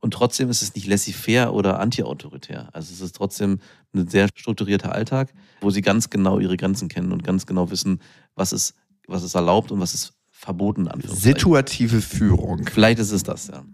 Und 0.00 0.12
trotzdem 0.12 0.50
ist 0.50 0.62
es 0.62 0.74
nicht 0.74 0.88
laissez-faire 0.88 1.54
oder 1.54 1.78
anti-autoritär. 1.78 2.68
Also 2.72 2.92
es 2.92 3.00
ist 3.00 3.14
trotzdem 3.14 3.60
ein 3.94 4.08
sehr 4.08 4.28
strukturierter 4.34 4.92
Alltag, 4.92 5.32
wo 5.60 5.70
sie 5.70 5.80
ganz 5.80 6.10
genau 6.10 6.40
ihre 6.40 6.56
Grenzen 6.56 6.88
kennen 6.88 7.12
und 7.12 7.22
ganz 7.22 7.46
genau 7.46 7.70
wissen, 7.70 8.00
was 8.34 8.52
ist, 8.52 8.74
was 9.06 9.22
ist 9.22 9.36
erlaubt 9.36 9.70
und 9.70 9.78
was 9.78 9.94
ist 9.94 10.12
verboten. 10.30 10.88
Situative 11.04 12.00
Führung. 12.00 12.66
Vielleicht 12.66 12.98
ist 12.98 13.12
es 13.12 13.22
das, 13.22 13.46
ja. 13.46 13.64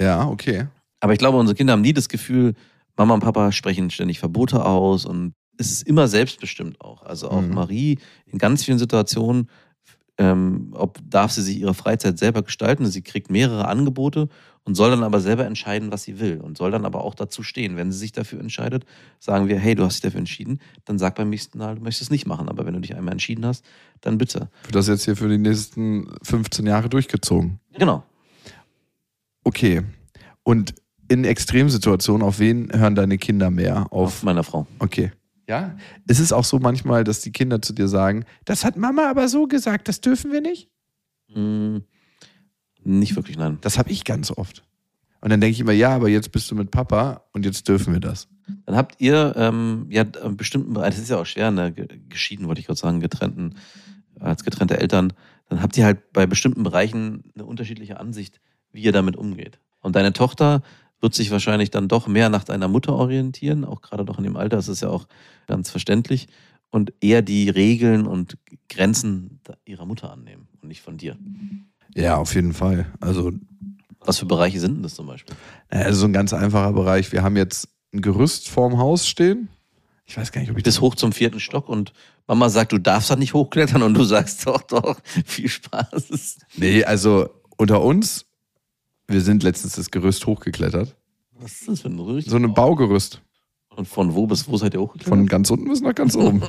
Ja, 0.00 0.26
okay. 0.26 0.66
Aber 1.00 1.12
ich 1.12 1.18
glaube, 1.18 1.36
unsere 1.36 1.54
Kinder 1.54 1.74
haben 1.74 1.82
nie 1.82 1.92
das 1.92 2.08
Gefühl, 2.08 2.54
Mama 2.96 3.12
und 3.12 3.20
Papa 3.20 3.52
sprechen 3.52 3.90
ständig 3.90 4.18
Verbote 4.18 4.64
aus 4.64 5.04
und 5.04 5.34
es 5.58 5.70
ist 5.70 5.86
immer 5.86 6.08
selbstbestimmt 6.08 6.80
auch. 6.80 7.02
Also 7.02 7.30
auch 7.30 7.42
Mhm. 7.42 7.54
Marie 7.54 7.98
in 8.26 8.38
ganz 8.38 8.64
vielen 8.64 8.78
Situationen, 8.78 9.48
ähm, 10.18 10.68
ob 10.72 10.98
darf 11.08 11.32
sie 11.32 11.42
sich 11.42 11.60
ihre 11.60 11.74
Freizeit 11.74 12.18
selber 12.18 12.42
gestalten. 12.42 12.86
Sie 12.86 13.02
kriegt 13.02 13.30
mehrere 13.30 13.68
Angebote 13.68 14.28
und 14.64 14.74
soll 14.74 14.90
dann 14.90 15.04
aber 15.04 15.20
selber 15.20 15.44
entscheiden, 15.44 15.92
was 15.92 16.04
sie 16.04 16.18
will 16.18 16.40
und 16.40 16.56
soll 16.56 16.70
dann 16.70 16.84
aber 16.84 17.04
auch 17.04 17.14
dazu 17.14 17.42
stehen. 17.42 17.76
Wenn 17.76 17.92
sie 17.92 17.98
sich 17.98 18.12
dafür 18.12 18.40
entscheidet, 18.40 18.84
sagen 19.18 19.48
wir, 19.48 19.58
hey, 19.58 19.74
du 19.74 19.84
hast 19.84 19.94
dich 19.94 20.02
dafür 20.02 20.18
entschieden, 20.18 20.60
dann 20.84 20.98
sag 20.98 21.14
beim 21.16 21.30
nächsten 21.30 21.58
Mal, 21.58 21.76
du 21.76 21.82
möchtest 21.82 22.02
es 22.02 22.10
nicht 22.10 22.26
machen. 22.26 22.48
Aber 22.48 22.66
wenn 22.66 22.74
du 22.74 22.80
dich 22.80 22.96
einmal 22.96 23.12
entschieden 23.12 23.44
hast, 23.44 23.64
dann 24.00 24.18
bitte. 24.18 24.48
Wird 24.64 24.74
das 24.74 24.88
jetzt 24.88 25.04
hier 25.04 25.16
für 25.16 25.28
die 25.28 25.38
nächsten 25.38 26.08
15 26.22 26.66
Jahre 26.66 26.88
durchgezogen? 26.88 27.60
Genau. 27.74 28.02
Okay. 29.44 29.82
Und 30.42 30.74
in 31.08 31.24
Extremsituationen, 31.24 32.26
auf 32.26 32.38
wen 32.38 32.72
hören 32.72 32.94
deine 32.94 33.18
Kinder 33.18 33.50
mehr? 33.50 33.86
Auf 33.92 34.08
Auf. 34.08 34.22
meiner 34.22 34.42
Frau. 34.42 34.66
Okay. 34.78 35.12
Ja. 35.48 35.76
Es 36.06 36.18
ist 36.20 36.32
auch 36.32 36.44
so 36.44 36.58
manchmal, 36.58 37.04
dass 37.04 37.20
die 37.20 37.32
Kinder 37.32 37.62
zu 37.62 37.72
dir 37.72 37.88
sagen, 37.88 38.24
das 38.44 38.64
hat 38.64 38.76
Mama 38.76 39.08
aber 39.08 39.28
so 39.28 39.46
gesagt, 39.46 39.88
das 39.88 40.00
dürfen 40.00 40.32
wir 40.32 40.40
nicht. 40.40 40.70
Hm, 41.32 41.84
nicht 42.82 43.16
wirklich, 43.16 43.36
nein. 43.36 43.58
Das 43.60 43.78
habe 43.78 43.90
ich 43.90 44.04
ganz 44.04 44.30
oft. 44.30 44.64
Und 45.20 45.30
dann 45.30 45.40
denke 45.40 45.52
ich 45.52 45.60
immer, 45.60 45.72
ja, 45.72 45.90
aber 45.94 46.08
jetzt 46.08 46.30
bist 46.32 46.50
du 46.50 46.54
mit 46.54 46.70
Papa 46.70 47.24
und 47.32 47.44
jetzt 47.44 47.66
dürfen 47.68 47.92
wir 47.92 48.00
das. 48.00 48.28
Dann 48.64 48.76
habt 48.76 49.00
ihr 49.00 49.34
ähm, 49.36 49.86
ja 49.90 50.04
einen 50.22 50.36
bestimmten 50.36 50.72
Bereich, 50.74 50.94
das 50.94 51.02
ist 51.02 51.10
ja 51.10 51.18
auch 51.18 51.26
schwer, 51.26 51.50
ne, 51.50 51.72
ge- 51.72 51.88
geschieden, 52.08 52.46
wollte 52.46 52.60
ich 52.60 52.66
gerade 52.66 52.78
sagen, 52.78 53.00
getrennten, 53.00 53.54
als 54.20 54.44
getrennte 54.44 54.78
Eltern, 54.78 55.12
dann 55.48 55.62
habt 55.62 55.76
ihr 55.76 55.84
halt 55.84 56.12
bei 56.12 56.26
bestimmten 56.26 56.62
Bereichen 56.62 57.24
eine 57.34 57.44
unterschiedliche 57.44 57.98
Ansicht, 57.98 58.40
wie 58.72 58.82
ihr 58.82 58.92
damit 58.92 59.16
umgeht. 59.16 59.58
Und 59.80 59.96
deine 59.96 60.12
Tochter 60.12 60.62
wird 61.00 61.14
sich 61.14 61.30
wahrscheinlich 61.30 61.70
dann 61.70 61.88
doch 61.88 62.06
mehr 62.06 62.28
nach 62.28 62.44
deiner 62.44 62.68
Mutter 62.68 62.94
orientieren, 62.94 63.64
auch 63.64 63.82
gerade 63.82 64.04
doch 64.04 64.18
in 64.18 64.24
dem 64.24 64.36
Alter, 64.36 64.56
das 64.56 64.68
ist 64.68 64.82
ja 64.82 64.88
auch 64.88 65.06
ganz 65.46 65.70
verständlich, 65.70 66.28
und 66.70 66.92
eher 67.00 67.22
die 67.22 67.48
Regeln 67.48 68.06
und 68.06 68.38
Grenzen 68.68 69.40
ihrer 69.64 69.86
Mutter 69.86 70.12
annehmen 70.12 70.48
und 70.60 70.68
nicht 70.68 70.82
von 70.82 70.96
dir. 70.98 71.16
Ja, 71.94 72.16
auf 72.16 72.34
jeden 72.34 72.52
Fall. 72.52 72.86
Also, 73.00 73.32
Was 74.00 74.18
für 74.18 74.26
Bereiche 74.26 74.60
sind 74.60 74.76
denn 74.76 74.82
das 74.82 74.94
zum 74.94 75.06
Beispiel? 75.06 75.34
also 75.68 76.00
so 76.00 76.06
ein 76.06 76.12
ganz 76.12 76.32
einfacher 76.32 76.72
Bereich. 76.72 77.12
Wir 77.12 77.22
haben 77.22 77.36
jetzt 77.36 77.68
ein 77.94 78.02
Gerüst 78.02 78.48
vorm 78.48 78.78
Haus 78.78 79.06
stehen. 79.06 79.48
Ich 80.04 80.16
weiß 80.16 80.30
gar 80.32 80.40
nicht, 80.40 80.50
ob 80.50 80.56
ich 80.58 80.64
bis 80.64 80.80
hoch 80.80 80.94
zum 80.94 81.12
vierten 81.12 81.40
Stock 81.40 81.68
und 81.68 81.92
Mama 82.26 82.48
sagt, 82.48 82.72
du 82.72 82.78
darfst 82.78 83.10
da 83.10 83.16
nicht 83.16 83.34
hochklettern 83.34 83.82
und 83.82 83.94
du 83.94 84.04
sagst 84.04 84.46
doch, 84.46 84.62
doch, 84.62 85.00
viel 85.24 85.48
Spaß. 85.48 86.38
Nee, 86.56 86.84
also 86.84 87.28
unter 87.56 87.82
uns, 87.82 88.26
wir 89.08 89.20
sind 89.20 89.42
letztens 89.42 89.74
das 89.76 89.90
Gerüst 89.90 90.26
hochgeklettert. 90.26 90.96
Was 91.38 91.52
ist 91.52 91.68
das 91.68 91.80
für 91.82 91.88
ein 91.88 91.96
Gerücht? 91.96 92.30
So 92.30 92.36
ein 92.36 92.54
Baugerüst. 92.54 93.22
Und 93.76 93.86
von 93.86 94.14
wo 94.14 94.26
bis 94.26 94.48
wo 94.48 94.56
seid 94.56 94.72
ihr 94.72 94.80
hochgeklettert? 94.80 95.08
Von 95.10 95.26
ganz 95.26 95.50
unten 95.50 95.68
bis 95.68 95.82
nach 95.82 95.94
ganz 95.94 96.16
oben. 96.16 96.42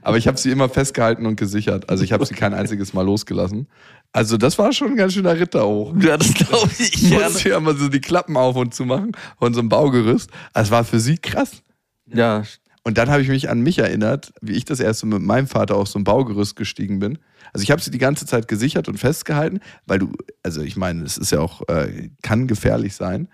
Aber 0.00 0.16
ich 0.16 0.26
habe 0.26 0.38
sie 0.38 0.50
immer 0.50 0.68
festgehalten 0.70 1.26
und 1.26 1.36
gesichert. 1.36 1.90
Also 1.90 2.04
ich 2.04 2.12
habe 2.12 2.24
sie 2.24 2.34
kein 2.34 2.54
einziges 2.54 2.94
Mal 2.94 3.02
losgelassen. 3.02 3.68
Also 4.12 4.38
das 4.38 4.58
war 4.58 4.72
schon 4.72 4.92
ein 4.92 4.96
ganz 4.96 5.12
schöner 5.12 5.38
Ritter 5.38 5.66
hoch. 5.66 5.94
ja, 6.00 6.16
das 6.16 6.32
glaube 6.32 6.70
ich. 6.78 7.10
Ja, 7.10 7.28
musste 7.28 7.50
ja 7.50 7.58
immer 7.58 7.74
so 7.74 7.88
die 7.88 8.00
Klappen 8.00 8.36
auf 8.38 8.56
und 8.56 8.74
zu 8.74 8.86
machen 8.86 9.12
von 9.38 9.52
so 9.52 9.60
einem 9.60 9.68
Baugerüst. 9.68 10.30
Das 10.54 10.70
war 10.70 10.84
für 10.84 11.00
sie 11.00 11.18
krass. 11.18 11.62
ja, 12.06 12.42
Und 12.84 12.98
dann 12.98 13.10
habe 13.10 13.22
ich 13.22 13.28
mich 13.28 13.48
an 13.48 13.60
mich 13.60 13.78
erinnert, 13.78 14.32
wie 14.40 14.52
ich 14.52 14.64
das 14.64 14.80
erste 14.80 15.06
Mal 15.06 15.20
mit 15.20 15.26
meinem 15.26 15.46
Vater 15.46 15.76
auf 15.76 15.88
so 15.88 15.98
ein 15.98 16.04
Baugerüst 16.04 16.56
gestiegen 16.56 16.98
bin. 16.98 17.18
Also 17.52 17.62
ich 17.62 17.70
habe 17.70 17.80
sie 17.80 17.92
die 17.92 17.98
ganze 17.98 18.26
Zeit 18.26 18.48
gesichert 18.48 18.88
und 18.88 18.98
festgehalten, 18.98 19.60
weil 19.86 20.00
du, 20.00 20.12
also 20.42 20.62
ich 20.62 20.76
meine, 20.76 21.04
es 21.04 21.16
ist 21.16 21.30
ja 21.30 21.40
auch, 21.40 21.68
äh, 21.68 22.10
kann 22.22 22.48
gefährlich 22.48 22.94
sein. 22.96 23.28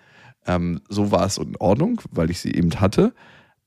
Ähm, 0.46 0.80
so 0.88 1.10
war 1.10 1.24
es 1.24 1.38
in 1.38 1.56
Ordnung, 1.56 2.02
weil 2.10 2.30
ich 2.30 2.40
sie 2.40 2.52
eben 2.52 2.78
hatte. 2.78 3.14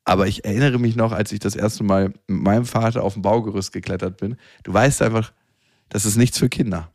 Aber 0.03 0.27
ich 0.27 0.45
erinnere 0.45 0.79
mich 0.79 0.95
noch, 0.95 1.11
als 1.11 1.31
ich 1.31 1.39
das 1.39 1.55
erste 1.55 1.83
Mal 1.83 2.13
mit 2.27 2.41
meinem 2.41 2.65
Vater 2.65 3.03
auf 3.03 3.15
ein 3.15 3.21
Baugerüst 3.21 3.71
geklettert 3.71 4.17
bin. 4.17 4.35
Du 4.63 4.73
weißt 4.73 5.01
einfach, 5.01 5.31
das 5.89 6.05
ist 6.05 6.17
nichts 6.17 6.37
für 6.37 6.49
Kinder. 6.49 6.91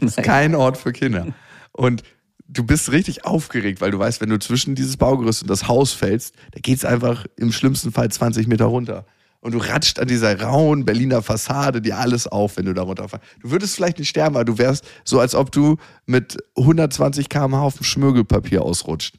Das 0.00 0.16
ist 0.16 0.22
kein 0.24 0.54
Ort 0.54 0.76
für 0.76 0.92
Kinder. 0.92 1.28
Und 1.72 2.02
du 2.48 2.64
bist 2.64 2.92
richtig 2.92 3.24
aufgeregt, 3.24 3.80
weil 3.80 3.90
du 3.90 3.98
weißt, 3.98 4.20
wenn 4.20 4.28
du 4.28 4.38
zwischen 4.38 4.74
dieses 4.74 4.96
Baugerüst 4.96 5.42
und 5.42 5.50
das 5.50 5.68
Haus 5.68 5.92
fällst, 5.92 6.34
da 6.52 6.60
geht 6.60 6.78
es 6.78 6.84
einfach 6.84 7.26
im 7.36 7.52
schlimmsten 7.52 7.92
Fall 7.92 8.10
20 8.10 8.46
Meter 8.46 8.66
runter. 8.66 9.06
Und 9.40 9.52
du 9.52 9.58
ratscht 9.58 9.98
an 9.98 10.08
dieser 10.08 10.40
rauen 10.40 10.86
Berliner 10.86 11.20
Fassade 11.20 11.82
dir 11.82 11.98
alles 11.98 12.26
auf, 12.26 12.56
wenn 12.56 12.64
du 12.64 12.72
da 12.72 12.82
runterfällst. 12.82 13.26
Du 13.42 13.50
würdest 13.50 13.74
vielleicht 13.74 13.98
nicht 13.98 14.08
sterben, 14.08 14.36
aber 14.36 14.46
du 14.46 14.56
wärst 14.56 14.86
so, 15.04 15.20
als 15.20 15.34
ob 15.34 15.52
du 15.52 15.76
mit 16.06 16.38
120 16.56 17.28
km/h 17.28 17.62
auf 17.62 17.76
dem 17.76 17.84
Schmirgelpapier 17.84 18.62
ausrutscht. 18.62 19.18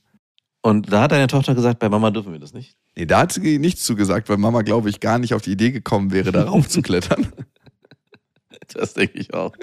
Und 0.63 0.91
da 0.91 1.03
hat 1.03 1.11
deine 1.11 1.27
Tochter 1.27 1.53
gesagt, 1.53 1.77
bei 1.77 1.89
Mama 1.89 2.09
dürfen 2.09 2.31
wir 2.31 2.39
das 2.39 2.53
nicht. 2.53 2.75
Nee, 2.95 3.05
da 3.05 3.19
hat 3.19 3.33
sie 3.33 3.59
nichts 3.59 3.83
zugesagt, 3.83 4.27
weil 4.29 4.37
Mama, 4.37 4.63
glaube 4.63 4.89
ich, 4.89 4.99
gar 4.99 5.19
nicht 5.19 5.35
auf 5.35 5.43
die 5.43 5.51
Idee 5.51 5.69
gekommen 5.69 6.11
wäre, 6.11 6.31
darauf 6.31 6.67
zu 6.67 6.81
klettern. 6.81 7.31
Das 8.73 8.95
denke 8.95 9.19
ich 9.19 9.31
auch. 9.33 9.53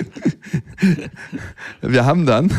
Wir 1.80 2.04
haben 2.04 2.24
dann 2.24 2.52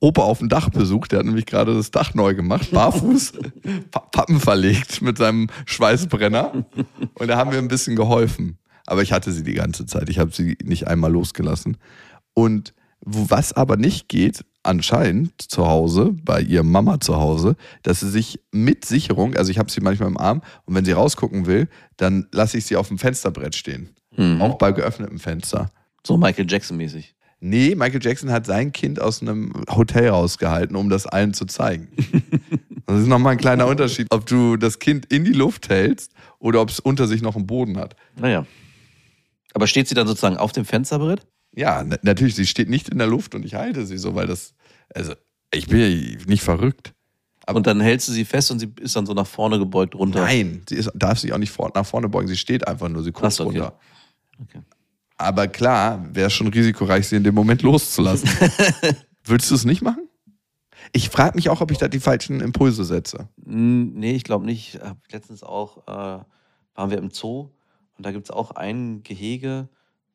Opa 0.00 0.22
auf 0.22 0.38
dem 0.38 0.48
Dach 0.48 0.70
besucht, 0.70 1.10
der 1.12 1.18
hat 1.20 1.26
nämlich 1.26 1.46
gerade 1.46 1.74
das 1.74 1.90
Dach 1.90 2.14
neu 2.14 2.34
gemacht, 2.34 2.70
barfuß, 2.70 3.32
Pa- 3.90 4.00
Pappen 4.12 4.38
verlegt 4.40 5.02
mit 5.02 5.18
seinem 5.18 5.48
Schweißbrenner. 5.66 6.64
Und 7.14 7.28
da 7.28 7.36
haben 7.36 7.50
wir 7.50 7.58
ein 7.58 7.68
bisschen 7.68 7.96
geholfen. 7.96 8.58
Aber 8.86 9.02
ich 9.02 9.12
hatte 9.12 9.32
sie 9.32 9.42
die 9.42 9.54
ganze 9.54 9.86
Zeit. 9.86 10.08
Ich 10.08 10.18
habe 10.18 10.30
sie 10.32 10.56
nicht 10.62 10.86
einmal 10.86 11.10
losgelassen. 11.12 11.76
Und 12.34 12.74
was 13.00 13.52
aber 13.52 13.76
nicht 13.76 14.08
geht, 14.08 14.44
anscheinend 14.62 15.40
zu 15.42 15.66
Hause, 15.66 16.14
bei 16.24 16.40
ihrer 16.42 16.62
Mama 16.64 17.00
zu 17.00 17.16
Hause, 17.16 17.56
dass 17.82 18.00
sie 18.00 18.10
sich 18.10 18.40
mit 18.52 18.84
Sicherung, 18.84 19.34
also 19.36 19.50
ich 19.50 19.58
habe 19.58 19.70
sie 19.70 19.80
manchmal 19.80 20.08
im 20.08 20.16
Arm 20.18 20.42
und 20.64 20.74
wenn 20.74 20.84
sie 20.84 20.92
rausgucken 20.92 21.46
will, 21.46 21.68
dann 21.96 22.26
lasse 22.32 22.58
ich 22.58 22.66
sie 22.66 22.76
auf 22.76 22.88
dem 22.88 22.98
Fensterbrett 22.98 23.54
stehen. 23.54 23.90
Mhm. 24.16 24.40
Auch 24.42 24.58
bei 24.58 24.72
geöffnetem 24.72 25.18
Fenster. 25.18 25.70
So 26.06 26.16
Michael 26.16 26.46
Jackson-mäßig. 26.50 27.14
Nee, 27.40 27.74
Michael 27.76 28.00
Jackson 28.02 28.30
hat 28.32 28.46
sein 28.46 28.72
Kind 28.72 29.00
aus 29.00 29.22
einem 29.22 29.52
Hotel 29.70 30.08
rausgehalten, 30.08 30.74
um 30.76 30.88
das 30.90 31.06
allen 31.06 31.34
zu 31.34 31.44
zeigen. 31.46 31.88
Das 32.86 33.02
ist 33.02 33.06
nochmal 33.06 33.32
ein 33.32 33.38
kleiner 33.38 33.66
Unterschied, 33.66 34.06
ob 34.08 34.24
du 34.24 34.56
das 34.56 34.78
Kind 34.78 35.12
in 35.12 35.22
die 35.22 35.34
Luft 35.34 35.68
hältst 35.68 36.10
oder 36.38 36.62
ob 36.62 36.70
es 36.70 36.80
unter 36.80 37.06
sich 37.06 37.20
noch 37.20 37.36
einen 37.36 37.46
Boden 37.46 37.76
hat. 37.76 37.94
Naja. 38.16 38.46
Aber 39.52 39.66
steht 39.66 39.88
sie 39.88 39.94
dann 39.94 40.06
sozusagen 40.06 40.38
auf 40.38 40.52
dem 40.52 40.64
Fensterbrett? 40.64 41.26
Ja, 41.54 41.84
na- 41.84 41.98
natürlich, 42.00 42.34
sie 42.34 42.46
steht 42.46 42.70
nicht 42.70 42.88
in 42.88 42.96
der 42.96 43.06
Luft 43.06 43.34
und 43.34 43.44
ich 43.44 43.54
halte 43.54 43.84
sie 43.84 43.98
so, 43.98 44.14
weil 44.14 44.26
das, 44.26 44.54
also, 44.94 45.12
ich 45.52 45.66
bin 45.66 45.80
ja 45.80 46.16
nicht 46.28 46.42
verrückt. 46.42 46.94
Und 47.46 47.66
dann 47.66 47.78
hältst 47.80 48.08
du 48.08 48.12
sie 48.12 48.24
fest 48.24 48.50
und 48.50 48.58
sie 48.58 48.72
ist 48.80 48.96
dann 48.96 49.04
so 49.04 49.12
nach 49.12 49.26
vorne 49.26 49.58
gebeugt 49.58 49.94
runter. 49.94 50.20
Nein, 50.22 50.62
sie 50.66 50.76
ist, 50.76 50.90
darf 50.94 51.18
sich 51.18 51.34
auch 51.34 51.38
nicht 51.38 51.52
vor, 51.52 51.70
nach 51.74 51.84
vorne 51.84 52.08
beugen, 52.08 52.28
sie 52.28 52.38
steht 52.38 52.66
einfach 52.66 52.88
nur, 52.88 53.02
sie 53.02 53.12
guckt 53.12 53.30
so, 53.34 53.44
okay. 53.44 53.58
runter. 53.58 53.78
Okay. 54.40 54.60
Aber 55.18 55.48
klar, 55.48 56.02
wäre 56.14 56.30
schon 56.30 56.48
risikoreich, 56.48 57.08
sie 57.08 57.16
in 57.16 57.24
dem 57.24 57.34
Moment 57.34 57.62
loszulassen. 57.62 58.28
Würdest 59.24 59.50
du 59.50 59.54
es 59.56 59.64
nicht 59.64 59.82
machen? 59.82 60.08
Ich 60.92 61.10
frage 61.10 61.34
mich 61.36 61.50
auch, 61.50 61.60
ob 61.60 61.70
ich 61.70 61.78
da 61.78 61.88
die 61.88 62.00
falschen 62.00 62.40
Impulse 62.40 62.84
setze. 62.84 63.28
Mm, 63.44 63.98
Nee, 63.98 64.12
ich 64.12 64.24
glaube 64.24 64.46
nicht. 64.46 64.78
Letztens 65.10 65.42
auch, 65.42 65.86
äh, 65.86 66.24
waren 66.74 66.90
wir 66.90 66.98
im 66.98 67.10
Zoo 67.10 67.50
und 67.96 68.06
da 68.06 68.12
gibt 68.12 68.26
es 68.26 68.30
auch 68.30 68.52
ein 68.52 69.02
Gehege, 69.02 69.68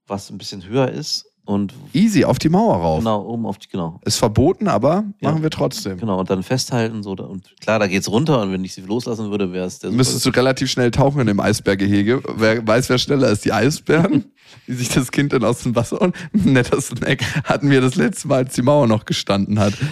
was 0.07 0.29
ein 0.29 0.37
bisschen 0.37 0.65
höher 0.65 0.89
ist 0.89 1.32
und 1.45 1.73
Easy, 1.93 2.23
auf 2.23 2.39
die 2.39 2.47
Mauer 2.49 2.75
rauf. 2.77 2.99
genau, 2.99 3.21
oben 3.25 3.45
auf 3.45 3.57
die, 3.57 3.67
genau. 3.67 3.99
Ist 4.05 4.17
verboten, 4.17 4.67
aber 4.69 5.03
Ja. 5.19 5.29
machen 5.31 5.43
wir 5.43 5.49
trotzdem. 5.49 5.97
Genau, 5.97 6.19
und 6.19 6.29
dann 6.29 6.41
festhalten, 6.43 7.03
so, 7.03 7.15
da- 7.15 7.25
und 7.25 7.53
klar, 7.59 7.79
da 7.79 7.87
geht's 7.87 8.09
runter 8.09 8.41
und 8.41 8.51
wenn 8.53 8.63
ich 8.63 8.73
sie 8.73 8.81
loslassen 8.81 9.29
würde, 9.29 9.51
wäre 9.51 9.65
es 9.65 9.79
der 9.79 9.91
Müsstest 9.91 10.25
du 10.25 10.29
relativ 10.29 10.71
schnell 10.71 10.91
tauchen 10.91 11.19
in 11.21 11.27
dem 11.27 11.39
Eisbärgehege. 11.41 12.21
Wer 12.37 12.65
weiß, 12.65 12.89
wer 12.89 12.97
schneller 12.97 13.29
ist? 13.29 13.43
Die 13.45 13.51
Eisbären, 13.51 14.25
die 14.67 14.73
sich 14.73 14.89
das 14.89 15.11
Kind 15.11 15.33
dann 15.33 15.43
aus 15.43 15.63
dem 15.63 15.75
Wasser 15.75 16.01
und 16.01 16.15
netter 16.45 16.79
Snack 16.79 17.21
hatten 17.43 17.69
wir 17.69 17.81
das 17.81 17.95
letzte 17.95 18.27
Mal, 18.29 18.43
als 18.45 18.53
die 18.55 18.61
Mauer 18.61 18.87
noch 18.87 19.03
gestanden 19.05 19.59
hat. 19.59 19.73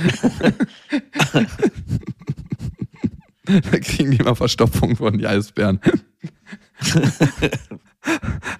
da 3.45 3.79
kriegen 3.79 4.11
die 4.11 4.17
immer 4.17 4.35
Verstopfung 4.35 4.95
von 4.95 5.17
die 5.17 5.27
Eisbären. 5.27 5.79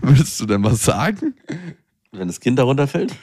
Würdest 0.01 0.39
du 0.41 0.45
denn 0.45 0.63
was 0.63 0.83
sagen? 0.83 1.33
Wenn 2.21 2.27
das 2.27 2.39
Kind 2.39 2.59
da 2.59 2.63
runterfällt? 2.65 3.15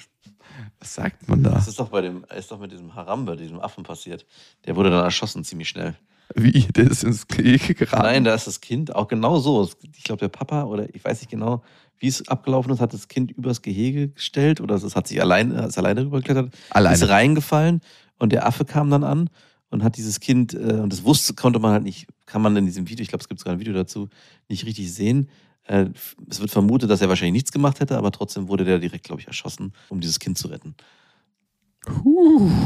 Was 0.81 0.97
sagt 0.97 1.29
man 1.29 1.45
da? 1.45 1.51
Das 1.51 1.69
ist 1.69 1.79
doch 1.79 1.91
bei 1.91 2.01
dem, 2.01 2.25
ist 2.37 2.51
doch 2.51 2.59
mit 2.59 2.73
diesem 2.73 2.97
Harambe, 2.97 3.37
diesem 3.37 3.61
Affen 3.61 3.85
passiert. 3.85 4.27
Der 4.67 4.75
wurde 4.75 4.91
dann 4.91 5.05
erschossen 5.05 5.45
ziemlich 5.45 5.69
schnell. 5.69 5.95
Wie? 6.35 6.63
Der 6.63 6.91
ist 6.91 7.05
ins 7.05 7.29
Gehege 7.29 7.77
geraten. 7.77 8.03
Nein, 8.03 8.25
da 8.25 8.35
ist 8.35 8.49
das 8.49 8.61
Kind 8.61 8.97
auch 8.97 9.07
genau 9.07 9.39
so. 9.39 9.71
Ich 9.97 10.03
glaube, 10.03 10.19
der 10.19 10.31
Papa 10.31 10.65
oder 10.65 10.93
ich 10.93 11.05
weiß 11.05 11.21
nicht 11.21 11.31
genau, 11.31 11.63
wie 11.99 12.09
es 12.09 12.27
abgelaufen 12.27 12.73
ist, 12.73 12.81
hat 12.81 12.93
das 12.93 13.07
Kind 13.07 13.31
übers 13.31 13.63
Gehege 13.63 14.09
gestellt 14.09 14.61
oder 14.61 14.75
es 14.75 14.97
hat 14.97 15.07
sich 15.07 15.21
alleine, 15.21 15.67
ist 15.67 15.79
alleine 15.79 16.05
rübergeklettert, 16.05 16.53
Alleine. 16.71 16.97
ist 16.97 17.09
reingefallen 17.09 17.83
und 18.19 18.33
der 18.33 18.49
Affe 18.49 18.65
kam 18.65 18.91
dann 18.91 19.05
an 19.05 19.31
und 19.71 19.85
hat 19.85 19.97
dieses 19.97 20.19
Kind, 20.19 20.55
äh, 20.55 20.81
und 20.81 20.93
das 20.93 21.05
wusste, 21.05 21.35
konnte 21.35 21.61
man 21.61 21.71
halt 21.71 21.85
nicht, 21.85 22.09
kann 22.27 22.43
man 22.43 22.57
in 22.57 22.67
diesem 22.67 22.89
Video, 22.89 23.03
ich 23.05 23.11
glaube, 23.11 23.23
es 23.23 23.29
gibt 23.29 23.39
sogar 23.39 23.55
ein 23.55 23.61
Video 23.61 23.75
dazu, 23.75 24.09
nicht 24.49 24.67
richtig 24.67 24.93
sehen. 24.93 25.29
Äh, 25.69 25.91
es 26.29 26.41
wird 26.41 26.51
vermutet, 26.51 26.91
dass 26.91 27.01
er 27.01 27.09
wahrscheinlich 27.09 27.35
nichts 27.35 27.53
gemacht 27.53 27.81
hätte, 27.81 27.97
aber 27.97 28.11
trotzdem 28.11 28.49
wurde 28.49 28.65
der 28.65 28.79
direkt, 28.79 29.05
glaube 29.05 29.21
ich, 29.21 29.27
erschossen, 29.27 29.73
um 29.91 30.01
dieses 30.01 30.19
Kind 30.19 30.39
zu 30.39 30.49
retten. 30.49 30.75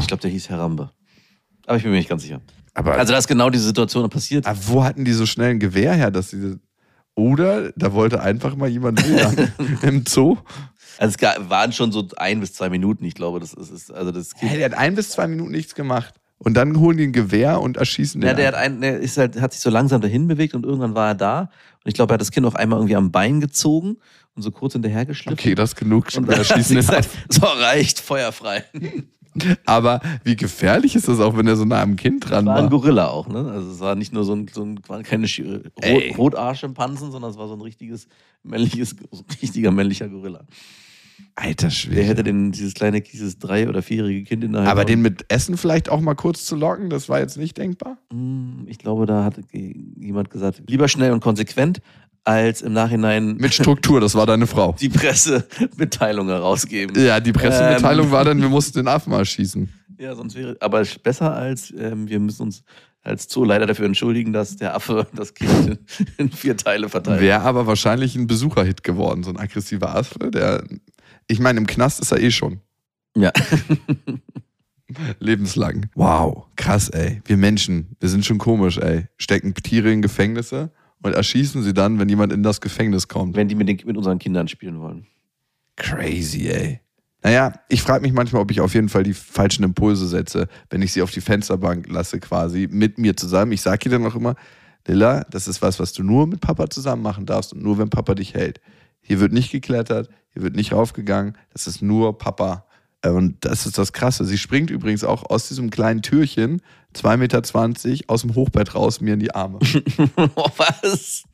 Ich 0.00 0.06
glaube, 0.06 0.20
der 0.22 0.30
hieß 0.30 0.50
Harambe. 0.50 0.90
Aber 1.66 1.76
ich 1.76 1.82
bin 1.82 1.92
mir 1.92 1.98
nicht 1.98 2.08
ganz 2.08 2.22
sicher. 2.22 2.40
Aber 2.74 2.94
Also, 2.94 3.12
da 3.12 3.18
ist 3.18 3.28
genau 3.28 3.50
diese 3.50 3.64
Situation 3.64 4.08
passiert. 4.08 4.46
Aber 4.46 4.58
wo 4.66 4.84
hatten 4.84 5.04
die 5.04 5.12
so 5.12 5.26
schnell 5.26 5.50
ein 5.50 5.60
Gewehr 5.60 5.94
her, 5.94 6.10
dass 6.10 6.30
diese. 6.30 6.58
Oder 7.14 7.72
da 7.72 7.92
wollte 7.92 8.22
einfach 8.22 8.56
mal 8.56 8.68
jemand 8.68 9.06
wildern 9.06 9.52
im 9.82 10.06
Zoo. 10.06 10.38
Also 10.98 11.16
es 11.20 11.50
waren 11.50 11.72
schon 11.72 11.92
so 11.92 12.08
ein 12.16 12.40
bis 12.40 12.54
zwei 12.54 12.70
Minuten, 12.70 13.04
ich 13.04 13.14
glaube, 13.14 13.40
das 13.40 13.52
ist, 13.52 13.70
ist 13.70 13.90
also 13.90 14.12
das 14.12 14.30
Hey, 14.36 14.56
der 14.56 14.66
hat 14.66 14.74
ein 14.74 14.94
bis 14.94 15.10
zwei 15.10 15.26
Minuten 15.26 15.50
nichts 15.50 15.74
gemacht. 15.74 16.14
Und 16.44 16.54
dann 16.54 16.80
holen 16.80 16.96
die 16.96 17.04
ein 17.04 17.12
Gewehr 17.12 17.60
und 17.60 17.76
erschießen 17.76 18.20
den. 18.20 18.28
Ja, 18.28 18.34
der, 18.34 18.48
hat 18.48 18.54
einfach. 18.54 18.76
ein, 18.76 18.80
der 18.80 18.98
ist 18.98 19.16
halt, 19.16 19.40
hat 19.40 19.52
sich 19.52 19.62
so 19.62 19.70
langsam 19.70 20.00
dahin 20.00 20.26
bewegt 20.26 20.54
und 20.54 20.64
irgendwann 20.64 20.94
war 20.94 21.08
er 21.08 21.14
da. 21.14 21.40
Und 21.40 21.48
ich 21.88 21.94
glaube, 21.94 22.12
er 22.12 22.14
hat 22.14 22.20
das 22.20 22.32
Kind 22.32 22.46
auch 22.46 22.54
einmal 22.54 22.78
irgendwie 22.78 22.96
am 22.96 23.12
Bein 23.12 23.40
gezogen 23.40 23.96
und 24.34 24.42
so 24.42 24.50
kurz 24.50 24.72
hinterhergeschliffen. 24.72 25.38
okay, 25.38 25.54
das 25.54 25.70
ist 25.70 25.76
genug. 25.76 26.08
und 26.16 26.28
dann 26.28 26.38
erschießen 26.38 26.74
den 26.74 26.88
ab. 26.88 27.04
so 27.28 27.46
reicht, 27.46 28.00
feuerfrei. 28.00 28.64
Aber 29.64 30.00
wie 30.24 30.36
gefährlich 30.36 30.94
ist 30.94 31.08
das 31.08 31.20
auch, 31.20 31.36
wenn 31.36 31.46
er 31.46 31.56
so 31.56 31.64
nah 31.64 31.80
am 31.80 31.96
Kind 31.96 32.28
dran 32.28 32.44
War 32.44 32.56
ein 32.56 32.64
war? 32.64 32.70
Gorilla 32.70 33.08
auch, 33.08 33.28
ne? 33.28 33.50
Also 33.50 33.70
es 33.70 33.80
war 33.80 33.94
nicht 33.94 34.12
nur 34.12 34.24
so 34.24 34.34
ein, 34.34 34.46
so 34.52 34.62
ein 34.62 34.80
waren 34.88 35.02
keine 35.04 35.26
Ey. 35.26 36.08
Rot, 36.10 36.18
Rotarschimpansen, 36.18 37.10
sondern 37.10 37.30
es 37.30 37.38
war 37.38 37.48
so 37.48 37.54
ein 37.54 37.62
richtiges 37.62 38.08
männliches, 38.42 38.96
so 39.10 39.18
ein 39.28 39.36
richtiger 39.40 39.70
männlicher 39.70 40.08
Gorilla. 40.08 40.44
Alter 41.34 41.70
Schwede. 41.70 42.02
hätte 42.04 42.22
den, 42.24 42.52
dieses 42.52 42.74
kleine, 42.74 43.00
dieses 43.00 43.38
drei- 43.38 43.68
oder 43.68 43.82
vierjährige 43.82 44.24
Kind 44.24 44.44
in 44.44 44.52
der 44.52 44.62
Hand. 44.62 44.70
Aber 44.70 44.84
den 44.84 45.00
mit 45.02 45.24
Essen 45.28 45.56
vielleicht 45.56 45.88
auch 45.88 46.00
mal 46.00 46.14
kurz 46.14 46.44
zu 46.44 46.56
locken, 46.56 46.90
das 46.90 47.08
war 47.08 47.20
jetzt 47.20 47.36
nicht 47.38 47.56
denkbar. 47.58 47.98
Hm, 48.12 48.64
Ich 48.66 48.78
glaube, 48.78 49.06
da 49.06 49.24
hat 49.24 49.36
jemand 49.52 50.30
gesagt, 50.30 50.62
lieber 50.68 50.88
schnell 50.88 51.12
und 51.12 51.20
konsequent, 51.20 51.80
als 52.24 52.62
im 52.62 52.72
Nachhinein 52.72 53.36
Mit 53.36 53.52
Struktur, 53.54 54.00
das 54.00 54.14
war 54.14 54.26
deine 54.26 54.46
Frau. 54.46 54.76
die 54.80 54.88
Pressemitteilung 54.90 56.28
herausgeben. 56.28 57.00
Ja, 57.02 57.18
die 57.20 57.32
Pressemitteilung 57.32 58.06
Ähm. 58.06 58.12
war 58.12 58.24
dann, 58.24 58.40
wir 58.40 58.48
mussten 58.48 58.78
den 58.78 58.88
Affen 58.88 59.12
erschießen. 59.12 59.68
Ja, 59.98 60.14
sonst 60.14 60.34
wäre, 60.36 60.56
aber 60.60 60.84
besser 61.02 61.34
als 61.34 61.72
ähm, 61.76 62.08
wir 62.08 62.18
müssen 62.20 62.42
uns 62.42 62.62
als 63.04 63.26
Zoo 63.28 63.44
leider 63.44 63.66
dafür 63.66 63.86
entschuldigen, 63.86 64.32
dass 64.32 64.56
der 64.56 64.74
Affe 64.76 65.06
das 65.16 65.34
Kind 65.34 65.50
in, 65.66 65.78
in 66.18 66.30
vier 66.30 66.56
Teile 66.56 66.88
verteilt. 66.88 67.20
Wäre 67.20 67.40
aber 67.40 67.66
wahrscheinlich 67.66 68.14
ein 68.14 68.26
Besucherhit 68.28 68.84
geworden, 68.84 69.24
so 69.24 69.30
ein 69.30 69.38
aggressiver 69.38 69.94
Affe, 69.96 70.30
der. 70.30 70.62
Ich 71.26 71.40
meine, 71.40 71.58
im 71.58 71.66
Knast 71.66 72.00
ist 72.00 72.12
er 72.12 72.20
eh 72.20 72.30
schon. 72.30 72.60
Ja. 73.16 73.32
Lebenslang. 75.18 75.86
Wow, 75.94 76.46
krass, 76.56 76.88
ey. 76.90 77.22
Wir 77.24 77.36
Menschen, 77.36 77.96
wir 78.00 78.08
sind 78.08 78.24
schon 78.24 78.38
komisch, 78.38 78.78
ey. 78.78 79.06
Stecken 79.16 79.54
Tiere 79.54 79.92
in 79.92 80.02
Gefängnisse 80.02 80.70
und 81.02 81.14
erschießen 81.14 81.62
sie 81.62 81.74
dann, 81.74 81.98
wenn 81.98 82.08
jemand 82.08 82.32
in 82.32 82.42
das 82.42 82.60
Gefängnis 82.60 83.08
kommt. 83.08 83.36
Wenn 83.36 83.48
die 83.48 83.54
mit, 83.54 83.68
den, 83.68 83.78
mit 83.84 83.96
unseren 83.96 84.18
Kindern 84.18 84.48
spielen 84.48 84.80
wollen. 84.80 85.06
Crazy, 85.76 86.48
ey. 86.48 86.80
Naja, 87.22 87.52
ich 87.68 87.82
frage 87.82 88.02
mich 88.02 88.12
manchmal, 88.12 88.42
ob 88.42 88.50
ich 88.50 88.60
auf 88.60 88.74
jeden 88.74 88.88
Fall 88.88 89.04
die 89.04 89.14
falschen 89.14 89.62
Impulse 89.62 90.08
setze, 90.08 90.48
wenn 90.70 90.82
ich 90.82 90.92
sie 90.92 91.02
auf 91.02 91.12
die 91.12 91.20
Fensterbank 91.20 91.88
lasse, 91.88 92.18
quasi 92.18 92.68
mit 92.70 92.98
mir 92.98 93.16
zusammen. 93.16 93.52
Ich 93.52 93.62
sage 93.62 93.88
ihr 93.88 93.92
dann 93.92 94.06
auch 94.06 94.16
immer, 94.16 94.34
Lilla, 94.86 95.24
das 95.30 95.46
ist 95.46 95.62
was, 95.62 95.78
was 95.78 95.92
du 95.92 96.02
nur 96.02 96.26
mit 96.26 96.40
Papa 96.40 96.68
zusammen 96.68 97.02
machen 97.02 97.24
darfst 97.24 97.52
und 97.52 97.62
nur, 97.62 97.78
wenn 97.78 97.90
Papa 97.90 98.16
dich 98.16 98.34
hält. 98.34 98.60
Hier 99.02 99.20
wird 99.20 99.32
nicht 99.32 99.50
geklettert, 99.50 100.08
hier 100.32 100.42
wird 100.42 100.56
nicht 100.56 100.72
raufgegangen, 100.72 101.36
das 101.52 101.66
ist 101.66 101.82
nur 101.82 102.16
Papa. 102.18 102.66
Äh, 103.02 103.10
Und 103.10 103.44
das 103.44 103.66
ist 103.66 103.76
das 103.78 103.92
Krasse. 103.92 104.24
Sie 104.24 104.38
springt 104.38 104.70
übrigens 104.70 105.04
auch 105.04 105.28
aus 105.28 105.48
diesem 105.48 105.70
kleinen 105.70 106.02
Türchen, 106.02 106.62
2,20 106.94 107.16
Meter, 107.18 108.04
aus 108.08 108.22
dem 108.22 108.34
Hochbett 108.34 108.74
raus, 108.74 109.00
mir 109.00 109.14
in 109.14 109.20
die 109.20 109.34
Arme. 109.34 109.58
oh, 110.16 110.48
was? 110.56 111.24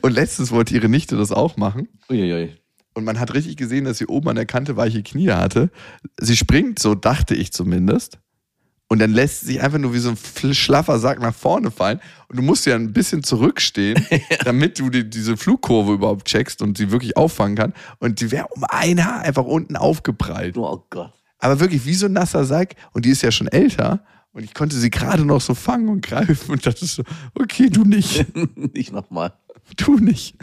Und 0.00 0.12
letztens 0.12 0.50
wollte 0.52 0.74
ihre 0.74 0.88
Nichte 0.88 1.16
das 1.16 1.32
auch 1.32 1.56
machen. 1.56 1.88
Uiuiui. 2.10 2.54
Und 2.94 3.04
man 3.04 3.20
hat 3.20 3.34
richtig 3.34 3.56
gesehen, 3.56 3.84
dass 3.84 3.98
sie 3.98 4.06
oben 4.06 4.28
an 4.30 4.36
der 4.36 4.46
Kante 4.46 4.76
weiche 4.76 5.02
Knie 5.02 5.30
hatte. 5.30 5.70
Sie 6.18 6.34
springt, 6.36 6.78
so 6.78 6.94
dachte 6.94 7.34
ich 7.34 7.52
zumindest. 7.52 8.18
Und 8.88 9.00
dann 9.00 9.12
lässt 9.12 9.40
sie 9.40 9.46
sich 9.46 9.62
einfach 9.62 9.78
nur 9.78 9.92
wie 9.94 9.98
so 9.98 10.10
ein 10.10 10.54
schlaffer 10.54 10.98
Sack 11.00 11.20
nach 11.20 11.34
vorne 11.34 11.72
fallen. 11.72 12.00
Und 12.28 12.36
du 12.36 12.42
musst 12.42 12.66
ja 12.66 12.76
ein 12.76 12.92
bisschen 12.92 13.24
zurückstehen, 13.24 14.06
damit 14.44 14.78
du 14.78 14.90
die, 14.90 15.08
diese 15.08 15.36
Flugkurve 15.36 15.94
überhaupt 15.94 16.26
checkst 16.26 16.62
und 16.62 16.78
sie 16.78 16.92
wirklich 16.92 17.16
auffangen 17.16 17.56
kann. 17.56 17.72
Und 17.98 18.20
die 18.20 18.30
wäre 18.30 18.46
um 18.54 18.64
ein 18.68 19.04
Haar 19.04 19.22
einfach 19.22 19.44
unten 19.44 19.76
aufgeprallt. 19.76 20.56
Oh 20.56 20.84
Gott. 20.90 21.12
Aber 21.38 21.58
wirklich 21.58 21.84
wie 21.84 21.94
so 21.94 22.06
ein 22.06 22.12
nasser 22.12 22.44
Sack. 22.44 22.76
Und 22.92 23.04
die 23.04 23.10
ist 23.10 23.22
ja 23.22 23.32
schon 23.32 23.48
älter. 23.48 24.04
Und 24.32 24.44
ich 24.44 24.54
konnte 24.54 24.76
sie 24.76 24.90
gerade 24.90 25.24
noch 25.24 25.40
so 25.40 25.54
fangen 25.54 25.88
und 25.88 26.02
greifen 26.02 26.52
und 26.52 26.64
dachte 26.64 26.86
so, 26.86 27.02
okay, 27.34 27.70
du 27.70 27.84
nicht. 27.84 28.26
Nicht 28.74 28.92
nochmal. 28.92 29.32
Du 29.76 29.96
nicht. 29.96 30.36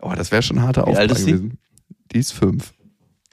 Oh, 0.00 0.12
das 0.16 0.32
wäre 0.32 0.42
schon 0.42 0.58
ein 0.58 0.64
harter 0.64 0.86
Wie 0.86 0.90
Auftrag 0.90 1.16
sie? 1.18 1.26
gewesen. 1.32 1.58
Die 2.12 2.18
ist 2.18 2.32
fünf. 2.32 2.72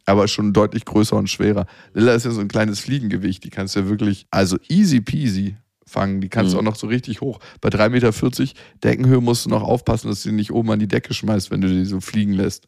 Aber 0.08 0.28
schon 0.30 0.54
deutlich 0.54 0.86
größer 0.86 1.16
und 1.18 1.30
schwerer. 1.30 1.68
Lilla 1.94 2.14
ist 2.14 2.24
ja 2.26 2.32
so 2.32 2.40
ein 2.42 2.48
kleines 2.48 2.80
Fliegengewicht. 2.80 3.44
Die 3.44 3.50
kannst 3.50 3.76
du 3.76 3.82
ja 3.82 3.90
wirklich, 3.90 4.26
also 4.32 4.58
easy 4.70 5.02
peasy 5.02 5.58
fangen. 5.86 6.22
Die 6.22 6.30
kannst 6.30 6.54
du 6.54 6.56
Mhm. 6.56 6.60
auch 6.62 6.72
noch 6.72 6.76
so 6.78 6.88
richtig 6.88 7.20
hoch. 7.22 7.40
Bei 7.62 7.70
3,40 7.70 7.90
Meter 7.90 8.54
Deckenhöhe 8.84 9.22
musst 9.22 9.46
du 9.46 9.50
noch 9.50 9.64
aufpassen, 9.64 10.08
dass 10.08 10.24
du 10.24 10.30
die 10.30 10.36
nicht 10.36 10.52
oben 10.52 10.72
an 10.72 10.80
die 10.80 10.88
Decke 10.88 11.14
schmeißt, 11.14 11.52
wenn 11.52 11.60
du 11.62 11.68
die 11.68 11.84
so 11.86 12.00
fliegen 12.00 12.32
lässt. 12.34 12.68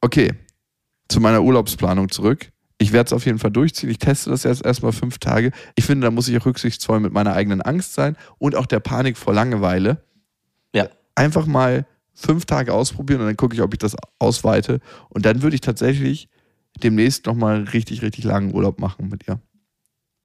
Okay, 0.00 0.32
zu 1.08 1.20
meiner 1.20 1.42
Urlaubsplanung 1.42 2.10
zurück. 2.10 2.50
Ich 2.78 2.92
werde 2.92 3.06
es 3.08 3.12
auf 3.12 3.26
jeden 3.26 3.38
Fall 3.38 3.50
durchziehen. 3.50 3.90
Ich 3.90 3.98
teste 3.98 4.30
das 4.30 4.44
jetzt 4.44 4.64
erstmal 4.64 4.92
fünf 4.92 5.18
Tage. 5.18 5.50
Ich 5.74 5.84
finde, 5.84 6.06
da 6.06 6.10
muss 6.12 6.28
ich 6.28 6.36
auch 6.38 6.46
rücksichtsvoll 6.46 7.00
mit 7.00 7.12
meiner 7.12 7.32
eigenen 7.34 7.60
Angst 7.60 7.94
sein 7.94 8.16
und 8.38 8.54
auch 8.56 8.66
der 8.66 8.80
Panik 8.80 9.16
vor 9.16 9.34
Langeweile 9.34 10.02
Ja. 10.74 10.88
einfach 11.16 11.46
mal 11.46 11.86
fünf 12.14 12.44
Tage 12.44 12.72
ausprobieren 12.72 13.20
und 13.20 13.26
dann 13.26 13.36
gucke 13.36 13.54
ich, 13.54 13.62
ob 13.62 13.72
ich 13.74 13.78
das 13.78 13.96
ausweite. 14.18 14.80
Und 15.10 15.26
dann 15.26 15.42
würde 15.42 15.54
ich 15.54 15.60
tatsächlich 15.60 16.28
demnächst 16.82 17.26
nochmal 17.26 17.64
richtig, 17.64 18.02
richtig 18.02 18.24
langen 18.24 18.54
Urlaub 18.54 18.80
machen 18.80 19.08
mit 19.08 19.28
ihr. 19.28 19.40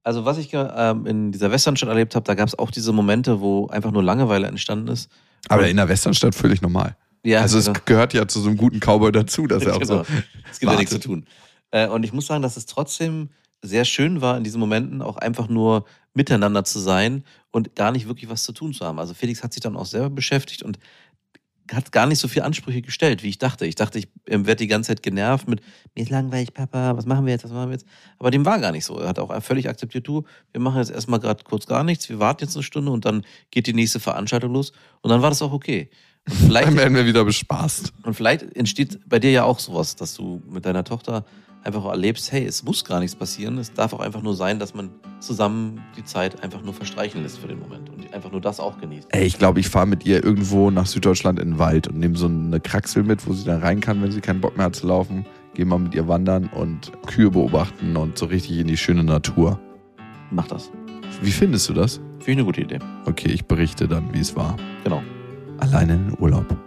Also 0.03 0.23
was 0.23 0.37
ich 0.37 0.51
ähm, 0.53 1.05
in 1.05 1.31
dieser 1.31 1.51
Westernstadt 1.51 1.89
erlebt 1.89 2.15
habe, 2.15 2.23
da 2.23 2.33
gab 2.33 2.47
es 2.47 2.57
auch 2.57 2.71
diese 2.71 2.93
Momente, 2.93 3.41
wo 3.41 3.67
einfach 3.67 3.91
nur 3.91 4.01
Langeweile 4.01 4.47
entstanden 4.47 4.87
ist. 4.87 5.11
Aber 5.49 5.67
in 5.67 5.75
der 5.75 5.89
Westernstadt 5.89 6.33
völlig 6.33 6.61
normal. 6.61 6.95
Ja, 7.23 7.41
also 7.41 7.57
es 7.57 7.65
genau. 7.65 7.79
gehört 7.83 8.13
ja 8.13 8.27
zu 8.27 8.39
so 8.39 8.47
einem 8.47 8.57
guten 8.57 8.79
Cowboy 8.79 9.11
dazu, 9.11 9.47
dass 9.47 9.63
er 9.63 9.75
auch 9.75 9.79
genau. 9.79 10.03
so. 10.03 10.13
Es 10.49 10.59
gibt 10.59 10.71
ja 10.71 10.77
nichts 10.77 10.91
zu 10.91 10.95
wartet. 10.95 11.03
tun. 11.03 11.25
Äh, 11.71 11.87
und 11.87 12.03
ich 12.03 12.13
muss 12.13 12.27
sagen, 12.27 12.41
dass 12.41 12.55
es 12.55 12.65
trotzdem 12.65 13.29
sehr 13.61 13.85
schön 13.85 14.21
war, 14.21 14.37
in 14.37 14.43
diesen 14.43 14.59
Momenten 14.59 15.01
auch 15.01 15.17
einfach 15.17 15.49
nur 15.49 15.85
miteinander 16.13 16.63
zu 16.63 16.79
sein 16.79 17.23
und 17.51 17.75
gar 17.75 17.91
nicht 17.91 18.07
wirklich 18.07 18.29
was 18.29 18.43
zu 18.43 18.53
tun 18.53 18.73
zu 18.73 18.85
haben. 18.85 18.99
Also 18.99 19.13
Felix 19.13 19.43
hat 19.43 19.53
sich 19.53 19.61
dann 19.61 19.75
auch 19.75 19.85
selber 19.85 20.09
beschäftigt 20.09 20.63
und 20.63 20.79
hat 21.71 21.91
gar 21.91 22.05
nicht 22.05 22.19
so 22.19 22.27
viele 22.27 22.45
Ansprüche 22.45 22.81
gestellt, 22.81 23.23
wie 23.23 23.29
ich 23.29 23.37
dachte. 23.37 23.65
Ich 23.65 23.75
dachte, 23.75 23.99
ich 23.99 24.07
ähm, 24.27 24.45
werde 24.45 24.59
die 24.59 24.67
ganze 24.67 24.89
Zeit 24.89 25.03
genervt 25.03 25.47
mit, 25.47 25.61
mir 25.95 26.03
ist 26.03 26.09
langweilig, 26.09 26.53
Papa, 26.53 26.95
was 26.95 27.05
machen 27.05 27.25
wir 27.25 27.33
jetzt, 27.33 27.43
was 27.43 27.51
machen 27.51 27.69
wir 27.69 27.73
jetzt? 27.73 27.85
Aber 28.19 28.31
dem 28.31 28.45
war 28.45 28.59
gar 28.59 28.71
nicht 28.71 28.85
so. 28.85 28.99
Er 28.99 29.09
hat 29.09 29.19
auch 29.19 29.41
völlig 29.41 29.69
akzeptiert, 29.69 30.07
du, 30.07 30.23
wir 30.51 30.61
machen 30.61 30.77
jetzt 30.77 30.91
erstmal 30.91 31.19
gerade 31.19 31.43
kurz 31.43 31.65
gar 31.65 31.83
nichts, 31.83 32.09
wir 32.09 32.19
warten 32.19 32.43
jetzt 32.43 32.55
eine 32.55 32.63
Stunde 32.63 32.91
und 32.91 33.05
dann 33.05 33.23
geht 33.51 33.67
die 33.67 33.73
nächste 33.73 33.99
Veranstaltung 33.99 34.53
los. 34.53 34.71
Und 35.01 35.09
dann 35.09 35.21
war 35.21 35.29
das 35.29 35.41
auch 35.41 35.51
okay. 35.51 35.89
Und 36.27 36.35
vielleicht, 36.47 36.67
Dann 36.67 36.77
werden 36.77 36.95
wir 36.95 37.05
wieder 37.05 37.23
bespaßt. 37.23 37.93
und 38.03 38.13
vielleicht 38.13 38.43
entsteht 38.55 38.99
bei 39.07 39.19
dir 39.19 39.31
ja 39.31 39.43
auch 39.43 39.59
sowas, 39.59 39.95
dass 39.95 40.13
du 40.13 40.41
mit 40.49 40.65
deiner 40.65 40.83
Tochter 40.83 41.25
einfach 41.63 41.83
auch 41.83 41.91
erlebst, 41.91 42.31
hey, 42.31 42.45
es 42.45 42.63
muss 42.63 42.85
gar 42.85 42.99
nichts 42.99 43.15
passieren. 43.15 43.57
Es 43.57 43.73
darf 43.73 43.93
auch 43.93 43.99
einfach 43.99 44.21
nur 44.21 44.35
sein, 44.35 44.59
dass 44.59 44.73
man 44.73 44.89
zusammen 45.19 45.81
die 45.95 46.03
Zeit 46.03 46.43
einfach 46.43 46.61
nur 46.61 46.73
verstreichen 46.73 47.23
lässt 47.23 47.39
für 47.39 47.47
den 47.47 47.59
Moment 47.59 47.89
und 47.89 48.13
einfach 48.13 48.31
nur 48.31 48.41
das 48.41 48.59
auch 48.59 48.79
genießt. 48.79 49.07
Ey, 49.11 49.25
ich 49.25 49.37
glaube, 49.37 49.59
ich 49.59 49.69
fahre 49.69 49.87
mit 49.87 50.05
ihr 50.05 50.23
irgendwo 50.23 50.71
nach 50.71 50.85
Süddeutschland 50.85 51.39
in 51.39 51.51
den 51.51 51.59
Wald 51.59 51.87
und 51.87 51.99
nehme 51.99 52.17
so 52.17 52.27
eine 52.27 52.59
Kraxel 52.59 53.03
mit, 53.03 53.27
wo 53.27 53.33
sie 53.33 53.45
dann 53.45 53.61
rein 53.61 53.79
kann, 53.79 54.01
wenn 54.01 54.11
sie 54.11 54.21
keinen 54.21 54.41
Bock 54.41 54.55
mehr 54.57 54.67
hat 54.67 54.75
zu 54.75 54.87
laufen. 54.87 55.25
Gehe 55.53 55.65
mal 55.65 55.79
mit 55.79 55.95
ihr 55.95 56.07
wandern 56.07 56.49
und 56.53 56.91
Kühe 57.07 57.31
beobachten 57.31 57.97
und 57.97 58.17
so 58.17 58.27
richtig 58.27 58.59
in 58.59 58.67
die 58.67 58.77
schöne 58.77 59.03
Natur. 59.03 59.59
Mach 60.31 60.47
das. 60.47 60.71
Wie 61.21 61.31
findest 61.31 61.67
du 61.69 61.73
das? 61.73 61.95
Finde 62.19 62.31
ich 62.31 62.37
eine 62.37 62.45
gute 62.45 62.61
Idee. 62.61 62.79
Okay, 63.05 63.29
ich 63.29 63.45
berichte 63.45 63.87
dann, 63.87 64.13
wie 64.13 64.19
es 64.19 64.35
war. 64.35 64.55
Genau. 64.83 65.01
Alleine 65.59 65.95
in 65.95 66.09
den 66.09 66.19
Urlaub. 66.19 66.66